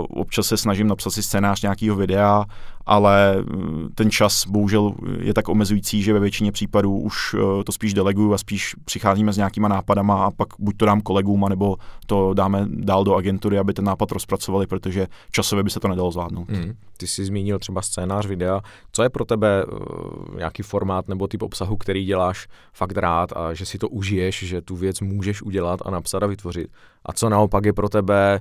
občas 0.10 0.48
se 0.48 0.58
snažím 0.58 0.88
napsat 0.88 1.10
si 1.10 1.24
scénář 1.24 1.62
nějakého 1.62 1.96
videa, 1.96 2.46
ale 2.86 3.36
mm, 3.42 3.90
ten 3.96 4.12
čas 4.12 4.48
bohužel 4.48 4.94
je 5.20 5.34
tak 5.34 5.50
omezující, 5.50 6.04
že 6.04 6.14
ve 6.14 6.20
většině 6.20 6.52
případů 6.52 7.00
už 7.00 7.36
to 7.66 7.72
spíš 7.72 7.94
deleguju 7.94 8.34
a 8.34 8.38
spíš 8.38 8.76
přicházíme 8.86 9.34
s 9.34 9.38
nějakýma 9.38 9.68
nápadama 9.68 10.26
a 10.26 10.32
pak 10.32 10.48
buď 10.60 10.78
to 10.78 10.86
dám 10.86 11.02
kolegům, 11.02 11.46
nebo 11.50 11.78
to 12.06 12.34
dáme 12.34 12.66
dál 12.70 13.04
do 13.04 13.16
agentury, 13.16 13.60
aby 13.60 13.74
ten 13.74 13.86
nápad 13.86 14.12
rozpracovali, 14.12 14.68
protože 14.68 15.08
časově 15.32 15.64
by 15.64 15.70
se 15.70 15.80
to 15.80 15.88
nedalo 15.88 16.12
zvládnout. 16.12 16.50
Hmm. 16.50 16.74
Ty 16.98 17.08
jsi 17.08 17.26
zmínil 17.26 17.60
třeba 17.60 17.82
scénář 17.82 18.26
videa. 18.26 18.62
Co 18.92 19.04
je 19.04 19.10
pro 19.10 19.26
tebe 19.26 19.66
uh, 19.66 20.38
nějaký 20.38 20.64
formát 20.64 21.08
nebo 21.08 21.28
typ 21.28 21.42
obsahu, 21.42 21.78
který 21.78 22.06
děláš 22.06 22.48
fakt 22.74 22.98
rád 22.98 23.30
a 23.36 23.54
že 23.54 23.66
si 23.66 23.78
to 23.78 23.90
užiješ, 23.90 24.44
že 24.44 24.62
tu 24.62 24.76
věc 24.76 25.02
můžeš 25.02 25.42
udělat 25.42 25.80
a 25.86 25.92
napsat 25.92 26.24
a 26.24 26.28
vytvořit? 26.28 26.68
A 27.06 27.14
co 27.14 27.30
naopak 27.30 27.66
je 27.66 27.74
pro 27.74 27.90
tebe 27.90 28.40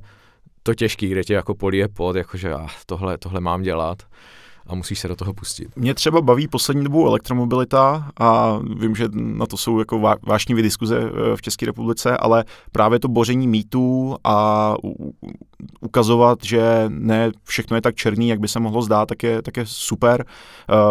to 0.62 0.74
těžký, 0.74 1.08
kde 1.08 1.24
tě 1.24 1.34
jako 1.34 1.54
polije 1.54 1.88
pod, 1.88 2.16
jakože 2.16 2.54
ah, 2.54 2.68
tohle, 2.86 3.18
tohle 3.18 3.40
mám 3.40 3.62
dělat? 3.62 4.02
a 4.68 4.74
musíš 4.74 4.98
se 4.98 5.08
do 5.08 5.16
toho 5.16 5.34
pustit. 5.34 5.76
Mě 5.76 5.94
třeba 5.94 6.20
baví 6.20 6.48
poslední 6.48 6.84
dobou 6.84 7.06
elektromobilita 7.06 8.10
a 8.20 8.58
vím, 8.78 8.94
že 8.94 9.08
na 9.12 9.46
to 9.46 9.56
jsou 9.56 9.78
jako 9.78 10.16
vášnivé 10.26 10.62
diskuze 10.62 11.00
eh, 11.00 11.36
v 11.36 11.42
České 11.42 11.66
republice, 11.66 12.16
ale 12.16 12.44
právě 12.72 12.98
to 13.00 13.08
boření 13.08 13.48
mýtů 13.48 14.16
a 14.24 14.74
ukazovat, 15.80 16.38
že 16.44 16.84
ne 16.88 17.30
všechno 17.44 17.76
je 17.76 17.80
tak 17.80 17.94
černý, 17.94 18.28
jak 18.28 18.40
by 18.40 18.48
se 18.48 18.60
mohlo 18.60 18.82
zdát, 18.82 19.06
tak 19.08 19.22
je, 19.22 19.42
tak 19.42 19.56
je 19.56 19.62
super. 19.66 20.24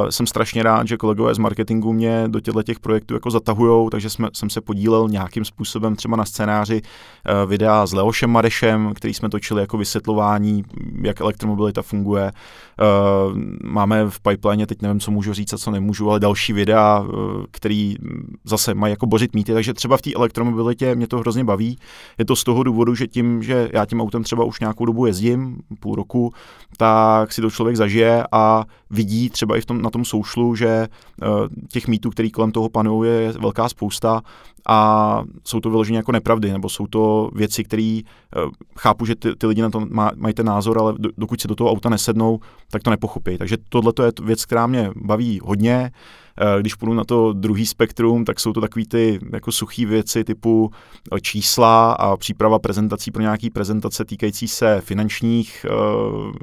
Uh, 0.04 0.10
jsem 0.10 0.28
strašně 0.28 0.64
rád, 0.64 0.88
že 0.88 0.98
kolegové 0.98 1.36
z 1.36 1.38
marketingu 1.38 1.94
mě 1.94 2.24
do 2.28 2.40
těchto 2.40 2.64
těch 2.64 2.80
projektů 2.80 3.14
jako 3.14 3.32
zatahujou, 3.32 3.90
takže 3.90 4.10
jsme, 4.10 4.28
jsem 4.34 4.50
se 4.50 4.62
podílel 4.62 5.10
nějakým 5.10 5.46
způsobem 5.46 5.96
třeba 5.96 6.18
na 6.18 6.26
scénáři 6.26 6.82
uh, 6.82 7.50
videa 7.50 7.86
s 7.86 7.94
Leošem 7.94 8.30
Marešem, 8.30 8.94
který 8.96 9.14
jsme 9.14 9.30
točili 9.30 9.62
jako 9.62 9.78
vysvětlování, 9.78 10.64
jak 11.02 11.22
elektromobilita 11.22 11.82
funguje. 11.82 12.32
Uh, 12.32 13.38
máme 13.64 14.10
v 14.10 14.20
pipeline, 14.20 14.66
teď 14.66 14.82
nevím, 14.82 15.00
co 15.00 15.12
můžu 15.12 15.34
říct 15.34 15.54
a 15.54 15.58
co 15.58 15.72
nemůžu, 15.72 16.10
ale 16.10 16.20
další 16.20 16.54
videa, 16.54 17.06
který 17.52 17.96
zase 18.44 18.74
mají 18.74 18.92
jako 18.92 19.06
bořit 19.06 19.36
mýty, 19.36 19.54
takže 19.54 19.74
třeba 19.74 19.98
v 19.98 20.02
té 20.02 20.14
elektromobilitě 20.14 20.96
mě 20.96 21.08
to 21.08 21.18
hrozně 21.18 21.44
baví. 21.44 21.78
Je 22.18 22.26
to 22.26 22.36
z 22.36 22.44
toho 22.44 22.64
důvodu, 22.64 22.96
že 22.96 23.08
tím, 23.08 23.44
že 23.44 23.70
já 23.74 23.86
tím 23.86 24.02
autem 24.02 24.24
třeba 24.24 24.44
už 24.44 24.57
nějakou 24.60 24.86
dobu 24.86 25.06
jezdím, 25.06 25.60
půl 25.80 25.96
roku, 25.96 26.34
tak 26.78 27.34
si 27.34 27.42
to 27.42 27.52
člověk 27.52 27.78
zažije 27.78 28.24
a 28.32 28.66
vidí 28.90 29.30
třeba 29.30 29.58
i 29.58 29.62
v 29.62 29.66
tom, 29.66 29.82
na 29.82 29.90
tom 29.90 30.06
soušlu, 30.06 30.56
že 30.56 30.88
uh, 31.22 31.30
těch 31.72 31.88
mýtů, 31.88 32.10
který 32.10 32.32
kolem 32.32 32.52
toho 32.52 32.70
panují, 32.70 33.12
je 33.12 33.32
velká 33.32 33.70
spousta 33.70 34.22
a 34.68 35.22
jsou 35.44 35.60
to 35.60 35.70
vyloženě 35.70 35.98
jako 35.98 36.12
nepravdy, 36.12 36.52
nebo 36.52 36.70
jsou 36.70 36.88
to 36.88 37.30
věci, 37.36 37.64
které 37.64 38.00
uh, 38.02 38.52
chápu, 38.80 39.06
že 39.06 39.16
ty, 39.16 39.36
ty 39.36 39.48
lidi 39.48 39.62
na 39.62 39.70
to 39.70 39.80
má, 39.80 40.12
mají 40.16 40.34
ten 40.34 40.46
názor, 40.46 40.80
ale 40.80 40.94
do, 40.98 41.10
dokud 41.18 41.42
si 41.42 41.48
do 41.48 41.56
toho 41.56 41.72
auta 41.72 41.90
nesednou, 41.90 42.40
tak 42.72 42.84
to 42.84 42.90
nepochopí. 42.90 43.38
Takže 43.38 43.58
tohle 43.70 43.94
je 44.06 44.12
věc, 44.24 44.46
která 44.46 44.68
mě 44.68 44.92
baví 44.96 45.40
hodně. 45.44 45.92
Eh, 46.42 46.60
když 46.60 46.76
půjdu 46.76 46.94
na 46.94 47.04
to 47.04 47.34
druhý 47.34 47.66
spektrum, 47.66 48.26
tak 48.26 48.40
jsou 48.40 48.54
to 48.54 48.62
takové 48.62 48.86
ty 48.86 49.20
jako 49.34 49.52
suché 49.52 49.86
věci 49.86 50.24
typu 50.24 50.72
eh, 51.16 51.22
čísla 51.22 51.92
a 51.92 52.18
příprava 52.18 52.60
prezentací 52.60 53.12
pro 53.12 53.22
nějaký 53.22 53.50
prezentace 53.50 54.06
týkající 54.06 54.48
se 54.48 54.82
finančních 54.82 55.66
eh, 55.70 55.74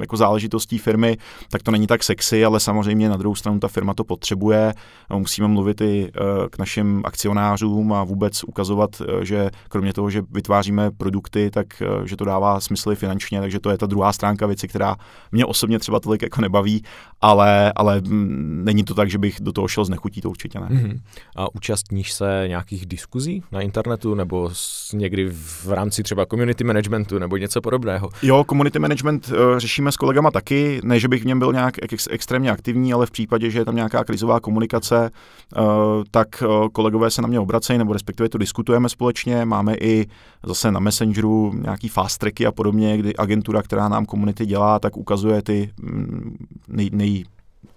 jako 0.00 0.16
záležitostí 0.16 0.78
firmy, 0.78 1.16
tak 1.50 1.62
to 1.62 1.70
není 1.70 1.86
tak 1.86 2.02
sexy, 2.02 2.44
ale 2.44 2.60
samozřejmě 2.60 3.08
na 3.08 3.16
druhou 3.16 3.34
stranu 3.34 3.58
ta 3.58 3.68
firma 3.68 3.94
to 3.94 4.04
potřebuje. 4.04 4.74
Musíme 5.16 5.48
mluvit 5.48 5.80
i 5.80 6.12
k 6.50 6.58
našim 6.58 7.02
akcionářům 7.04 7.92
a 7.92 8.04
vůbec 8.04 8.44
ukazovat, 8.44 8.90
že 9.22 9.50
kromě 9.68 9.92
toho, 9.92 10.10
že 10.10 10.22
vytváříme 10.30 10.90
produkty, 10.90 11.50
tak 11.50 11.82
že 12.04 12.16
to 12.16 12.24
dává 12.24 12.60
smysl 12.60 12.92
i 12.92 12.96
finančně, 12.96 13.40
takže 13.40 13.60
to 13.60 13.70
je 13.70 13.78
ta 13.78 13.86
druhá 13.86 14.12
stránka 14.12 14.46
věci, 14.46 14.68
která 14.68 14.96
mě 15.32 15.46
osobně 15.46 15.78
třeba 15.78 16.00
tolik 16.00 16.22
jako 16.22 16.40
nebaví, 16.40 16.82
ale, 17.20 17.72
ale 17.76 18.00
mm, 18.00 18.62
není 18.64 18.84
to 18.84 18.94
tak, 18.94 19.10
že 19.10 19.18
bych 19.18 19.36
do 19.40 19.52
toho 19.52 19.68
šel 19.68 19.83
to 19.84 19.86
znechutí, 19.86 20.20
to 20.20 20.30
určitě 20.30 20.60
ne. 20.60 20.66
Mm-hmm. 20.66 21.00
A 21.36 21.54
účastníš 21.54 22.12
se 22.12 22.44
nějakých 22.48 22.86
diskuzí 22.86 23.42
na 23.52 23.60
internetu 23.60 24.14
nebo 24.14 24.50
někdy 24.92 25.30
v 25.32 25.66
rámci 25.68 26.02
třeba 26.02 26.26
community 26.26 26.64
managementu 26.64 27.18
nebo 27.18 27.36
něco 27.36 27.60
podobného? 27.60 28.08
Jo, 28.22 28.44
community 28.48 28.78
management 28.78 29.28
uh, 29.28 29.58
řešíme 29.58 29.92
s 29.92 29.96
kolegama 29.96 30.30
taky, 30.30 30.80
ne, 30.84 31.00
že 31.00 31.08
bych 31.08 31.22
v 31.22 31.26
něm 31.26 31.38
byl 31.38 31.52
nějak 31.52 31.74
ex- 31.92 32.08
extrémně 32.10 32.50
aktivní, 32.50 32.92
ale 32.92 33.06
v 33.06 33.10
případě, 33.10 33.50
že 33.50 33.58
je 33.58 33.64
tam 33.64 33.76
nějaká 33.76 34.04
krizová 34.04 34.40
komunikace, 34.40 35.10
uh, 35.10 35.64
tak 36.10 36.42
uh, 36.42 36.68
kolegové 36.68 37.10
se 37.10 37.22
na 37.22 37.28
mě 37.28 37.40
obracejí, 37.40 37.78
nebo 37.78 37.92
respektive 37.92 38.28
to 38.28 38.38
diskutujeme 38.38 38.88
společně. 38.88 39.44
Máme 39.44 39.74
i 39.80 40.06
zase 40.46 40.72
na 40.72 40.80
Messengeru 40.80 41.52
nějaký 41.54 41.88
fast 41.88 42.18
tracky 42.18 42.46
a 42.46 42.52
podobně, 42.52 42.98
kdy 42.98 43.16
agentura, 43.16 43.62
která 43.62 43.88
nám 43.88 44.06
komunity 44.06 44.46
dělá, 44.46 44.78
tak 44.78 44.96
ukazuje 44.96 45.42
ty 45.42 45.70
mm, 45.80 46.36
nej, 46.68 46.90
nej 46.92 47.24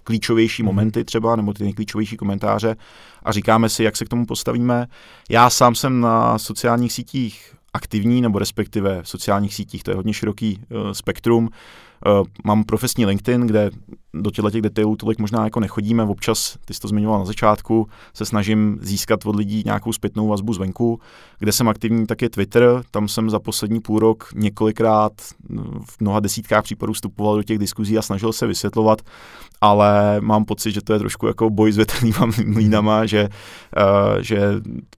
klíčovější 0.07 0.63
mhm. 0.63 0.67
momenty 0.67 1.03
třeba, 1.03 1.35
nebo 1.35 1.53
ty 1.53 1.63
nejklíčovější 1.63 2.17
komentáře 2.17 2.75
a 3.23 3.31
říkáme 3.31 3.69
si, 3.69 3.83
jak 3.83 3.97
se 3.97 4.05
k 4.05 4.09
tomu 4.09 4.25
postavíme. 4.25 4.87
Já 5.29 5.49
sám 5.49 5.75
jsem 5.75 6.01
na 6.01 6.37
sociálních 6.37 6.93
sítích 6.93 7.53
aktivní, 7.73 8.21
nebo 8.21 8.39
respektive 8.39 9.03
v 9.03 9.09
sociálních 9.09 9.53
sítích, 9.53 9.83
to 9.83 9.91
je 9.91 9.95
hodně 9.95 10.13
široký 10.13 10.59
uh, 10.59 10.91
spektrum. 10.91 11.43
Uh, 11.43 12.27
mám 12.45 12.63
profesní 12.63 13.05
LinkedIn, 13.05 13.41
kde 13.41 13.69
do 14.21 14.31
těchto 14.31 14.51
těch 14.51 14.61
detailů 14.61 14.95
tolik 14.95 15.19
možná 15.19 15.43
jako 15.43 15.59
nechodíme. 15.59 16.03
Občas, 16.03 16.57
ty 16.65 16.73
jsi 16.73 16.79
to 16.79 16.87
zmiňoval 16.87 17.19
na 17.19 17.25
začátku, 17.25 17.89
se 18.13 18.25
snažím 18.25 18.77
získat 18.81 19.25
od 19.25 19.35
lidí 19.35 19.63
nějakou 19.65 19.93
zpětnou 19.93 20.27
vazbu 20.27 20.53
zvenku. 20.53 20.99
Kde 21.39 21.51
jsem 21.51 21.69
aktivní, 21.69 22.07
tak 22.07 22.21
je 22.21 22.29
Twitter. 22.29 22.83
Tam 22.91 23.07
jsem 23.07 23.29
za 23.29 23.39
poslední 23.39 23.81
půl 23.81 23.99
rok 23.99 24.29
několikrát 24.35 25.11
v 25.85 26.01
mnoha 26.01 26.19
desítkách 26.19 26.63
případů 26.63 26.93
vstupoval 26.93 27.35
do 27.35 27.43
těch 27.43 27.57
diskuzí 27.57 27.97
a 27.97 28.01
snažil 28.01 28.33
se 28.33 28.47
vysvětlovat, 28.47 29.01
ale 29.61 30.21
mám 30.21 30.45
pocit, 30.45 30.71
že 30.71 30.81
to 30.81 30.93
je 30.93 30.99
trošku 30.99 31.27
jako 31.27 31.49
boj 31.49 31.71
s 31.71 31.75
větrnýma 31.75 32.25
mlínama, 32.45 33.05
že, 33.05 33.29
uh, 33.77 34.21
že 34.21 34.39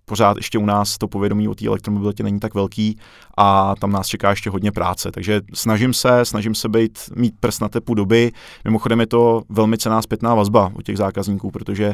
pořád 0.05 0.37
ještě 0.37 0.57
u 0.57 0.65
nás 0.65 0.97
to 0.97 1.07
povědomí 1.07 1.47
o 1.47 1.55
té 1.55 1.65
elektromobilitě 1.65 2.23
není 2.23 2.39
tak 2.39 2.53
velký 2.53 2.97
a 3.37 3.75
tam 3.79 3.91
nás 3.91 4.07
čeká 4.07 4.29
ještě 4.29 4.49
hodně 4.49 4.71
práce. 4.71 5.11
Takže 5.11 5.41
snažím 5.53 5.93
se, 5.93 6.25
snažím 6.25 6.55
se 6.55 6.69
být, 6.69 6.99
mít 7.15 7.33
prst 7.39 7.61
na 7.61 7.69
tepu 7.69 7.93
doby. 7.93 8.31
Mimochodem 8.65 8.99
je 8.99 9.07
to 9.09 9.41
velmi 9.49 9.77
cená 9.77 10.01
zpětná 10.01 10.35
vazba 10.35 10.71
od 10.75 10.83
těch 10.83 10.97
zákazníků, 10.97 11.51
protože 11.51 11.93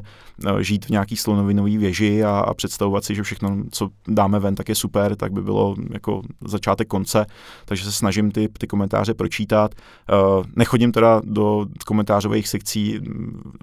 uh, 0.52 0.60
žít 0.60 0.86
v 0.86 0.90
nějaký 0.90 1.16
slonovinový 1.18 1.78
věži 1.78 2.24
a, 2.24 2.30
a 2.30 2.54
představovat 2.54 3.04
si, 3.04 3.16
že 3.16 3.24
všechno, 3.24 3.58
co 3.72 3.90
dáme 4.08 4.40
ven, 4.40 4.56
tak 4.56 4.70
je 4.70 4.76
super, 4.76 5.16
tak 5.16 5.32
by 5.32 5.42
bylo 5.42 5.76
jako 5.94 6.22
začátek 6.48 6.88
konce. 6.88 7.26
Takže 7.66 7.84
se 7.84 7.92
snažím 7.92 8.32
ty, 8.32 8.50
ty 8.58 8.68
komentáře 8.68 9.14
pročítat. 9.14 9.76
Uh, 10.38 10.46
nechodím 10.56 10.92
teda 10.92 11.22
do 11.24 11.66
komentářových 11.86 12.48
sekcí 12.48 13.00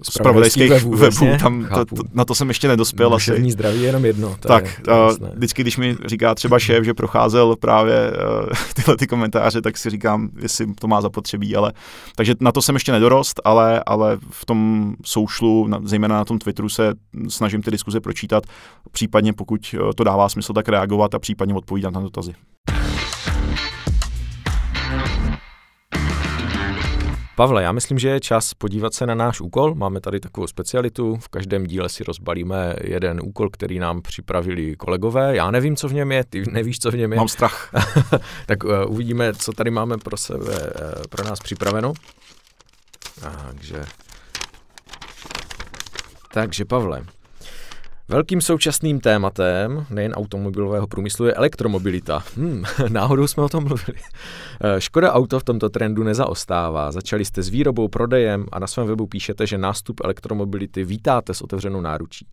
zpravodajských 0.03 0.71
webů, 0.71 0.97
webů 0.97 1.27
tam 1.41 1.67
to, 1.75 1.85
to, 1.85 2.03
na 2.13 2.25
to 2.25 2.35
jsem 2.35 2.49
ještě 2.49 2.69
nedospěl. 2.69 3.11
Duševní 3.11 3.49
asi. 3.49 3.53
zdraví 3.53 3.81
je 3.81 3.87
jenom 3.87 4.05
jedno. 4.05 4.37
To 4.41 4.49
tak, 4.49 4.65
je, 4.65 4.85
to 4.85 5.17
uh, 5.21 5.29
vždycky, 5.35 5.63
když 5.63 5.77
mi 5.77 5.97
říká 6.07 6.35
třeba 6.35 6.59
šéf, 6.59 6.85
že 6.85 6.95
procházel 6.95 7.57
právě 7.57 8.13
tyhle 8.75 8.97
ty 8.97 9.07
komentáře, 9.07 9.63
tak 9.63 9.79
si 9.79 9.91
říkám, 9.91 10.29
jestli 10.43 10.75
to 10.75 10.89
má 10.89 11.01
zapotřebí, 11.01 11.57
ale 11.57 11.73
takže 12.17 12.35
na 12.41 12.53
to 12.53 12.63
jsem 12.63 12.75
ještě 12.75 12.93
nedorost, 12.93 13.32
ale, 13.45 13.83
ale 13.87 14.19
v 14.31 14.47
tom 14.47 14.93
soušlu, 15.05 15.67
na, 15.67 15.81
zejména 15.85 16.17
na 16.17 16.25
tom 16.25 16.39
Twitteru 16.39 16.69
se 16.69 16.95
snažím 17.29 17.63
ty 17.63 17.71
diskuze 17.71 18.01
pročítat, 18.01 18.45
případně 18.93 19.33
pokud 19.33 19.75
uh, 19.75 19.91
to 19.97 20.05
dává 20.05 20.29
smysl, 20.29 20.53
tak 20.53 20.69
reagovat 20.69 21.15
a 21.15 21.19
případně 21.19 21.55
odpovídat 21.55 21.91
na 21.91 22.01
dotazy. 22.01 22.35
Pavle, 27.37 27.63
já 27.63 27.73
myslím, 27.73 27.99
že 27.99 28.09
je 28.09 28.21
čas 28.21 28.55
podívat 28.55 28.95
se 28.95 29.07
na 29.07 29.15
náš 29.15 29.41
úkol. 29.41 29.75
Máme 29.75 30.01
tady 30.01 30.21
takovou 30.21 30.47
specialitu. 30.47 31.17
V 31.17 31.29
každém 31.29 31.67
díle 31.67 31.89
si 31.89 32.05
rozbalíme 32.05 32.75
jeden 32.85 33.21
úkol, 33.25 33.51
který 33.51 33.79
nám 33.79 34.03
připravili 34.03 34.77
kolegové. 34.77 35.37
Já 35.37 35.51
nevím, 35.51 35.77
co 35.77 35.89
v 35.89 35.95
něm 35.95 36.13
je, 36.13 36.25
ty 36.25 36.43
nevíš, 36.51 36.79
co 36.79 36.91
v 36.91 36.95
něm 36.95 37.13
je. 37.13 37.17
Mám 37.17 37.29
strach. 37.29 37.71
tak 38.47 38.65
uh, 38.65 38.71
uvidíme, 38.89 39.35
co 39.35 39.53
tady 39.53 39.71
máme 39.71 39.99
pro 39.99 40.17
sebe, 40.17 40.39
uh, 40.41 41.03
pro 41.11 41.25
nás 41.25 41.41
připraveno. 41.41 41.93
Takže... 43.23 43.85
Takže 46.33 46.65
Pavle, 46.65 47.05
Velkým 48.09 48.41
současným 48.41 49.01
tématem 49.01 49.87
nejen 49.91 50.13
automobilového 50.13 50.87
průmyslu 50.87 51.27
je 51.27 51.35
elektromobilita. 51.35 52.25
Hmm, 52.37 52.63
náhodou 52.89 53.27
jsme 53.27 53.43
o 53.43 53.49
tom 53.49 53.65
mluvili. 53.65 53.99
Eh, 54.61 54.81
Škoda 54.81 55.13
Auto 55.13 55.41
v 55.41 55.45
tomto 55.45 55.69
trendu 55.69 56.03
nezaostává. 56.03 56.93
Začali 56.93 57.25
jste 57.25 57.43
s 57.43 57.49
výrobou, 57.49 57.89
prodejem 57.89 58.47
a 58.53 58.59
na 58.59 58.67
svém 58.67 58.87
webu 58.87 59.07
píšete, 59.07 59.47
že 59.47 59.59
nástup 59.59 60.01
elektromobility 60.05 60.85
vítáte 60.85 61.35
s 61.35 61.43
otevřenou 61.43 61.81
náručí. 61.81 62.27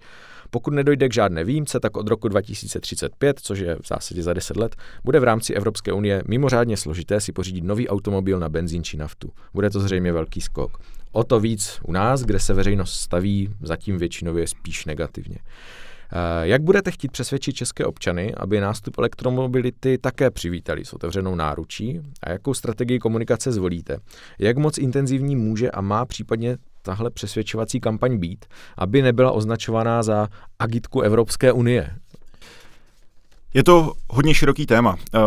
Pokud 0.49 0.73
nedojde 0.73 1.09
k 1.09 1.13
žádné 1.13 1.43
výjimce, 1.43 1.79
tak 1.79 1.97
od 1.97 2.07
roku 2.07 2.27
2035, 2.27 3.39
což 3.39 3.59
je 3.59 3.75
v 3.75 3.87
zásadě 3.87 4.23
za 4.23 4.33
10 4.33 4.57
let, 4.57 4.75
bude 5.03 5.19
v 5.19 5.23
rámci 5.23 5.53
Evropské 5.53 5.93
unie 5.93 6.23
mimořádně 6.27 6.77
složité 6.77 7.21
si 7.21 7.31
pořídit 7.31 7.63
nový 7.63 7.89
automobil 7.89 8.39
na 8.39 8.49
benzín 8.49 8.83
či 8.83 8.97
naftu. 8.97 9.31
Bude 9.53 9.69
to 9.69 9.79
zřejmě 9.79 10.11
velký 10.11 10.41
skok. 10.41 10.79
O 11.11 11.23
to 11.23 11.39
víc 11.39 11.79
u 11.83 11.91
nás, 11.91 12.21
kde 12.21 12.39
se 12.39 12.53
veřejnost 12.53 12.93
staví 12.93 13.49
zatím 13.61 13.97
většinově 13.97 14.47
spíš 14.47 14.85
negativně. 14.85 15.37
Eh, 16.11 16.47
jak 16.47 16.61
budete 16.61 16.91
chtít 16.91 17.11
přesvědčit 17.11 17.53
české 17.53 17.85
občany, 17.85 18.33
aby 18.35 18.59
nástup 18.59 18.97
elektromobility 18.97 19.97
také 19.97 20.31
přivítali 20.31 20.85
s 20.85 20.93
otevřenou 20.93 21.35
náručí 21.35 22.01
a 22.23 22.31
jakou 22.31 22.53
strategii 22.53 22.99
komunikace 22.99 23.51
zvolíte? 23.51 23.97
Jak 24.39 24.57
moc 24.57 24.77
intenzivní 24.77 25.35
může 25.35 25.71
a 25.71 25.81
má 25.81 26.05
případně 26.05 26.57
tahle 26.81 27.09
přesvědčovací 27.09 27.79
kampaň 27.79 28.17
být, 28.17 28.45
aby 28.77 29.01
nebyla 29.01 29.31
označovaná 29.31 30.03
za 30.03 30.27
agitku 30.59 31.01
Evropské 31.01 31.51
unie? 31.51 31.89
Je 33.53 33.63
to 33.63 33.93
hodně 34.09 34.33
široký 34.33 34.65
téma. 34.65 34.95
Eh, 35.15 35.19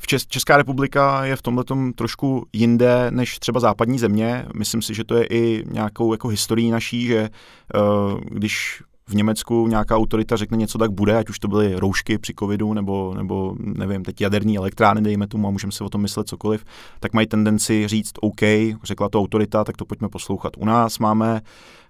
v 0.00 0.06
Čes- 0.06 0.26
Česká 0.28 0.56
republika 0.56 1.24
je 1.24 1.36
v 1.36 1.42
tomhle 1.42 1.64
trošku 1.94 2.46
jinde 2.52 3.10
než 3.10 3.38
třeba 3.38 3.60
západní 3.60 3.98
země. 3.98 4.46
Myslím 4.56 4.82
si, 4.82 4.94
že 4.94 5.04
to 5.04 5.14
je 5.14 5.26
i 5.26 5.64
nějakou 5.70 6.12
jako 6.12 6.28
historií 6.28 6.70
naší, 6.70 7.06
že 7.06 7.28
uh, 7.74 8.20
když 8.20 8.82
v 9.10 9.14
Německu 9.14 9.66
nějaká 9.66 9.96
autorita 9.96 10.36
řekne 10.36 10.56
něco, 10.56 10.78
tak 10.78 10.90
bude, 10.90 11.18
ať 11.18 11.28
už 11.28 11.38
to 11.38 11.48
byly 11.48 11.74
roušky 11.74 12.18
při 12.18 12.34
covidu, 12.38 12.74
nebo, 12.74 13.14
nebo 13.16 13.54
nevím, 13.58 14.04
teď 14.04 14.20
jaderní 14.20 14.56
elektrárny, 14.56 15.02
dejme 15.02 15.26
tomu, 15.26 15.48
a 15.48 15.50
můžeme 15.50 15.72
si 15.72 15.84
o 15.84 15.88
tom 15.88 16.02
myslet 16.02 16.28
cokoliv, 16.28 16.64
tak 17.00 17.12
mají 17.12 17.26
tendenci 17.26 17.88
říct, 17.88 18.12
OK, 18.20 18.40
řekla 18.82 19.08
to 19.08 19.20
autorita, 19.20 19.64
tak 19.64 19.76
to 19.76 19.84
pojďme 19.84 20.08
poslouchat. 20.08 20.52
U 20.56 20.64
nás 20.64 20.98
máme, 20.98 21.40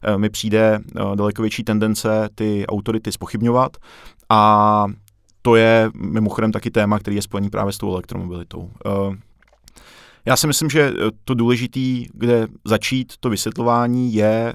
eh, 0.03 0.19
mi 0.19 0.31
přijde 0.31 0.79
eh, 0.81 1.17
daleko 1.17 1.43
větší 1.43 1.65
tendence 1.65 2.29
ty 2.35 2.67
autority 2.67 3.13
spochybňovat 3.13 3.77
a 4.29 4.87
to 5.43 5.57
je 5.57 5.91
mimochodem 5.95 6.53
taky 6.53 6.71
téma, 6.71 6.99
který 6.99 7.17
je 7.17 7.23
spojený 7.23 7.51
právě 7.51 7.73
s 7.73 7.79
tou 7.79 7.93
elektromobilitou. 7.93 8.71
Eh, 8.87 9.17
já 10.27 10.37
si 10.37 10.47
myslím, 10.47 10.71
že 10.71 10.93
to 11.25 11.35
důležité, 11.35 11.81
kde 12.15 12.47
začít 12.65 13.13
to 13.21 13.31
vysvětlování, 13.31 14.15
je 14.15 14.55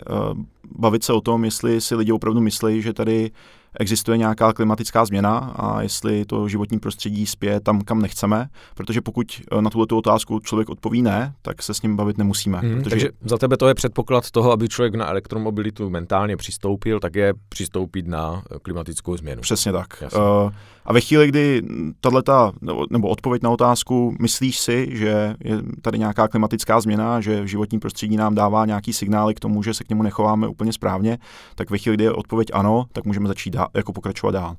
bavit 0.79 1.03
se 1.03 1.13
o 1.13 1.21
tom, 1.21 1.45
jestli 1.45 1.81
si 1.81 1.95
lidi 1.95 2.11
opravdu 2.11 2.41
myslí, 2.41 2.81
že 2.81 2.93
tady 2.93 3.31
existuje 3.79 4.17
nějaká 4.17 4.53
klimatická 4.53 5.05
změna 5.05 5.37
a 5.37 5.81
jestli 5.81 6.25
to 6.25 6.47
životní 6.47 6.79
prostředí 6.79 7.25
spěje 7.25 7.59
tam, 7.59 7.81
kam 7.81 8.01
nechceme, 8.01 8.49
protože 8.75 9.01
pokud 9.01 9.41
eh, 9.51 9.61
na 9.61 9.69
tuto 9.69 9.97
otázku 9.97 10.39
člověk 10.39 10.69
odpoví 10.69 11.01
ne, 11.01 11.33
tak 11.41 11.63
se 11.63 11.73
s 11.73 11.81
ním 11.81 11.95
bavit 11.95 12.17
nemusíme. 12.17 12.57
Hmm, 12.57 12.77
protože... 12.77 12.89
Takže 12.89 13.09
za 13.21 13.37
tebe 13.37 13.57
to 13.57 13.67
je 13.67 13.73
předpoklad 13.73 14.31
toho, 14.31 14.51
aby 14.51 14.69
člověk 14.69 14.95
na 14.95 15.09
elektromobilitu 15.09 15.89
mentálně 15.89 16.37
přistoupil, 16.37 16.99
tak 16.99 17.15
je 17.15 17.33
přistoupit 17.49 18.07
na 18.07 18.43
klimatickou 18.61 19.17
změnu. 19.17 19.41
Přesně 19.41 19.71
tak. 19.71 20.03
Uh, 20.15 20.51
a 20.85 20.93
ve 20.93 21.01
chvíli, 21.01 21.27
kdy 21.27 21.61
tato, 21.99 22.51
nebo, 22.89 23.07
odpověď 23.07 23.43
na 23.43 23.49
otázku, 23.49 24.15
myslíš 24.19 24.59
si, 24.59 24.87
že 24.91 25.35
je 25.43 25.61
tady 25.81 25.99
nějaká 25.99 26.27
klimatická 26.27 26.81
změna, 26.81 27.21
že 27.21 27.47
životní 27.47 27.79
prostředí 27.79 28.17
nám 28.17 28.35
dává 28.35 28.65
nějaký 28.65 28.93
signály 28.93 29.33
k 29.33 29.39
tomu, 29.39 29.63
že 29.63 29.73
se 29.73 29.83
k 29.83 29.89
němu 29.89 30.03
nechováme 30.03 30.47
úplně 30.47 30.73
správně, 30.73 31.17
tak 31.55 31.69
ve 31.69 31.77
chvíli, 31.77 31.97
kdy 31.97 32.03
je 32.03 32.11
odpověď 32.11 32.47
ano, 32.53 32.85
tak 32.93 33.05
můžeme 33.05 33.27
začít 33.27 33.49
dál, 33.49 33.67
jako 33.73 33.93
pokračovat 33.93 34.31
dál. 34.31 34.55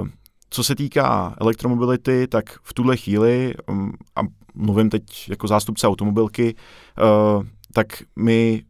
Uh, 0.00 0.08
co 0.50 0.64
se 0.64 0.74
týká 0.74 1.34
elektromobility, 1.40 2.26
tak 2.26 2.44
v 2.62 2.74
tuhle 2.74 2.96
chvíli, 2.96 3.54
um, 3.68 3.92
a 4.16 4.20
mluvím 4.54 4.90
teď 4.90 5.02
jako 5.28 5.48
zástupce 5.48 5.88
automobilky, 5.88 6.54
uh, 7.34 7.44
tak 7.72 7.86
my 8.16 8.62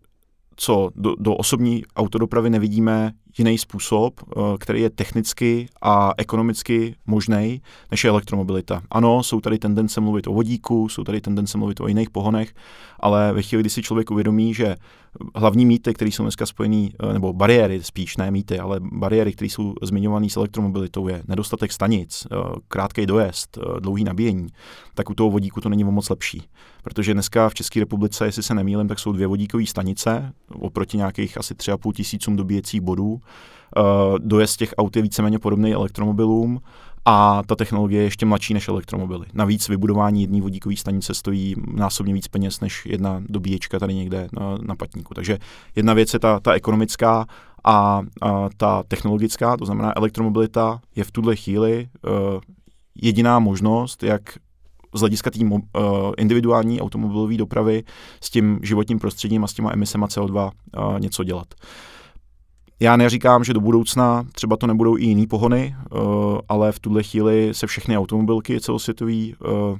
co 0.57 0.91
do, 0.95 1.15
do 1.19 1.35
osobní 1.35 1.83
autodopravy 1.97 2.51
nevidíme 2.51 3.13
jiný 3.39 3.59
způsob, 3.59 4.21
eh, 4.21 4.41
který 4.59 4.81
je 4.81 4.91
technicky 4.91 5.69
a 5.83 6.13
ekonomicky 6.17 6.95
možný, 7.07 7.63
než 7.91 8.05
je 8.05 8.11
elektromobilita. 8.11 8.83
Ano, 8.91 9.23
jsou 9.23 9.41
tady 9.41 9.59
tendence 9.59 10.01
mluvit 10.01 10.27
o 10.27 10.33
vodíku, 10.33 10.89
jsou 10.89 11.05
tady 11.05 11.21
tendence 11.21 11.59
mluvit 11.59 11.81
o 11.81 11.89
jiných 11.89 12.11
pohonech, 12.11 12.55
ale 13.01 13.33
ve 13.33 13.43
chvíli, 13.43 13.63
kdy 13.63 13.71
si 13.71 13.83
člověk 13.83 14.11
uvědomí, 14.11 14.55
že 14.55 14.77
hlavní 15.35 15.67
mýty, 15.67 15.95
které 15.95 16.11
jsou 16.11 16.23
dneska 16.23 16.47
spojené, 16.47 16.89
eh, 17.03 17.13
nebo 17.13 17.33
bariéry, 17.33 17.83
spíš 17.83 18.17
ne 18.17 18.31
mýty, 18.31 18.59
ale 18.59 18.81
bariéry, 18.81 19.33
které 19.33 19.49
jsou 19.49 19.75
zmiňované 19.83 20.29
s 20.31 20.37
elektromobilitou, 20.37 21.09
je 21.09 21.23
nedostatek 21.29 21.73
stanic, 21.73 22.27
eh, 22.27 22.37
krátký 22.69 23.07
dojezd, 23.07 23.59
dlouhý 23.81 24.05
nabíjení, 24.05 24.47
tak 24.95 25.11
u 25.11 25.15
toho 25.15 25.31
vodíku 25.31 25.61
to 25.61 25.69
není 25.69 25.85
moc 25.85 26.11
lepší. 26.11 26.43
Protože 26.83 27.15
dneska 27.15 27.49
v 27.49 27.55
České 27.55 27.81
republice, 27.81 28.27
jestli 28.27 28.43
se 28.43 28.55
nemýlím, 28.55 28.89
tak 28.89 28.99
jsou 28.99 29.13
dvě 29.13 29.27
vodíkové 29.27 29.67
stanice 29.67 30.33
oproti 30.49 30.97
nějakých 30.97 31.39
asi 31.39 31.55
3,5 31.55 31.93
tisícům 31.93 32.37
dobíjecích 32.37 32.81
bodů. 32.81 33.21
Dojezd 34.19 34.59
těch 34.59 34.75
aut 34.79 34.97
je 34.97 35.03
víceméně 35.03 35.39
podobný 35.39 35.75
elektromobilům 35.75 36.61
a 37.05 37.43
ta 37.47 37.57
technologie 37.57 38.01
je 38.01 38.07
ještě 38.07 38.27
mladší 38.27 38.55
než 38.55 38.69
elektromobily. 38.69 39.27
Navíc 39.35 39.69
vybudování 39.69 40.21
jedné 40.21 40.41
vodíkové 40.41 40.77
stanice 40.77 41.15
stojí 41.15 41.55
násobně 41.75 42.15
víc 42.15 42.29
peněz 42.29 42.61
než 42.61 42.87
jedna 42.87 43.23
dobíječka 43.29 43.79
tady 43.79 43.95
někde 43.95 44.29
na, 44.33 44.59
na 44.63 44.77
patníku. 44.77 45.15
Takže 45.15 45.39
jedna 45.77 45.95
věc 45.95 46.13
je 46.13 46.19
ta, 46.19 46.41
ta 46.41 46.53
ekonomická 46.53 47.27
a, 47.65 48.03
a 48.23 48.49
ta 48.57 48.83
technologická, 48.89 49.57
to 49.57 49.65
znamená 49.65 49.97
elektromobilita 49.97 50.81
je 50.97 51.05
v 51.05 51.11
tuhle 51.11 51.37
chvíli 51.37 51.89
uh, 52.03 52.41
jediná 53.03 53.39
možnost, 53.39 54.03
jak 54.03 54.23
z 54.95 55.01
hlediska 55.01 55.31
té 55.31 55.39
uh, 55.45 55.61
individuální 56.17 56.81
automobilové 56.81 57.37
dopravy 57.37 57.83
s 58.21 58.31
tím 58.31 58.61
životním 58.63 58.99
prostředím 58.99 59.45
a 59.45 59.47
s 59.47 59.53
těma 59.53 59.73
emisema 59.73 60.07
CO2 60.07 60.51
uh, 60.77 61.01
něco 61.01 61.25
dělat. 61.25 61.47
Uh, 61.55 61.94
já 62.81 62.97
neříkám, 62.97 63.45
že 63.45 63.53
do 63.53 63.61
budoucna 63.61 64.25
třeba 64.33 64.57
to 64.57 64.67
nebudou 64.67 64.97
i 64.99 65.05
jiný 65.05 65.27
pohony, 65.27 65.77
uh, 65.91 66.01
ale 66.49 66.73
v 66.73 66.79
tuhle 66.79 67.03
chvíli 67.03 67.49
se 67.53 67.67
všechny 67.67 67.99
automobilky 67.99 68.61
celosvětový 68.61 69.35
uh, 69.35 69.79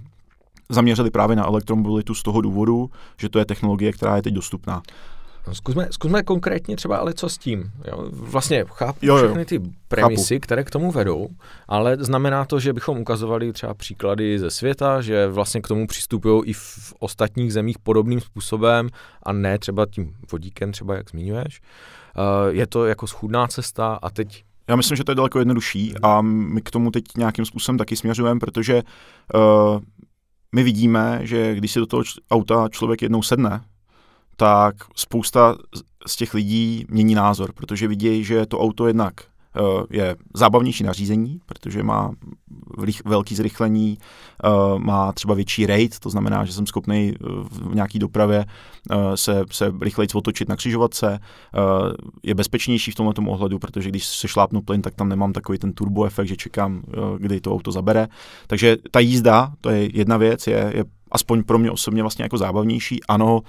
zaměřily 0.69 1.11
právě 1.11 1.37
na 1.37 1.47
elektromobilitu 1.47 2.15
z 2.15 2.23
toho 2.23 2.41
důvodu, 2.41 2.91
že 3.19 3.29
to 3.29 3.39
je 3.39 3.45
technologie, 3.45 3.93
která 3.93 4.17
je 4.17 4.23
teď 4.23 4.35
dostupná. 4.35 4.83
No, 5.49 5.55
zkusme, 5.55 5.89
zkusme 5.91 6.23
konkrétně 6.23 6.77
třeba, 6.77 6.97
ale 6.97 7.15
co 7.15 7.29
s 7.29 7.39
tím. 7.39 7.73
Jo? 7.87 8.09
Vlastně 8.13 8.65
chápu 8.69 8.99
jo, 9.03 9.17
jo. 9.17 9.25
všechny 9.25 9.45
ty 9.45 9.61
premisy, 9.89 10.35
chápu. 10.35 10.41
které 10.41 10.65
k 10.65 10.71
tomu 10.71 10.91
vedou, 10.91 11.29
ale 11.69 11.97
znamená 12.01 12.45
to, 12.45 12.61
že 12.61 12.73
bychom 12.73 12.99
ukazovali 12.99 13.53
třeba 13.53 13.75
příklady 13.75 14.39
ze 14.39 14.51
světa, 14.51 15.01
že 15.01 15.29
vlastně 15.29 15.61
k 15.61 15.69
tomu 15.69 15.87
přistupují 15.87 16.43
i 16.45 16.53
v 16.53 16.95
ostatních 16.99 17.53
zemích 17.53 17.79
podobným 17.79 18.21
způsobem 18.21 18.89
a 19.23 19.33
ne 19.33 19.59
třeba 19.59 19.87
tím 19.87 20.15
vodíkem, 20.33 20.73
třeba 20.73 20.95
jak 20.95 21.11
zmiňuješ. 21.11 21.61
Uh, 22.17 22.55
je 22.55 22.67
to 22.67 22.87
jako 22.87 23.07
schůdná 23.07 23.47
cesta 23.47 23.99
a 24.03 24.11
teď 24.11 24.45
já 24.69 24.77
myslím, 24.77 24.97
že 24.97 25.05
to 25.05 25.13
je 25.13 25.17
daleko 25.17 25.39
jednodušší 25.39 25.95
a 26.03 26.21
my 26.23 26.61
k 26.61 26.71
tomu 26.71 26.91
teď 26.91 27.05
nějakým 27.17 27.45
způsobem 27.45 27.79
taky 27.79 27.97
směřujeme, 27.97 28.41
protože 28.41 28.83
uh, 29.35 29.81
my 30.55 30.63
vidíme, 30.63 31.21
že 31.23 31.55
když 31.55 31.73
si 31.73 31.79
do 31.79 31.87
toho 31.87 32.03
auta 32.31 32.69
člověk 32.69 33.03
jednou 33.03 33.23
sedne, 33.23 33.61
tak 34.37 34.75
spousta 34.97 35.57
z 36.07 36.17
těch 36.17 36.35
lidí 36.35 36.87
mění 36.89 37.15
názor, 37.15 37.53
protože 37.53 37.89
vidí, 37.89 38.25
že 38.25 38.47
to 38.47 38.61
auto 38.61 38.87
jednak 38.87 39.15
eh, 39.21 39.61
je 39.91 40.17
zábavnější 40.35 40.85
nařízení, 40.85 41.41
protože 41.47 41.83
má 41.83 42.11
velký 43.05 43.35
zrychlení, 43.35 43.99
eh, 44.45 44.49
má 44.79 45.13
třeba 45.13 45.35
větší 45.35 45.67
rate, 45.67 45.99
to 46.01 46.11
znamená, 46.11 46.45
že 46.45 46.53
jsem 46.53 46.67
schopný 46.67 47.15
eh, 47.15 47.27
v 47.51 47.75
nějaký 47.75 47.99
dopravě 47.99 48.45
se, 49.15 49.45
se 49.51 49.73
rychleji 49.83 50.09
otočit 50.15 50.49
na 50.49 50.57
křižovatce, 50.57 51.19
je 52.23 52.35
bezpečnější 52.35 52.91
v 52.91 52.95
tomto 52.95 53.23
ohledu, 53.23 53.59
protože 53.59 53.89
když 53.89 54.07
se 54.07 54.29
šlápnu 54.29 54.63
plyn, 54.63 54.83
tak 54.83 54.95
tam 54.95 55.09
nemám 55.09 55.33
takový 55.33 55.59
ten 55.59 55.73
turbo 55.73 56.05
efekt, 56.05 56.29
že 56.29 56.37
čekám, 56.37 56.83
kdy 57.19 57.41
to 57.41 57.53
auto 57.53 57.73
zabere. 57.73 58.09
Takže 58.47 58.77
ta 58.91 59.01
jízda, 59.01 59.53
to 59.61 59.71
je 59.71 59.97
jedna 59.97 60.17
věc, 60.17 60.47
je, 60.47 60.73
je 60.75 60.85
aspoň 61.15 61.43
pro 61.43 61.59
mě 61.59 61.71
osobně 61.71 62.03
vlastně 62.03 62.23
jako 62.23 62.39
zábavnější. 62.39 63.01
Ano, 63.09 63.41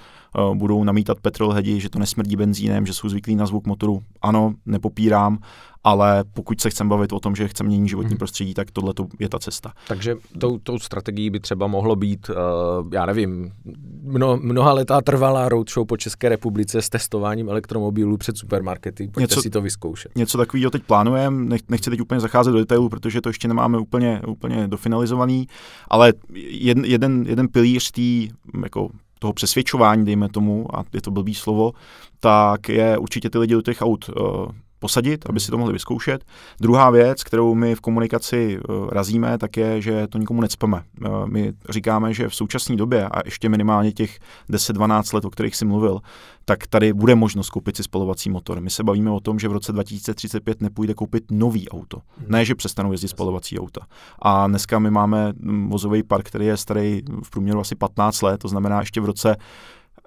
budou 0.54 0.84
namítat 0.84 1.20
petrolhedi, 1.20 1.80
že 1.80 1.90
to 1.90 1.98
nesmrdí 1.98 2.36
benzínem, 2.36 2.86
že 2.86 2.92
jsou 2.92 3.08
zvyklí 3.08 3.36
na 3.36 3.46
zvuk 3.46 3.66
motoru. 3.66 4.02
Ano, 4.22 4.54
nepopírám, 4.66 5.38
ale 5.84 6.24
pokud 6.34 6.60
se 6.60 6.70
chceme 6.70 6.90
bavit 6.90 7.12
o 7.12 7.20
tom, 7.20 7.36
že 7.36 7.48
chceme 7.48 7.66
měnit 7.66 7.88
životní 7.88 8.10
hmm. 8.10 8.18
prostředí, 8.18 8.54
tak 8.54 8.70
tohle 8.70 8.94
je 9.18 9.28
ta 9.28 9.38
cesta. 9.38 9.72
Takže 9.88 10.16
tou, 10.38 10.58
tou 10.58 10.78
strategií 10.78 11.30
by 11.30 11.40
třeba 11.40 11.66
mohlo 11.66 11.96
být, 11.96 12.28
uh, 12.28 12.36
já 12.92 13.06
nevím, 13.06 13.52
mno, 14.02 14.36
mnoha 14.36 14.72
letá 14.72 15.00
trvalá 15.00 15.48
roadshow 15.48 15.86
po 15.86 15.96
České 15.96 16.28
republice 16.28 16.82
s 16.82 16.88
testováním 16.88 17.48
elektromobilů 17.48 18.16
před 18.16 18.38
supermarkety. 18.38 19.04
Pojďte 19.04 19.20
něco, 19.20 19.42
si 19.42 19.50
to 19.50 19.62
vyzkoušet. 19.62 20.12
Něco 20.16 20.38
takového 20.38 20.70
teď 20.70 20.82
plánujeme, 20.82 21.44
Nech, 21.44 21.60
nechci 21.68 21.90
teď 21.90 22.00
úplně 22.00 22.20
zacházet 22.20 22.52
do 22.52 22.58
detailů, 22.58 22.88
protože 22.88 23.20
to 23.20 23.28
ještě 23.28 23.48
nemáme 23.48 23.78
úplně, 23.78 24.20
úplně 24.26 24.68
dofinalizovaný, 24.68 25.46
ale 25.88 26.12
jeden, 26.34 26.84
jeden, 26.84 27.24
jeden 27.28 27.48
pilíř 27.48 27.90
tý, 27.90 28.28
jako 28.62 28.90
toho 29.18 29.32
přesvědčování, 29.32 30.04
dejme 30.04 30.28
tomu, 30.28 30.76
a 30.76 30.84
je 30.92 31.02
to 31.02 31.10
blbý 31.10 31.34
slovo, 31.34 31.72
tak 32.20 32.68
je 32.68 32.98
určitě 32.98 33.30
ty 33.30 33.38
lidi 33.38 33.54
do 33.54 33.62
těch 33.62 33.82
aut 33.82 34.08
uh, 34.08 34.48
posadit, 34.86 35.26
aby 35.28 35.40
si 35.40 35.50
to 35.50 35.58
mohli 35.58 35.72
vyzkoušet. 35.72 36.24
Druhá 36.60 36.90
věc, 36.90 37.24
kterou 37.24 37.54
my 37.54 37.74
v 37.74 37.80
komunikaci 37.80 38.58
uh, 38.58 38.88
razíme, 38.88 39.38
tak 39.38 39.56
je, 39.56 39.82
že 39.82 40.06
to 40.06 40.18
nikomu 40.18 40.40
necpeme. 40.40 40.82
Uh, 41.00 41.26
my 41.26 41.52
říkáme, 41.68 42.14
že 42.14 42.28
v 42.28 42.34
současné 42.34 42.76
době 42.76 43.08
a 43.08 43.20
ještě 43.24 43.48
minimálně 43.48 43.92
těch 43.92 44.18
10-12 44.50 45.14
let, 45.14 45.24
o 45.24 45.30
kterých 45.30 45.56
jsi 45.56 45.64
mluvil, 45.64 46.00
tak 46.44 46.66
tady 46.66 46.92
bude 46.92 47.14
možnost 47.14 47.50
koupit 47.50 47.76
si 47.76 47.82
spalovací 47.82 48.30
motor. 48.30 48.60
My 48.60 48.70
se 48.70 48.84
bavíme 48.84 49.10
o 49.10 49.20
tom, 49.20 49.38
že 49.38 49.48
v 49.48 49.52
roce 49.52 49.72
2035 49.72 50.60
nepůjde 50.60 50.94
koupit 50.94 51.24
nový 51.30 51.68
auto. 51.68 51.98
Hmm. 52.18 52.26
Ne, 52.28 52.44
že 52.44 52.54
přestanou 52.54 52.92
jezdit 52.92 53.08
spalovací 53.08 53.58
auta. 53.58 53.80
A 54.22 54.46
dneska 54.46 54.78
my 54.78 54.90
máme 54.90 55.32
mm, 55.36 55.68
vozový 55.68 56.02
park, 56.02 56.26
který 56.28 56.46
je 56.46 56.56
starý 56.56 57.02
v 57.22 57.30
průměru 57.30 57.60
asi 57.60 57.74
15 57.74 58.22
let, 58.22 58.38
to 58.38 58.48
znamená 58.48 58.80
ještě 58.80 59.00
v 59.00 59.04
roce 59.04 59.36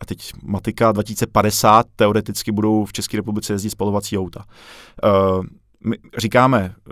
a 0.01 0.05
teď 0.05 0.33
matika 0.43 0.91
2050 0.91 1.85
teoreticky 1.95 2.51
budou 2.51 2.85
v 2.85 2.93
České 2.93 3.17
republice 3.17 3.53
jezdit 3.53 3.69
spalovací 3.69 4.17
auta. 4.17 4.45
Uh, 5.03 5.45
my 5.83 5.97
říkáme 6.17 6.75
eh, 6.75 6.91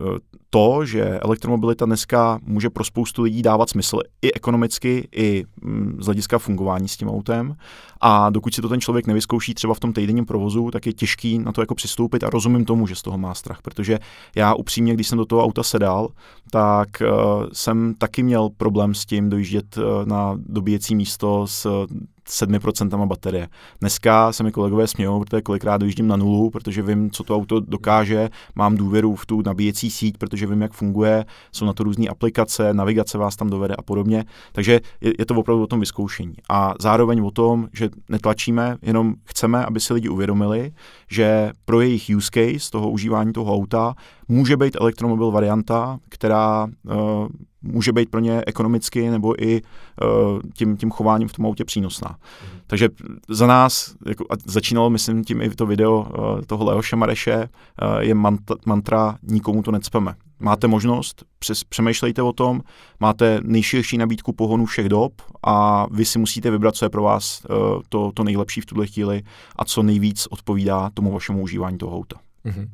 to, 0.49 0.85
že 0.85 1.19
elektromobilita 1.19 1.85
dneska 1.85 2.39
může 2.43 2.69
pro 2.69 2.83
spoustu 2.83 3.21
lidí 3.21 3.41
dávat 3.41 3.69
smysl 3.69 3.99
i 4.21 4.33
ekonomicky, 4.33 5.07
i 5.15 5.43
mm, 5.61 5.97
z 6.01 6.05
hlediska 6.05 6.39
fungování 6.39 6.87
s 6.87 6.97
tím 6.97 7.09
autem. 7.09 7.55
A 8.01 8.29
dokud 8.29 8.53
si 8.53 8.61
to 8.61 8.69
ten 8.69 8.81
člověk 8.81 9.07
nevyzkouší 9.07 9.53
třeba 9.53 9.73
v 9.73 9.79
tom 9.79 9.93
týdenním 9.93 10.25
provozu, 10.25 10.71
tak 10.71 10.85
je 10.85 10.93
těžký 10.93 11.39
na 11.39 11.51
to 11.51 11.61
jako 11.61 11.75
přistoupit 11.75 12.23
a 12.23 12.29
rozumím 12.29 12.65
tomu, 12.65 12.87
že 12.87 12.95
z 12.95 13.01
toho 13.01 13.17
má 13.17 13.33
strach, 13.33 13.61
protože 13.61 13.99
já 14.35 14.53
upřímně, 14.53 14.93
když 14.93 15.07
jsem 15.07 15.17
do 15.17 15.25
toho 15.25 15.43
auta 15.43 15.63
sedal, 15.63 16.09
tak 16.51 16.87
uh, 17.01 17.45
jsem 17.53 17.93
taky 17.97 18.23
měl 18.23 18.49
problém 18.57 18.93
s 18.93 19.05
tím 19.05 19.29
dojíždět 19.29 19.77
na 20.05 20.35
dobíjecí 20.45 20.95
místo 20.95 21.47
s 21.47 21.87
7% 22.27 23.07
baterie. 23.07 23.47
Dneska 23.79 24.33
se 24.33 24.43
mi 24.43 24.51
kolegové 24.51 24.87
smějou, 24.87 25.19
protože 25.19 25.41
kolikrát 25.41 25.77
dojíždím 25.77 26.07
na 26.07 26.15
nulu, 26.15 26.49
protože 26.49 26.81
vím, 26.81 27.11
co 27.11 27.23
to 27.23 27.35
auto 27.35 27.59
dokáže, 27.59 28.29
mám 28.55 28.77
důvěru 28.77 29.15
v 29.15 29.25
tu 29.25 29.41
nabíjecí 29.41 29.91
síť, 29.91 30.17
protože 30.17 30.47
vím, 30.47 30.61
jak 30.61 30.73
funguje, 30.73 31.25
jsou 31.51 31.65
na 31.65 31.73
to 31.73 31.83
různé 31.83 32.07
aplikace, 32.07 32.73
navigace 32.73 33.17
vás 33.17 33.35
tam 33.35 33.49
dovede 33.49 33.75
a 33.75 33.81
podobně. 33.81 34.25
Takže 34.51 34.81
je, 35.01 35.13
je 35.19 35.25
to 35.25 35.35
opravdu 35.35 35.63
o 35.63 35.67
tom 35.67 35.79
vyzkoušení. 35.79 36.35
A 36.49 36.73
zároveň 36.79 37.21
o 37.21 37.31
tom, 37.31 37.67
že 37.73 37.89
netlačíme, 38.09 38.77
jenom 38.81 39.15
chceme, 39.23 39.65
aby 39.65 39.79
si 39.79 39.93
lidi 39.93 40.09
uvědomili, 40.09 40.71
že 41.09 41.51
pro 41.65 41.81
jejich 41.81 42.11
use 42.17 42.29
case 42.33 42.71
toho 42.71 42.89
užívání 42.89 43.33
toho 43.33 43.55
auta 43.55 43.95
může 44.27 44.57
být 44.57 44.77
elektromobil 44.81 45.31
varianta, 45.31 45.99
která 46.09 46.65
uh, 46.65 47.27
může 47.61 47.91
být 47.91 48.09
pro 48.09 48.19
ně 48.19 48.43
ekonomicky 48.47 49.09
nebo 49.09 49.43
i 49.43 49.61
uh, 49.61 50.39
tím, 50.53 50.77
tím 50.77 50.91
chováním 50.91 51.27
v 51.27 51.33
tom 51.33 51.45
autě 51.45 51.65
přínosná. 51.65 52.09
Mm. 52.09 52.59
Takže 52.67 52.89
za 53.29 53.47
nás, 53.47 53.95
jako, 54.05 54.25
a 54.29 54.33
začínalo 54.45 54.89
myslím 54.89 55.23
tím 55.23 55.41
i 55.41 55.49
to 55.49 55.65
video 55.65 55.99
uh, 55.99 56.41
toho 56.41 56.65
Leoše 56.65 56.95
Mareše, 56.95 57.37
uh, 57.37 57.97
je 57.99 58.15
mant- 58.15 58.57
mantra 58.65 59.17
nikomu 59.23 59.63
to 59.63 59.71
necpeme. 59.71 60.15
Máte 60.39 60.67
možnost, 60.67 61.23
přes, 61.39 61.63
přemýšlejte 61.63 62.21
o 62.21 62.33
tom, 62.33 62.61
máte 62.99 63.39
nejširší 63.43 63.97
nabídku 63.97 64.33
pohonu 64.33 64.65
všech 64.65 64.89
dob 64.89 65.13
a 65.43 65.85
vy 65.91 66.05
si 66.05 66.19
musíte 66.19 66.51
vybrat, 66.51 66.75
co 66.75 66.85
je 66.85 66.89
pro 66.89 67.03
vás 67.03 67.41
uh, 67.49 67.81
to, 67.89 68.11
to 68.13 68.23
nejlepší 68.23 68.61
v 68.61 68.65
tuhle 68.65 68.87
chvíli 68.87 69.23
a 69.55 69.65
co 69.65 69.83
nejvíc 69.83 70.27
odpovídá 70.29 70.89
tomu 70.93 71.11
vašemu 71.11 71.41
užívání 71.41 71.77
toho 71.77 71.97
auta. 71.97 72.19
Mm-hmm. 72.45 72.67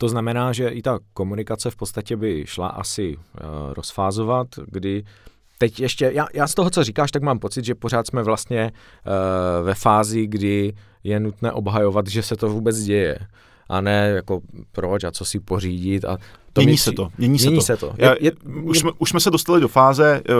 To 0.00 0.08
znamená, 0.08 0.52
že 0.52 0.68
i 0.68 0.82
ta 0.82 0.98
komunikace 1.12 1.70
v 1.70 1.76
podstatě 1.76 2.16
by 2.16 2.44
šla 2.46 2.68
asi 2.68 3.16
uh, 3.16 3.22
rozfázovat, 3.72 4.48
kdy 4.66 5.04
teď 5.58 5.80
ještě, 5.80 6.10
já, 6.14 6.26
já 6.34 6.46
z 6.46 6.54
toho, 6.54 6.70
co 6.70 6.84
říkáš, 6.84 7.10
tak 7.10 7.22
mám 7.22 7.38
pocit, 7.38 7.64
že 7.64 7.74
pořád 7.74 8.06
jsme 8.06 8.22
vlastně 8.22 8.72
uh, 8.72 9.66
ve 9.66 9.74
fázi, 9.74 10.26
kdy 10.26 10.72
je 11.04 11.20
nutné 11.20 11.52
obhajovat, 11.52 12.06
že 12.06 12.22
se 12.22 12.36
to 12.36 12.48
vůbec 12.48 12.78
děje 12.78 13.18
a 13.68 13.80
ne 13.80 14.12
jako 14.14 14.40
proč 14.72 15.04
a 15.04 15.10
co 15.10 15.24
si 15.24 15.40
pořídit. 15.40 16.04
A 16.04 16.18
to 16.52 16.60
mění 16.60 16.78
se 16.78 16.92
to. 16.92 17.08
Mění, 17.18 17.38
mění 17.38 17.40
se 17.40 17.50
to. 17.50 17.60
Se 17.60 17.76
to. 17.76 17.94
Já, 17.98 18.14
je, 18.20 18.32
už, 18.64 18.78
jsme, 18.78 18.90
už 18.98 19.10
jsme 19.10 19.20
se 19.20 19.30
dostali 19.30 19.60
do 19.60 19.68
fáze, 19.68 20.22
eh, 20.28 20.34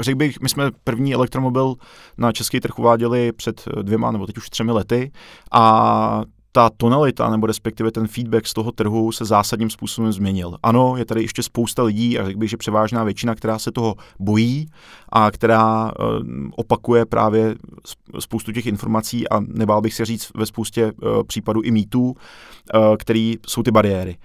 řekl 0.00 0.16
bych, 0.18 0.40
my 0.40 0.48
jsme 0.48 0.70
první 0.84 1.14
elektromobil 1.14 1.74
na 2.18 2.32
český 2.32 2.60
trh 2.60 2.78
uváděli 2.78 3.32
před 3.32 3.64
dvěma 3.82 4.10
nebo 4.10 4.26
teď 4.26 4.38
už 4.38 4.50
třemi 4.50 4.72
lety 4.72 5.12
a 5.52 6.22
ta 6.52 6.70
tonalita 6.76 7.30
nebo 7.30 7.46
respektive 7.46 7.90
ten 7.90 8.06
feedback 8.06 8.46
z 8.46 8.54
toho 8.54 8.72
trhu 8.72 9.12
se 9.12 9.24
zásadním 9.24 9.70
způsobem 9.70 10.12
změnil. 10.12 10.56
Ano, 10.62 10.96
je 10.96 11.04
tady 11.04 11.22
ještě 11.22 11.42
spousta 11.42 11.82
lidí 11.82 12.18
a 12.18 12.24
řekl 12.24 12.38
bych, 12.38 12.50
že 12.50 12.56
převážná 12.56 13.04
většina, 13.04 13.34
která 13.34 13.58
se 13.58 13.72
toho 13.72 13.94
bojí 14.18 14.68
a 15.12 15.30
která 15.30 15.84
uh, 15.84 15.92
opakuje 16.56 17.06
právě 17.06 17.54
spoustu 18.18 18.52
těch 18.52 18.66
informací 18.66 19.28
a 19.28 19.40
nebál 19.40 19.80
bych 19.80 19.94
se 19.94 20.04
říct 20.04 20.30
ve 20.34 20.46
spoustě 20.46 20.92
uh, 20.92 21.22
případů 21.22 21.60
i 21.60 21.70
mýtů, 21.70 22.04
uh, 22.04 22.16
který 22.98 23.36
jsou 23.46 23.62
ty 23.62 23.70
bariéry. 23.70 24.16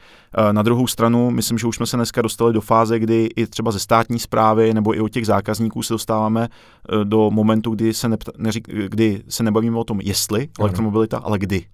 Na 0.52 0.62
druhou 0.62 0.88
stranu, 0.88 1.32
myslím, 1.32 1.58
že 1.58 1.68
už 1.68 1.76
jsme 1.76 1.86
se 1.86 1.98
dneska 1.98 2.22
dostali 2.22 2.54
do 2.54 2.62
fáze, 2.62 3.00
kdy 3.00 3.30
i 3.36 3.48
třeba 3.48 3.72
ze 3.72 3.80
státní 3.80 4.20
zprávy 4.20 4.74
nebo 4.74 4.96
i 4.96 5.00
od 5.00 5.10
těch 5.10 5.26
zákazníků 5.26 5.84
se 5.84 5.94
dostáváme 5.94 6.48
do 7.04 7.32
momentu, 7.32 7.72
kdy 7.72 7.94
se, 7.94 8.10
nepta, 8.10 8.32
neřík, 8.38 8.68
kdy 8.68 9.24
se 9.30 9.44
nebavíme 9.44 9.78
o 9.78 9.84
tom, 9.84 10.02
jestli 10.02 10.48
elektromobilita, 10.60 11.18
ale 11.18 11.40
kdy. 11.40 11.66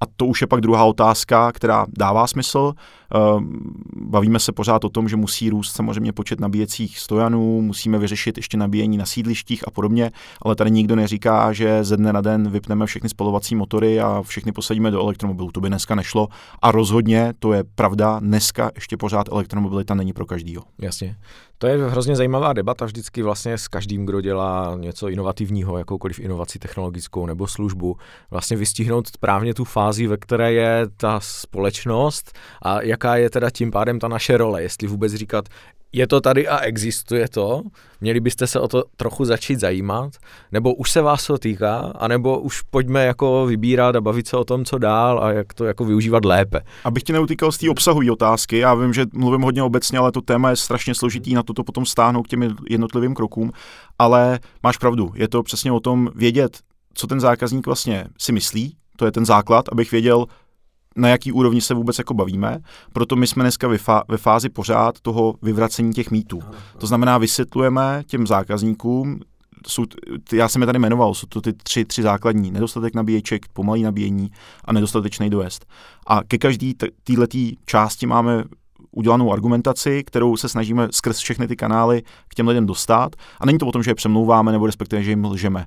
A 0.00 0.06
to 0.16 0.26
už 0.26 0.40
je 0.40 0.46
pak 0.46 0.60
druhá 0.60 0.84
otázka, 0.84 1.52
která 1.52 1.86
dává 1.98 2.26
smysl. 2.26 2.74
Ehm, 3.14 3.60
bavíme 3.96 4.38
se 4.38 4.52
pořád 4.52 4.84
o 4.84 4.88
tom, 4.88 5.08
že 5.08 5.16
musí 5.16 5.50
růst 5.50 5.72
samozřejmě 5.76 6.12
počet 6.12 6.40
nabíjecích 6.40 6.98
stojanů, 6.98 7.62
musíme 7.62 7.98
vyřešit 7.98 8.36
ještě 8.36 8.56
nabíjení 8.56 8.96
na 8.96 9.06
sídlištích 9.06 9.68
a 9.68 9.70
podobně, 9.70 10.10
ale 10.42 10.56
tady 10.56 10.70
nikdo 10.70 10.96
neříká, 10.96 11.52
že 11.52 11.84
ze 11.84 11.96
dne 11.96 12.12
na 12.12 12.20
den 12.20 12.50
vypneme 12.50 12.86
všechny 12.86 13.08
spalovací 13.08 13.54
motory 13.54 14.00
a 14.00 14.22
všechny 14.22 14.52
posadíme 14.52 14.90
do 14.90 15.02
elektromobilů. 15.02 15.50
To 15.52 15.60
by 15.60 15.68
dneska 15.68 15.94
nešlo. 15.94 16.28
A 16.62 16.70
rozhodně, 16.70 17.32
to 17.38 17.52
je 17.52 17.64
pravda, 17.74 18.18
dneska 18.20 18.70
ještě 18.74 18.96
pořád 18.96 19.28
elektromobilita 19.28 19.94
není 19.94 20.12
pro 20.12 20.26
každýho. 20.26 20.62
Jasně. 20.78 21.16
To 21.58 21.66
je 21.66 21.90
hrozně 21.90 22.16
zajímavá 22.16 22.52
debata 22.52 22.84
vždycky 22.84 23.22
vlastně 23.22 23.58
s 23.58 23.68
každým, 23.68 24.06
kdo 24.06 24.20
dělá 24.20 24.76
něco 24.76 25.08
inovativního, 25.08 25.78
jakoukoliv 25.78 26.18
inovaci 26.18 26.58
technologickou 26.58 27.26
nebo 27.26 27.46
službu. 27.46 27.96
Vlastně 28.30 28.56
vystihnout 28.56 29.06
správně 29.06 29.54
tu 29.54 29.64
fázi, 29.64 30.06
ve 30.06 30.16
které 30.16 30.52
je 30.52 30.86
ta 30.96 31.20
společnost 31.20 32.38
a 32.62 32.82
jaká 33.00 33.16
je 33.16 33.30
teda 33.30 33.50
tím 33.50 33.70
pádem 33.70 33.98
ta 33.98 34.08
naše 34.08 34.36
role. 34.36 34.62
Jestli 34.62 34.88
vůbec 34.88 35.14
říkat, 35.14 35.48
je 35.92 36.06
to 36.06 36.20
tady 36.20 36.48
a 36.48 36.58
existuje 36.58 37.28
to, 37.28 37.62
měli 38.00 38.20
byste 38.20 38.46
se 38.46 38.60
o 38.60 38.68
to 38.68 38.84
trochu 38.96 39.24
začít 39.24 39.60
zajímat, 39.60 40.12
nebo 40.52 40.74
už 40.74 40.90
se 40.90 41.02
vás 41.02 41.26
to 41.26 41.38
týká, 41.38 41.92
anebo 41.98 42.38
už 42.38 42.62
pojďme 42.62 43.04
jako 43.04 43.46
vybírat 43.46 43.96
a 43.96 44.00
bavit 44.00 44.28
se 44.28 44.36
o 44.36 44.44
tom, 44.44 44.64
co 44.64 44.78
dál 44.78 45.24
a 45.24 45.32
jak 45.32 45.54
to 45.54 45.64
jako 45.64 45.84
využívat 45.84 46.24
lépe. 46.24 46.60
Abych 46.84 47.02
ti 47.02 47.12
neutýkal 47.12 47.52
z 47.52 47.58
té 47.58 47.70
obsahové 47.70 48.12
otázky, 48.12 48.58
já 48.58 48.74
vím, 48.74 48.92
že 48.92 49.06
mluvím 49.12 49.42
hodně 49.42 49.62
obecně, 49.62 49.98
ale 49.98 50.12
to 50.12 50.20
téma 50.20 50.50
je 50.50 50.56
strašně 50.56 50.94
složitý, 50.94 51.34
na 51.34 51.42
to 51.42 51.52
to 51.52 51.64
potom 51.64 51.86
stáhnout 51.86 52.22
k 52.22 52.28
těm 52.28 52.56
jednotlivým 52.70 53.14
krokům, 53.14 53.52
ale 53.98 54.38
máš 54.62 54.76
pravdu, 54.76 55.12
je 55.14 55.28
to 55.28 55.42
přesně 55.42 55.72
o 55.72 55.80
tom 55.80 56.10
vědět, 56.14 56.58
co 56.94 57.06
ten 57.06 57.20
zákazník 57.20 57.66
vlastně 57.66 58.04
si 58.18 58.32
myslí, 58.32 58.76
to 58.96 59.04
je 59.04 59.12
ten 59.12 59.24
základ, 59.24 59.64
abych 59.72 59.90
věděl, 59.90 60.26
na 60.96 61.08
jaký 61.08 61.32
úrovni 61.32 61.60
se 61.60 61.74
vůbec 61.74 61.98
jako 61.98 62.14
bavíme. 62.14 62.58
Proto 62.92 63.16
my 63.16 63.26
jsme 63.26 63.44
dneska 63.44 63.68
ve, 63.68 63.76
fá- 63.76 64.02
ve 64.08 64.16
fázi 64.16 64.48
pořád 64.48 65.00
toho 65.00 65.34
vyvracení 65.42 65.92
těch 65.92 66.10
mýtů. 66.10 66.40
To 66.78 66.86
znamená, 66.86 67.18
vysvětlujeme 67.18 68.02
těm 68.06 68.26
zákazníkům, 68.26 69.20
jsou, 69.66 69.84
já 70.32 70.48
jsem 70.48 70.62
je 70.62 70.66
tady 70.66 70.78
jmenoval, 70.78 71.14
jsou 71.14 71.26
to 71.26 71.40
ty 71.40 71.52
tři, 71.52 71.84
tři 71.84 72.02
základní. 72.02 72.50
Nedostatek 72.50 72.94
nabíječek, 72.94 73.48
pomalý 73.52 73.82
nabíjení 73.82 74.30
a 74.64 74.72
nedostatečný 74.72 75.30
dojezd. 75.30 75.66
A 76.06 76.20
ke 76.28 76.38
každý 76.38 76.74
této 76.74 77.36
části 77.66 78.06
máme 78.06 78.44
udělanou 78.92 79.32
argumentaci, 79.32 80.04
kterou 80.04 80.36
se 80.36 80.48
snažíme 80.48 80.88
skrz 80.90 81.18
všechny 81.18 81.48
ty 81.48 81.56
kanály 81.56 82.02
k 82.28 82.34
těm 82.34 82.48
lidem 82.48 82.66
dostat. 82.66 83.16
A 83.40 83.46
není 83.46 83.58
to 83.58 83.66
o 83.66 83.72
tom, 83.72 83.82
že 83.82 83.90
je 83.90 83.94
přemlouváme 83.94 84.52
nebo 84.52 84.66
respektive, 84.66 85.02
že 85.02 85.10
jim 85.10 85.24
lžeme 85.24 85.66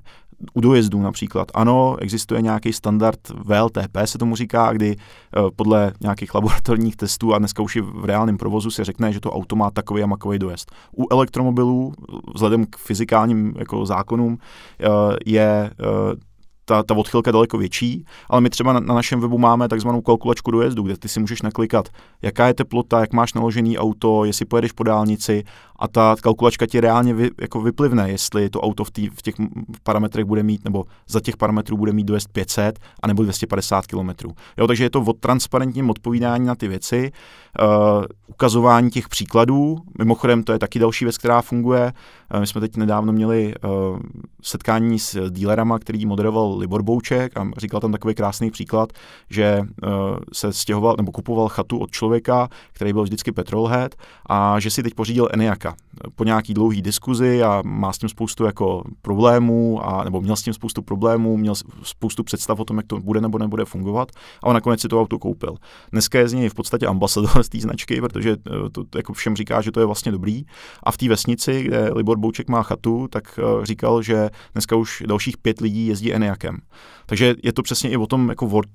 u 0.54 0.60
dojezdů 0.60 1.02
například. 1.02 1.48
Ano, 1.54 1.96
existuje 2.00 2.42
nějaký 2.42 2.72
standard 2.72 3.18
VLTP, 3.28 3.96
se 4.04 4.18
tomu 4.18 4.36
říká, 4.36 4.72
kdy 4.72 4.96
eh, 4.96 5.40
podle 5.56 5.92
nějakých 6.00 6.34
laboratorních 6.34 6.96
testů 6.96 7.34
a 7.34 7.38
dneska 7.38 7.62
už 7.62 7.76
i 7.76 7.80
v 7.80 8.04
reálném 8.04 8.38
provozu 8.38 8.70
se 8.70 8.84
řekne, 8.84 9.12
že 9.12 9.20
to 9.20 9.32
auto 9.32 9.56
má 9.56 9.70
takový 9.70 10.02
a 10.02 10.06
makový 10.06 10.38
dojezd. 10.38 10.72
U 10.98 11.06
elektromobilů, 11.10 11.92
vzhledem 12.34 12.66
k 12.66 12.76
fyzikálním 12.76 13.54
jako 13.58 13.86
zákonům, 13.86 14.38
eh, 14.80 14.86
je 15.26 15.70
eh, 15.80 16.34
ta, 16.64 16.82
ta 16.82 16.94
odchylka 16.94 17.30
daleko 17.30 17.58
větší, 17.58 18.04
ale 18.28 18.40
my 18.40 18.50
třeba 18.50 18.72
na, 18.72 18.80
na 18.80 18.94
našem 18.94 19.20
webu 19.20 19.38
máme 19.38 19.68
takzvanou 19.68 20.00
kalkulačku 20.00 20.50
dojezdu, 20.50 20.82
kde 20.82 20.96
ty 20.96 21.08
si 21.08 21.20
můžeš 21.20 21.42
naklikat, 21.42 21.88
jaká 22.22 22.46
je 22.46 22.54
teplota, 22.54 23.00
jak 23.00 23.12
máš 23.12 23.34
naložený 23.34 23.78
auto, 23.78 24.24
jestli 24.24 24.44
pojedeš 24.44 24.72
po 24.72 24.82
dálnici 24.82 25.44
a 25.76 25.88
ta 25.88 26.16
kalkulačka 26.22 26.66
ti 26.66 26.80
reálně 26.80 27.14
vy, 27.14 27.30
jako 27.40 27.60
vyplivne, 27.60 28.10
jestli 28.10 28.50
to 28.50 28.60
auto 28.60 28.84
v, 28.84 28.90
tý, 28.90 29.08
v 29.08 29.22
těch 29.22 29.34
parametrech 29.82 30.24
bude 30.24 30.42
mít, 30.42 30.64
nebo 30.64 30.84
za 31.08 31.20
těch 31.20 31.36
parametrů 31.36 31.76
bude 31.76 31.92
mít 31.92 32.04
dojezd 32.04 32.32
500 32.32 32.78
a 33.02 33.06
nebo 33.06 33.22
250 33.22 33.86
km. 33.86 34.10
Jo, 34.58 34.66
takže 34.66 34.84
je 34.84 34.90
to 34.90 35.00
o 35.00 35.12
transparentním 35.12 35.90
odpovídání 35.90 36.46
na 36.46 36.54
ty 36.54 36.68
věci, 36.68 37.12
uh, 37.60 38.04
ukazování 38.26 38.90
těch 38.90 39.08
příkladů. 39.08 39.76
Mimochodem, 39.98 40.42
to 40.42 40.52
je 40.52 40.58
taky 40.58 40.78
další 40.78 41.04
věc, 41.04 41.18
která 41.18 41.42
funguje. 41.42 41.92
Uh, 42.34 42.40
my 42.40 42.46
jsme 42.46 42.60
teď 42.60 42.76
nedávno 42.76 43.12
měli 43.12 43.54
uh, 43.64 43.98
setkání 44.42 44.98
s 44.98 45.30
dílerama, 45.30 45.78
který 45.78 46.06
moderoval 46.06 46.58
Libor 46.58 46.82
Bouček 46.82 47.36
a 47.36 47.46
říkal 47.56 47.80
tam 47.80 47.92
takový 47.92 48.14
krásný 48.14 48.50
příklad, 48.50 48.92
že 49.30 49.60
uh, 49.60 49.90
se 50.32 50.52
stěhoval 50.52 50.94
nebo 50.96 51.12
kupoval 51.12 51.48
chatu 51.48 51.78
od 51.78 51.90
člověka, 51.90 52.48
který 52.72 52.92
byl 52.92 53.02
vždycky 53.02 53.32
petrolhead 53.32 53.94
a 54.26 54.60
že 54.60 54.70
si 54.70 54.82
teď 54.82 54.94
pořídil 54.94 55.28
Eniaka 55.64 55.76
po 56.16 56.24
nějaký 56.24 56.54
dlouhý 56.54 56.82
diskuzi 56.82 57.42
a 57.42 57.62
má 57.64 57.92
s 57.92 57.98
tím 57.98 58.08
spoustu 58.08 58.44
jako 58.44 58.84
problémů 59.02 59.86
a 59.86 60.04
nebo 60.04 60.20
měl 60.20 60.36
s 60.36 60.42
tím 60.42 60.54
spoustu 60.54 60.82
problémů, 60.82 61.36
měl 61.36 61.54
spoustu 61.82 62.24
představ 62.24 62.60
o 62.60 62.64
tom, 62.64 62.76
jak 62.76 62.86
to 62.86 63.00
bude 63.00 63.20
nebo 63.20 63.38
nebude 63.38 63.64
fungovat 63.64 64.08
a 64.42 64.46
on 64.46 64.54
nakonec 64.54 64.80
si 64.80 64.88
to 64.88 65.00
auto 65.00 65.18
koupil. 65.18 65.56
Dneska 65.92 66.18
je 66.18 66.28
z 66.28 66.32
něj 66.32 66.48
v 66.48 66.54
podstatě 66.54 66.86
ambasador 66.86 67.42
z 67.42 67.48
té 67.48 67.60
značky, 67.60 68.00
protože 68.00 68.30
eh, 68.30 68.70
to, 68.72 68.84
to 68.84 68.98
jako 68.98 69.12
všem 69.12 69.36
říká, 69.36 69.60
že 69.60 69.72
to 69.72 69.80
je 69.80 69.86
vlastně 69.86 70.12
dobrý. 70.12 70.44
A 70.82 70.92
v 70.92 70.96
té 70.96 71.08
vesnici, 71.08 71.62
kde 71.62 71.90
Libor 71.94 72.18
Bouček 72.18 72.48
má 72.48 72.62
chatu, 72.62 73.08
tak 73.10 73.38
eh, 73.38 73.66
říkal, 73.66 74.02
že 74.02 74.30
dneska 74.52 74.76
už 74.76 75.02
dalších 75.06 75.38
pět 75.38 75.60
lidí 75.60 75.86
jezdí 75.86 76.14
Eniakem. 76.14 76.58
Takže 77.06 77.34
je 77.42 77.52
to 77.52 77.62
přesně 77.62 77.90
i 77.90 77.96
o 77.96 78.06
tom 78.06 78.28
jako 78.28 78.46
word, 78.46 78.68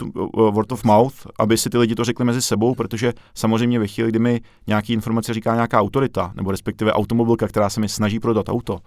word 0.52 0.72
of 0.72 0.84
mouth, 0.84 1.28
aby 1.40 1.58
si 1.58 1.70
ty 1.70 1.78
lidi 1.78 1.96
to 1.96 2.04
řekli 2.04 2.26
mezi 2.26 2.42
sebou, 2.42 2.76
protože 2.76 3.14
samozřejmě 3.36 3.80
ve 3.80 3.88
chvíli, 3.88 4.10
kdy 4.10 4.20
mi 4.20 4.42
nějaký 4.68 4.94
informace 4.94 5.34
říká 5.34 5.56
nějaká 5.56 5.80
autorita, 5.80 6.32
nebo 6.36 6.52
respektive 6.52 6.79
automobilka, 6.86 7.48
která 7.48 7.70
se 7.70 7.80
mi 7.80 7.90
snaží 7.90 8.20
prodat 8.20 8.50
auto, 8.50 8.80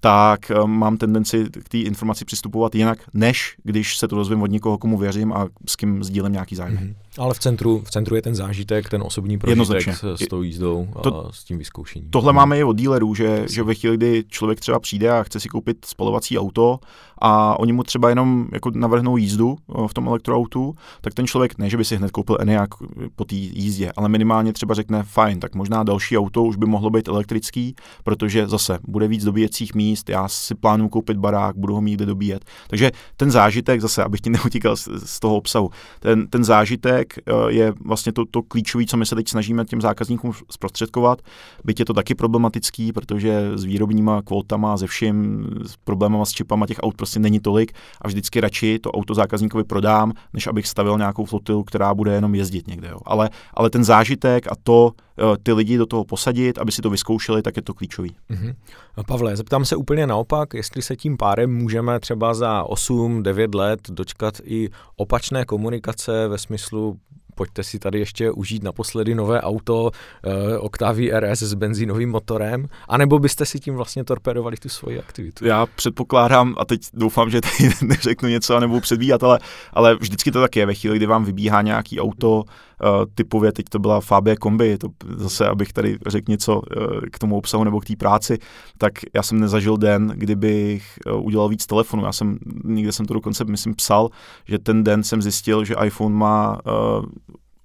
tak 0.00 0.50
eh, 0.50 0.54
mám 0.66 0.96
tendenci 0.96 1.44
k 1.64 1.68
té 1.68 1.78
informaci 1.78 2.24
přistupovat 2.24 2.74
jinak, 2.74 2.98
než 3.14 3.56
když 3.62 3.98
se 3.98 4.08
to 4.08 4.16
dozvím 4.16 4.42
od 4.42 4.50
někoho, 4.50 4.78
komu 4.78 4.98
věřím 4.98 5.32
a 5.32 5.46
s 5.68 5.76
kým 5.76 6.04
sdílím 6.04 6.32
nějaký 6.32 6.54
zájem. 6.54 6.76
Mm-hmm. 6.76 6.94
Ale 7.18 7.34
v 7.34 7.38
centru, 7.38 7.82
v 7.84 7.90
centru 7.90 8.16
je 8.16 8.22
ten 8.22 8.34
zážitek, 8.34 8.88
ten 8.88 9.02
osobní 9.02 9.38
prožitek 9.38 9.88
s, 9.88 10.04
s 10.14 10.28
tou 10.28 10.42
jízdou 10.42 10.88
a 10.96 11.00
to, 11.00 11.30
s 11.32 11.44
tím 11.44 11.58
vyzkoušením. 11.58 12.10
Tohle 12.10 12.30
hmm. 12.30 12.36
máme 12.36 12.58
i 12.58 12.64
od 12.64 12.76
dílerů, 12.76 13.14
že, 13.14 13.44
že 13.50 13.62
ve 13.62 13.74
chvíli, 13.74 13.96
kdy 13.96 14.24
člověk 14.28 14.60
třeba 14.60 14.80
přijde 14.80 15.10
a 15.10 15.22
chce 15.22 15.40
si 15.40 15.48
koupit 15.48 15.84
spalovací 15.84 16.38
auto 16.38 16.80
a 17.20 17.58
oni 17.58 17.72
mu 17.72 17.82
třeba 17.82 18.08
jenom 18.08 18.48
jako 18.52 18.70
navrhnou 18.74 19.16
jízdu 19.16 19.56
v 19.86 19.94
tom 19.94 20.08
elektroautu, 20.08 20.74
tak 21.00 21.14
ten 21.14 21.26
člověk 21.26 21.58
ne, 21.58 21.70
že 21.70 21.76
by 21.76 21.84
si 21.84 21.96
hned 21.96 22.10
koupil 22.10 22.36
Enyaq 22.40 22.68
po 23.16 23.24
té 23.24 23.34
jízdě, 23.34 23.92
ale 23.96 24.08
minimálně 24.08 24.52
třeba 24.52 24.74
řekne 24.74 25.02
fajn, 25.02 25.40
tak 25.40 25.54
možná 25.54 25.82
další 25.82 26.18
auto 26.18 26.44
už 26.44 26.56
by 26.56 26.66
mohlo 26.66 26.90
být 26.90 27.08
elektrický, 27.08 27.74
protože 28.04 28.48
zase 28.48 28.78
bude 28.88 29.08
víc 29.08 29.24
dobíjecích 29.24 29.74
míst, 29.74 30.10
já 30.10 30.28
si 30.28 30.54
plánuju 30.54 30.88
koupit 30.88 31.16
barák, 31.16 31.56
budu 31.56 31.74
ho 31.74 31.80
mít 31.80 31.96
kde 31.96 32.06
dobíjet. 32.06 32.44
Takže 32.68 32.90
ten 33.16 33.30
zážitek, 33.30 33.80
zase, 33.80 34.04
abych 34.04 34.20
ti 34.20 34.30
neutíkal 34.38 34.76
z, 34.76 34.88
z 35.04 35.20
toho 35.20 35.36
obsahu, 35.36 35.70
ten, 36.00 36.26
ten 36.26 36.44
zážitek 36.44 37.14
eh, 37.18 37.32
je 37.48 37.72
vlastně 37.84 38.12
to, 38.12 38.24
to 38.30 38.42
klíčové, 38.42 38.84
co 38.84 38.96
my 38.96 39.06
se 39.06 39.14
teď 39.14 39.28
snažíme 39.28 39.64
těm 39.64 39.80
zákazníkům 39.80 40.32
zprostředkovat. 40.50 41.22
Byť 41.64 41.78
je 41.78 41.84
to 41.84 41.94
taky 41.94 42.14
problematický, 42.14 42.92
protože 42.92 43.50
s 43.54 43.64
výrobníma 43.64 44.22
kvótama, 44.22 44.76
ze 44.76 44.86
vším, 44.86 45.46
s 45.66 45.76
problémama 45.76 46.24
s 46.24 46.30
čipama 46.30 46.66
těch 46.66 46.78
aut 46.82 46.96
prostě 47.08 47.20
není 47.20 47.40
tolik 47.40 47.72
a 48.02 48.08
vždycky 48.08 48.40
radši 48.40 48.78
to 48.78 48.90
auto 48.90 49.14
zákazníkovi 49.14 49.64
prodám, 49.64 50.12
než 50.32 50.46
abych 50.46 50.66
stavil 50.66 50.98
nějakou 50.98 51.24
flotilu, 51.24 51.64
která 51.64 51.94
bude 51.94 52.12
jenom 52.12 52.34
jezdit 52.34 52.66
někde. 52.66 52.88
Jo. 52.88 52.98
Ale, 53.04 53.30
ale 53.54 53.70
ten 53.70 53.84
zážitek 53.84 54.46
a 54.46 54.54
to, 54.62 54.92
eh, 55.18 55.22
ty 55.42 55.52
lidi 55.52 55.78
do 55.78 55.86
toho 55.86 56.04
posadit, 56.04 56.58
aby 56.58 56.72
si 56.72 56.82
to 56.82 56.90
vyzkoušeli, 56.90 57.42
tak 57.42 57.56
je 57.56 57.62
to 57.62 57.74
klíčový. 57.74 58.16
Mm-hmm. 58.30 58.54
Pavle, 59.06 59.36
zeptám 59.36 59.64
se 59.64 59.76
úplně 59.76 60.06
naopak, 60.06 60.54
jestli 60.54 60.82
se 60.82 60.96
tím 60.96 61.16
párem 61.16 61.54
můžeme 61.54 62.00
třeba 62.00 62.34
za 62.34 62.62
8-9 62.62 63.54
let 63.54 63.80
dočkat 63.90 64.34
i 64.44 64.68
opačné 64.96 65.44
komunikace 65.44 66.28
ve 66.28 66.38
smyslu 66.38 66.98
pojďte 67.38 67.62
si 67.62 67.78
tady 67.78 67.98
ještě 67.98 68.30
užít 68.30 68.62
naposledy 68.62 69.14
nové 69.14 69.40
auto 69.40 69.82
uh, 69.82 69.90
Octavia 70.60 71.20
RS 71.20 71.42
s 71.42 71.54
benzínovým 71.54 72.10
motorem, 72.10 72.68
anebo 72.88 73.18
byste 73.18 73.46
si 73.46 73.60
tím 73.60 73.74
vlastně 73.74 74.04
torpedovali 74.04 74.56
tu 74.56 74.68
svoji 74.68 74.98
aktivitu? 74.98 75.46
Já 75.46 75.66
předpokládám, 75.66 76.54
a 76.58 76.64
teď 76.64 76.80
doufám, 76.94 77.30
že 77.30 77.40
tady 77.40 77.70
neřeknu 77.82 78.28
něco, 78.28 78.60
nebo 78.60 78.80
předbíhat, 78.80 79.22
ale, 79.22 79.38
ale 79.72 79.94
vždycky 79.94 80.30
to 80.30 80.40
tak 80.40 80.56
je 80.56 80.66
ve 80.66 80.74
chvíli, 80.74 80.96
kdy 80.96 81.06
vám 81.06 81.24
vybíhá 81.24 81.62
nějaký 81.62 82.00
auto, 82.00 82.44
uh, 82.82 83.04
typově, 83.14 83.52
teď 83.52 83.66
to 83.68 83.78
byla 83.78 84.00
Fabie 84.00 84.36
kombi, 84.36 84.78
to 84.78 84.88
zase, 85.16 85.48
abych 85.48 85.72
tady 85.72 85.98
řekl 86.06 86.30
něco 86.30 86.56
uh, 86.56 86.62
k 87.12 87.18
tomu 87.18 87.36
obsahu 87.36 87.64
nebo 87.64 87.80
k 87.80 87.84
té 87.84 87.96
práci, 87.96 88.38
tak 88.78 88.92
já 89.14 89.22
jsem 89.22 89.40
nezažil 89.40 89.76
den, 89.76 90.12
kdybych 90.14 90.98
uh, 91.06 91.26
udělal 91.26 91.48
víc 91.48 91.66
telefonů. 91.66 92.04
Já 92.04 92.12
jsem, 92.12 92.38
někde 92.64 92.92
jsem 92.92 93.06
to 93.06 93.14
dokonce, 93.14 93.44
myslím, 93.44 93.74
psal, 93.74 94.08
že 94.44 94.58
ten 94.58 94.84
den 94.84 95.02
jsem 95.02 95.22
zjistil, 95.22 95.64
že 95.64 95.74
iPhone 95.84 96.14
má 96.14 96.58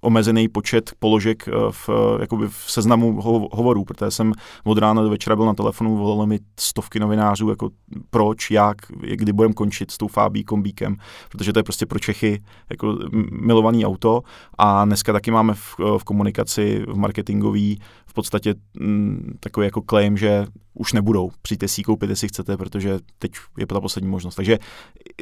omezený 0.04 0.48
počet 0.48 0.92
položek 0.98 1.48
v, 1.70 1.90
jakoby 2.20 2.48
v 2.48 2.64
seznamu 2.66 3.20
hovorů, 3.52 3.84
protože 3.84 4.10
jsem 4.10 4.32
od 4.64 4.78
rána 4.78 5.02
do 5.02 5.10
večera 5.10 5.36
byl 5.36 5.46
na 5.46 5.54
telefonu, 5.54 5.96
volali 5.96 6.26
mi 6.26 6.38
stovky 6.60 7.00
novinářů, 7.00 7.48
jako 7.48 7.70
proč, 8.10 8.50
jak, 8.50 8.76
kdy 9.14 9.32
budeme 9.32 9.54
končit 9.54 9.90
s 9.90 9.98
tou 9.98 10.08
Fábí 10.08 10.44
kombíkem, 10.44 10.96
protože 11.30 11.52
to 11.52 11.58
je 11.58 11.62
prostě 11.62 11.86
pro 11.86 11.98
Čechy 11.98 12.42
jako 12.70 12.98
milovaný 13.30 13.86
auto. 13.86 14.22
A 14.58 14.84
dneska 14.84 15.12
taky 15.12 15.30
máme 15.30 15.54
v, 15.54 15.76
v 15.98 16.04
komunikaci, 16.04 16.84
v 16.88 16.96
marketingový 16.96 17.80
podstatě 18.14 18.54
m, 18.80 19.34
takový 19.40 19.66
jako 19.66 19.82
claim, 19.90 20.16
že 20.16 20.46
už 20.74 20.92
nebudou. 20.92 21.30
Přijďte 21.42 21.68
si 21.68 21.82
koupit, 21.82 22.10
jestli 22.10 22.28
chcete, 22.28 22.56
protože 22.56 22.98
teď 23.18 23.32
je 23.58 23.66
ta 23.66 23.80
poslední 23.80 24.10
možnost. 24.10 24.34
Takže 24.34 24.58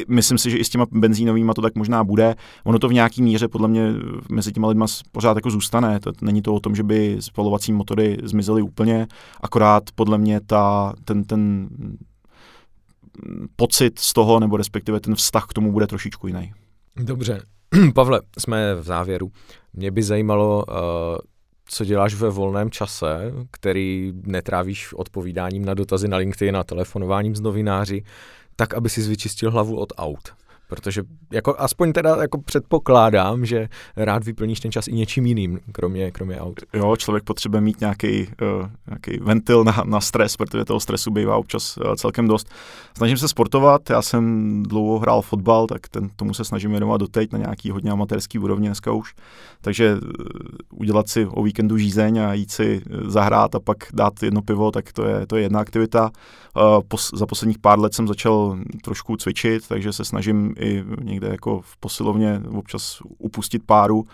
myslím 0.08 0.38
si, 0.38 0.50
že 0.50 0.56
i 0.56 0.64
s 0.64 0.70
těma 0.70 0.86
benzínovými 0.92 1.52
to 1.54 1.62
tak 1.62 1.74
možná 1.74 2.04
bude. 2.04 2.34
Ono 2.64 2.78
to 2.78 2.88
v 2.88 2.92
nějaký 2.92 3.22
míře 3.22 3.48
podle 3.48 3.68
mě 3.68 3.92
mezi 4.30 4.52
těma 4.52 4.68
lidma 4.68 4.86
pořád 5.12 5.36
jako 5.36 5.50
zůstane. 5.50 6.00
To, 6.00 6.12
není 6.20 6.42
to 6.42 6.54
o 6.54 6.60
tom, 6.60 6.74
že 6.74 6.82
by 6.82 7.16
spalovací 7.20 7.72
motory 7.72 8.18
zmizely 8.22 8.62
úplně, 8.62 9.06
akorát 9.40 9.82
podle 9.94 10.18
mě 10.18 10.40
ta, 10.40 10.92
ten, 11.04 11.24
ten 11.24 11.68
pocit 13.56 13.98
z 13.98 14.12
toho, 14.12 14.40
nebo 14.40 14.56
respektive 14.56 15.00
ten 15.00 15.14
vztah 15.14 15.46
k 15.48 15.52
tomu 15.52 15.72
bude 15.72 15.86
trošičku 15.86 16.26
jiný. 16.26 16.52
Dobře. 16.96 17.42
Pavle, 17.94 18.20
jsme 18.38 18.74
v 18.74 18.82
závěru. 18.82 19.30
Mě 19.72 19.90
by 19.90 20.02
zajímalo, 20.02 20.64
uh, 20.68 20.74
co 21.72 21.84
děláš 21.84 22.14
ve 22.14 22.30
volném 22.30 22.70
čase, 22.70 23.32
který 23.50 24.12
netrávíš 24.26 24.92
odpovídáním 24.92 25.64
na 25.64 25.74
dotazy 25.74 26.08
na 26.08 26.16
LinkedIn 26.16 26.56
a 26.56 26.64
telefonováním 26.64 27.36
s 27.36 27.40
novináři, 27.40 28.04
tak, 28.56 28.74
aby 28.74 28.88
si 28.88 29.02
vyčistil 29.02 29.50
hlavu 29.50 29.76
od 29.76 29.92
aut. 29.96 30.32
Protože 30.72 31.02
jako 31.32 31.54
aspoň 31.58 31.92
teda 31.92 32.16
jako 32.16 32.42
předpokládám, 32.42 33.46
že 33.46 33.68
rád 33.96 34.24
vyplníš 34.24 34.60
ten 34.60 34.72
čas 34.72 34.88
i 34.88 34.92
něčím 34.92 35.26
jiným, 35.26 35.60
kromě, 35.72 36.10
kromě 36.10 36.40
aut. 36.40 36.60
Jo, 36.72 36.96
člověk 36.96 37.24
potřebuje 37.24 37.60
mít 37.60 37.80
nějaký, 37.80 38.26
uh, 38.26 38.68
nějaký 38.86 39.18
ventil 39.22 39.64
na, 39.64 39.82
na 39.84 40.00
stres, 40.00 40.36
protože 40.36 40.64
toho 40.64 40.80
stresu 40.80 41.10
bývá 41.10 41.36
občas 41.36 41.76
uh, 41.76 41.94
celkem 41.94 42.28
dost. 42.28 42.48
Snažím 42.96 43.16
se 43.16 43.28
sportovat, 43.28 43.90
já 43.90 44.02
jsem 44.02 44.62
dlouho 44.62 44.98
hrál 44.98 45.22
fotbal, 45.22 45.66
tak 45.66 45.88
ten, 45.88 46.08
tomu 46.16 46.34
se 46.34 46.44
snažím 46.44 46.70
věnovat 46.70 47.00
doteď 47.00 47.32
na 47.32 47.38
nějaký 47.38 47.70
hodně 47.70 47.90
amatérský 47.90 48.38
úrovni 48.38 48.68
dneska 48.68 48.92
už. 48.92 49.14
Takže 49.60 49.94
uh, 49.94 50.00
udělat 50.80 51.08
si 51.08 51.26
o 51.26 51.42
víkendu 51.42 51.78
žízeň 51.78 52.18
a 52.18 52.34
jít 52.34 52.50
si 52.50 52.82
zahrát 53.06 53.54
a 53.54 53.60
pak 53.60 53.76
dát 53.92 54.22
jedno 54.22 54.42
pivo, 54.42 54.70
tak 54.70 54.92
to 54.92 55.04
je, 55.04 55.26
to 55.26 55.36
je 55.36 55.42
jedna 55.42 55.60
aktivita. 55.60 56.10
Uh, 56.56 56.82
pos, 56.88 57.10
za 57.14 57.26
posledních 57.26 57.58
pár 57.58 57.80
let 57.80 57.94
jsem 57.94 58.08
začal 58.08 58.58
trošku 58.82 59.16
cvičit, 59.16 59.68
takže 59.68 59.92
se 59.92 60.04
snažím 60.04 60.54
i 60.62 60.84
někde 61.02 61.28
jako 61.28 61.60
v 61.60 61.76
posilovně 61.76 62.40
občas 62.58 63.02
upustit 63.18 63.62
páru. 63.66 64.06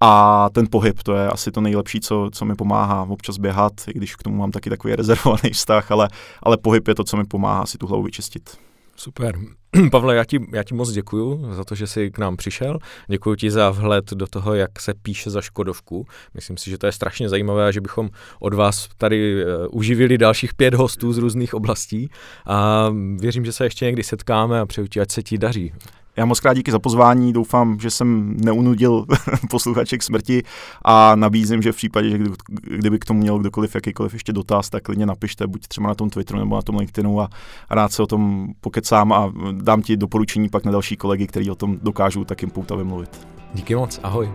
A 0.00 0.48
ten 0.52 0.66
pohyb, 0.70 1.02
to 1.02 1.14
je 1.14 1.28
asi 1.28 1.50
to 1.50 1.60
nejlepší, 1.60 2.00
co, 2.00 2.30
co 2.32 2.44
mi 2.44 2.54
pomáhá 2.54 3.02
občas 3.02 3.38
běhat, 3.38 3.72
i 3.88 3.92
když 3.92 4.16
k 4.16 4.22
tomu 4.22 4.36
mám 4.36 4.50
taky 4.50 4.70
takový 4.70 4.94
rezervovaný 4.96 5.50
vztah, 5.52 5.90
ale, 5.90 6.08
ale 6.42 6.56
pohyb 6.56 6.88
je 6.88 6.94
to, 6.94 7.04
co 7.04 7.16
mi 7.16 7.24
pomáhá 7.24 7.66
si 7.66 7.78
tu 7.78 7.86
hlavu 7.86 8.02
vyčistit. 8.02 8.58
Super. 8.96 9.38
Pavle, 9.90 10.16
já 10.16 10.24
ti, 10.24 10.40
já 10.52 10.62
ti 10.62 10.74
moc 10.74 10.92
děkuju 10.92 11.54
za 11.54 11.64
to, 11.64 11.74
že 11.74 11.86
jsi 11.86 12.10
k 12.10 12.18
nám 12.18 12.36
přišel. 12.36 12.78
Děkuji 13.08 13.34
ti 13.34 13.50
za 13.50 13.70
vhled 13.70 14.10
do 14.10 14.26
toho, 14.26 14.54
jak 14.54 14.80
se 14.80 14.94
píše 14.94 15.30
za 15.30 15.40
Škodovku. 15.40 16.06
Myslím 16.34 16.56
si, 16.56 16.70
že 16.70 16.78
to 16.78 16.86
je 16.86 16.92
strašně 16.92 17.28
zajímavé 17.28 17.66
a 17.66 17.70
že 17.70 17.80
bychom 17.80 18.10
od 18.40 18.54
vás 18.54 18.88
tady 18.96 19.44
uh, 19.44 19.50
uživili 19.70 20.18
dalších 20.18 20.54
pět 20.54 20.74
hostů 20.74 21.12
z 21.12 21.18
různých 21.18 21.54
oblastí. 21.54 22.10
A 22.46 22.88
věřím, 23.18 23.44
že 23.44 23.52
se 23.52 23.64
ještě 23.64 23.84
někdy 23.84 24.02
setkáme 24.02 24.60
a 24.60 24.66
přeju 24.66 24.86
ti, 24.86 25.00
ať 25.00 25.10
se 25.10 25.22
ti 25.22 25.38
daří. 25.38 25.72
Já 26.16 26.24
moc 26.24 26.40
krát 26.40 26.54
díky 26.54 26.72
za 26.72 26.78
pozvání, 26.78 27.32
doufám, 27.32 27.80
že 27.80 27.90
jsem 27.90 28.36
neunudil 28.36 29.06
posluchače 29.50 29.98
k 29.98 30.02
smrti 30.02 30.42
a 30.84 31.16
nabízím, 31.16 31.62
že 31.62 31.72
v 31.72 31.76
případě, 31.76 32.10
že 32.10 32.18
kdyby 32.62 32.98
k 32.98 33.04
tomu 33.04 33.20
měl 33.20 33.38
kdokoliv 33.38 33.74
jakýkoliv 33.74 34.12
ještě 34.12 34.32
dotaz, 34.32 34.70
tak 34.70 34.82
klidně 34.82 35.06
napište, 35.06 35.46
buď 35.46 35.66
třeba 35.66 35.88
na 35.88 35.94
tom 35.94 36.10
Twitteru 36.10 36.38
nebo 36.38 36.56
na 36.56 36.62
tom 36.62 36.76
LinkedInu 36.76 37.20
a 37.20 37.28
rád 37.70 37.92
se 37.92 38.02
o 38.02 38.06
tom 38.06 38.48
pokecám 38.60 39.12
a 39.12 39.32
dám 39.52 39.82
ti 39.82 39.96
doporučení 39.96 40.48
pak 40.48 40.64
na 40.64 40.72
další 40.72 40.96
kolegy, 40.96 41.26
kteří 41.26 41.50
o 41.50 41.54
tom 41.54 41.78
dokážou 41.82 42.24
takým 42.24 42.50
poutavě 42.50 42.84
mluvit. 42.84 43.26
Díky 43.54 43.74
moc, 43.74 44.00
ahoj. 44.02 44.30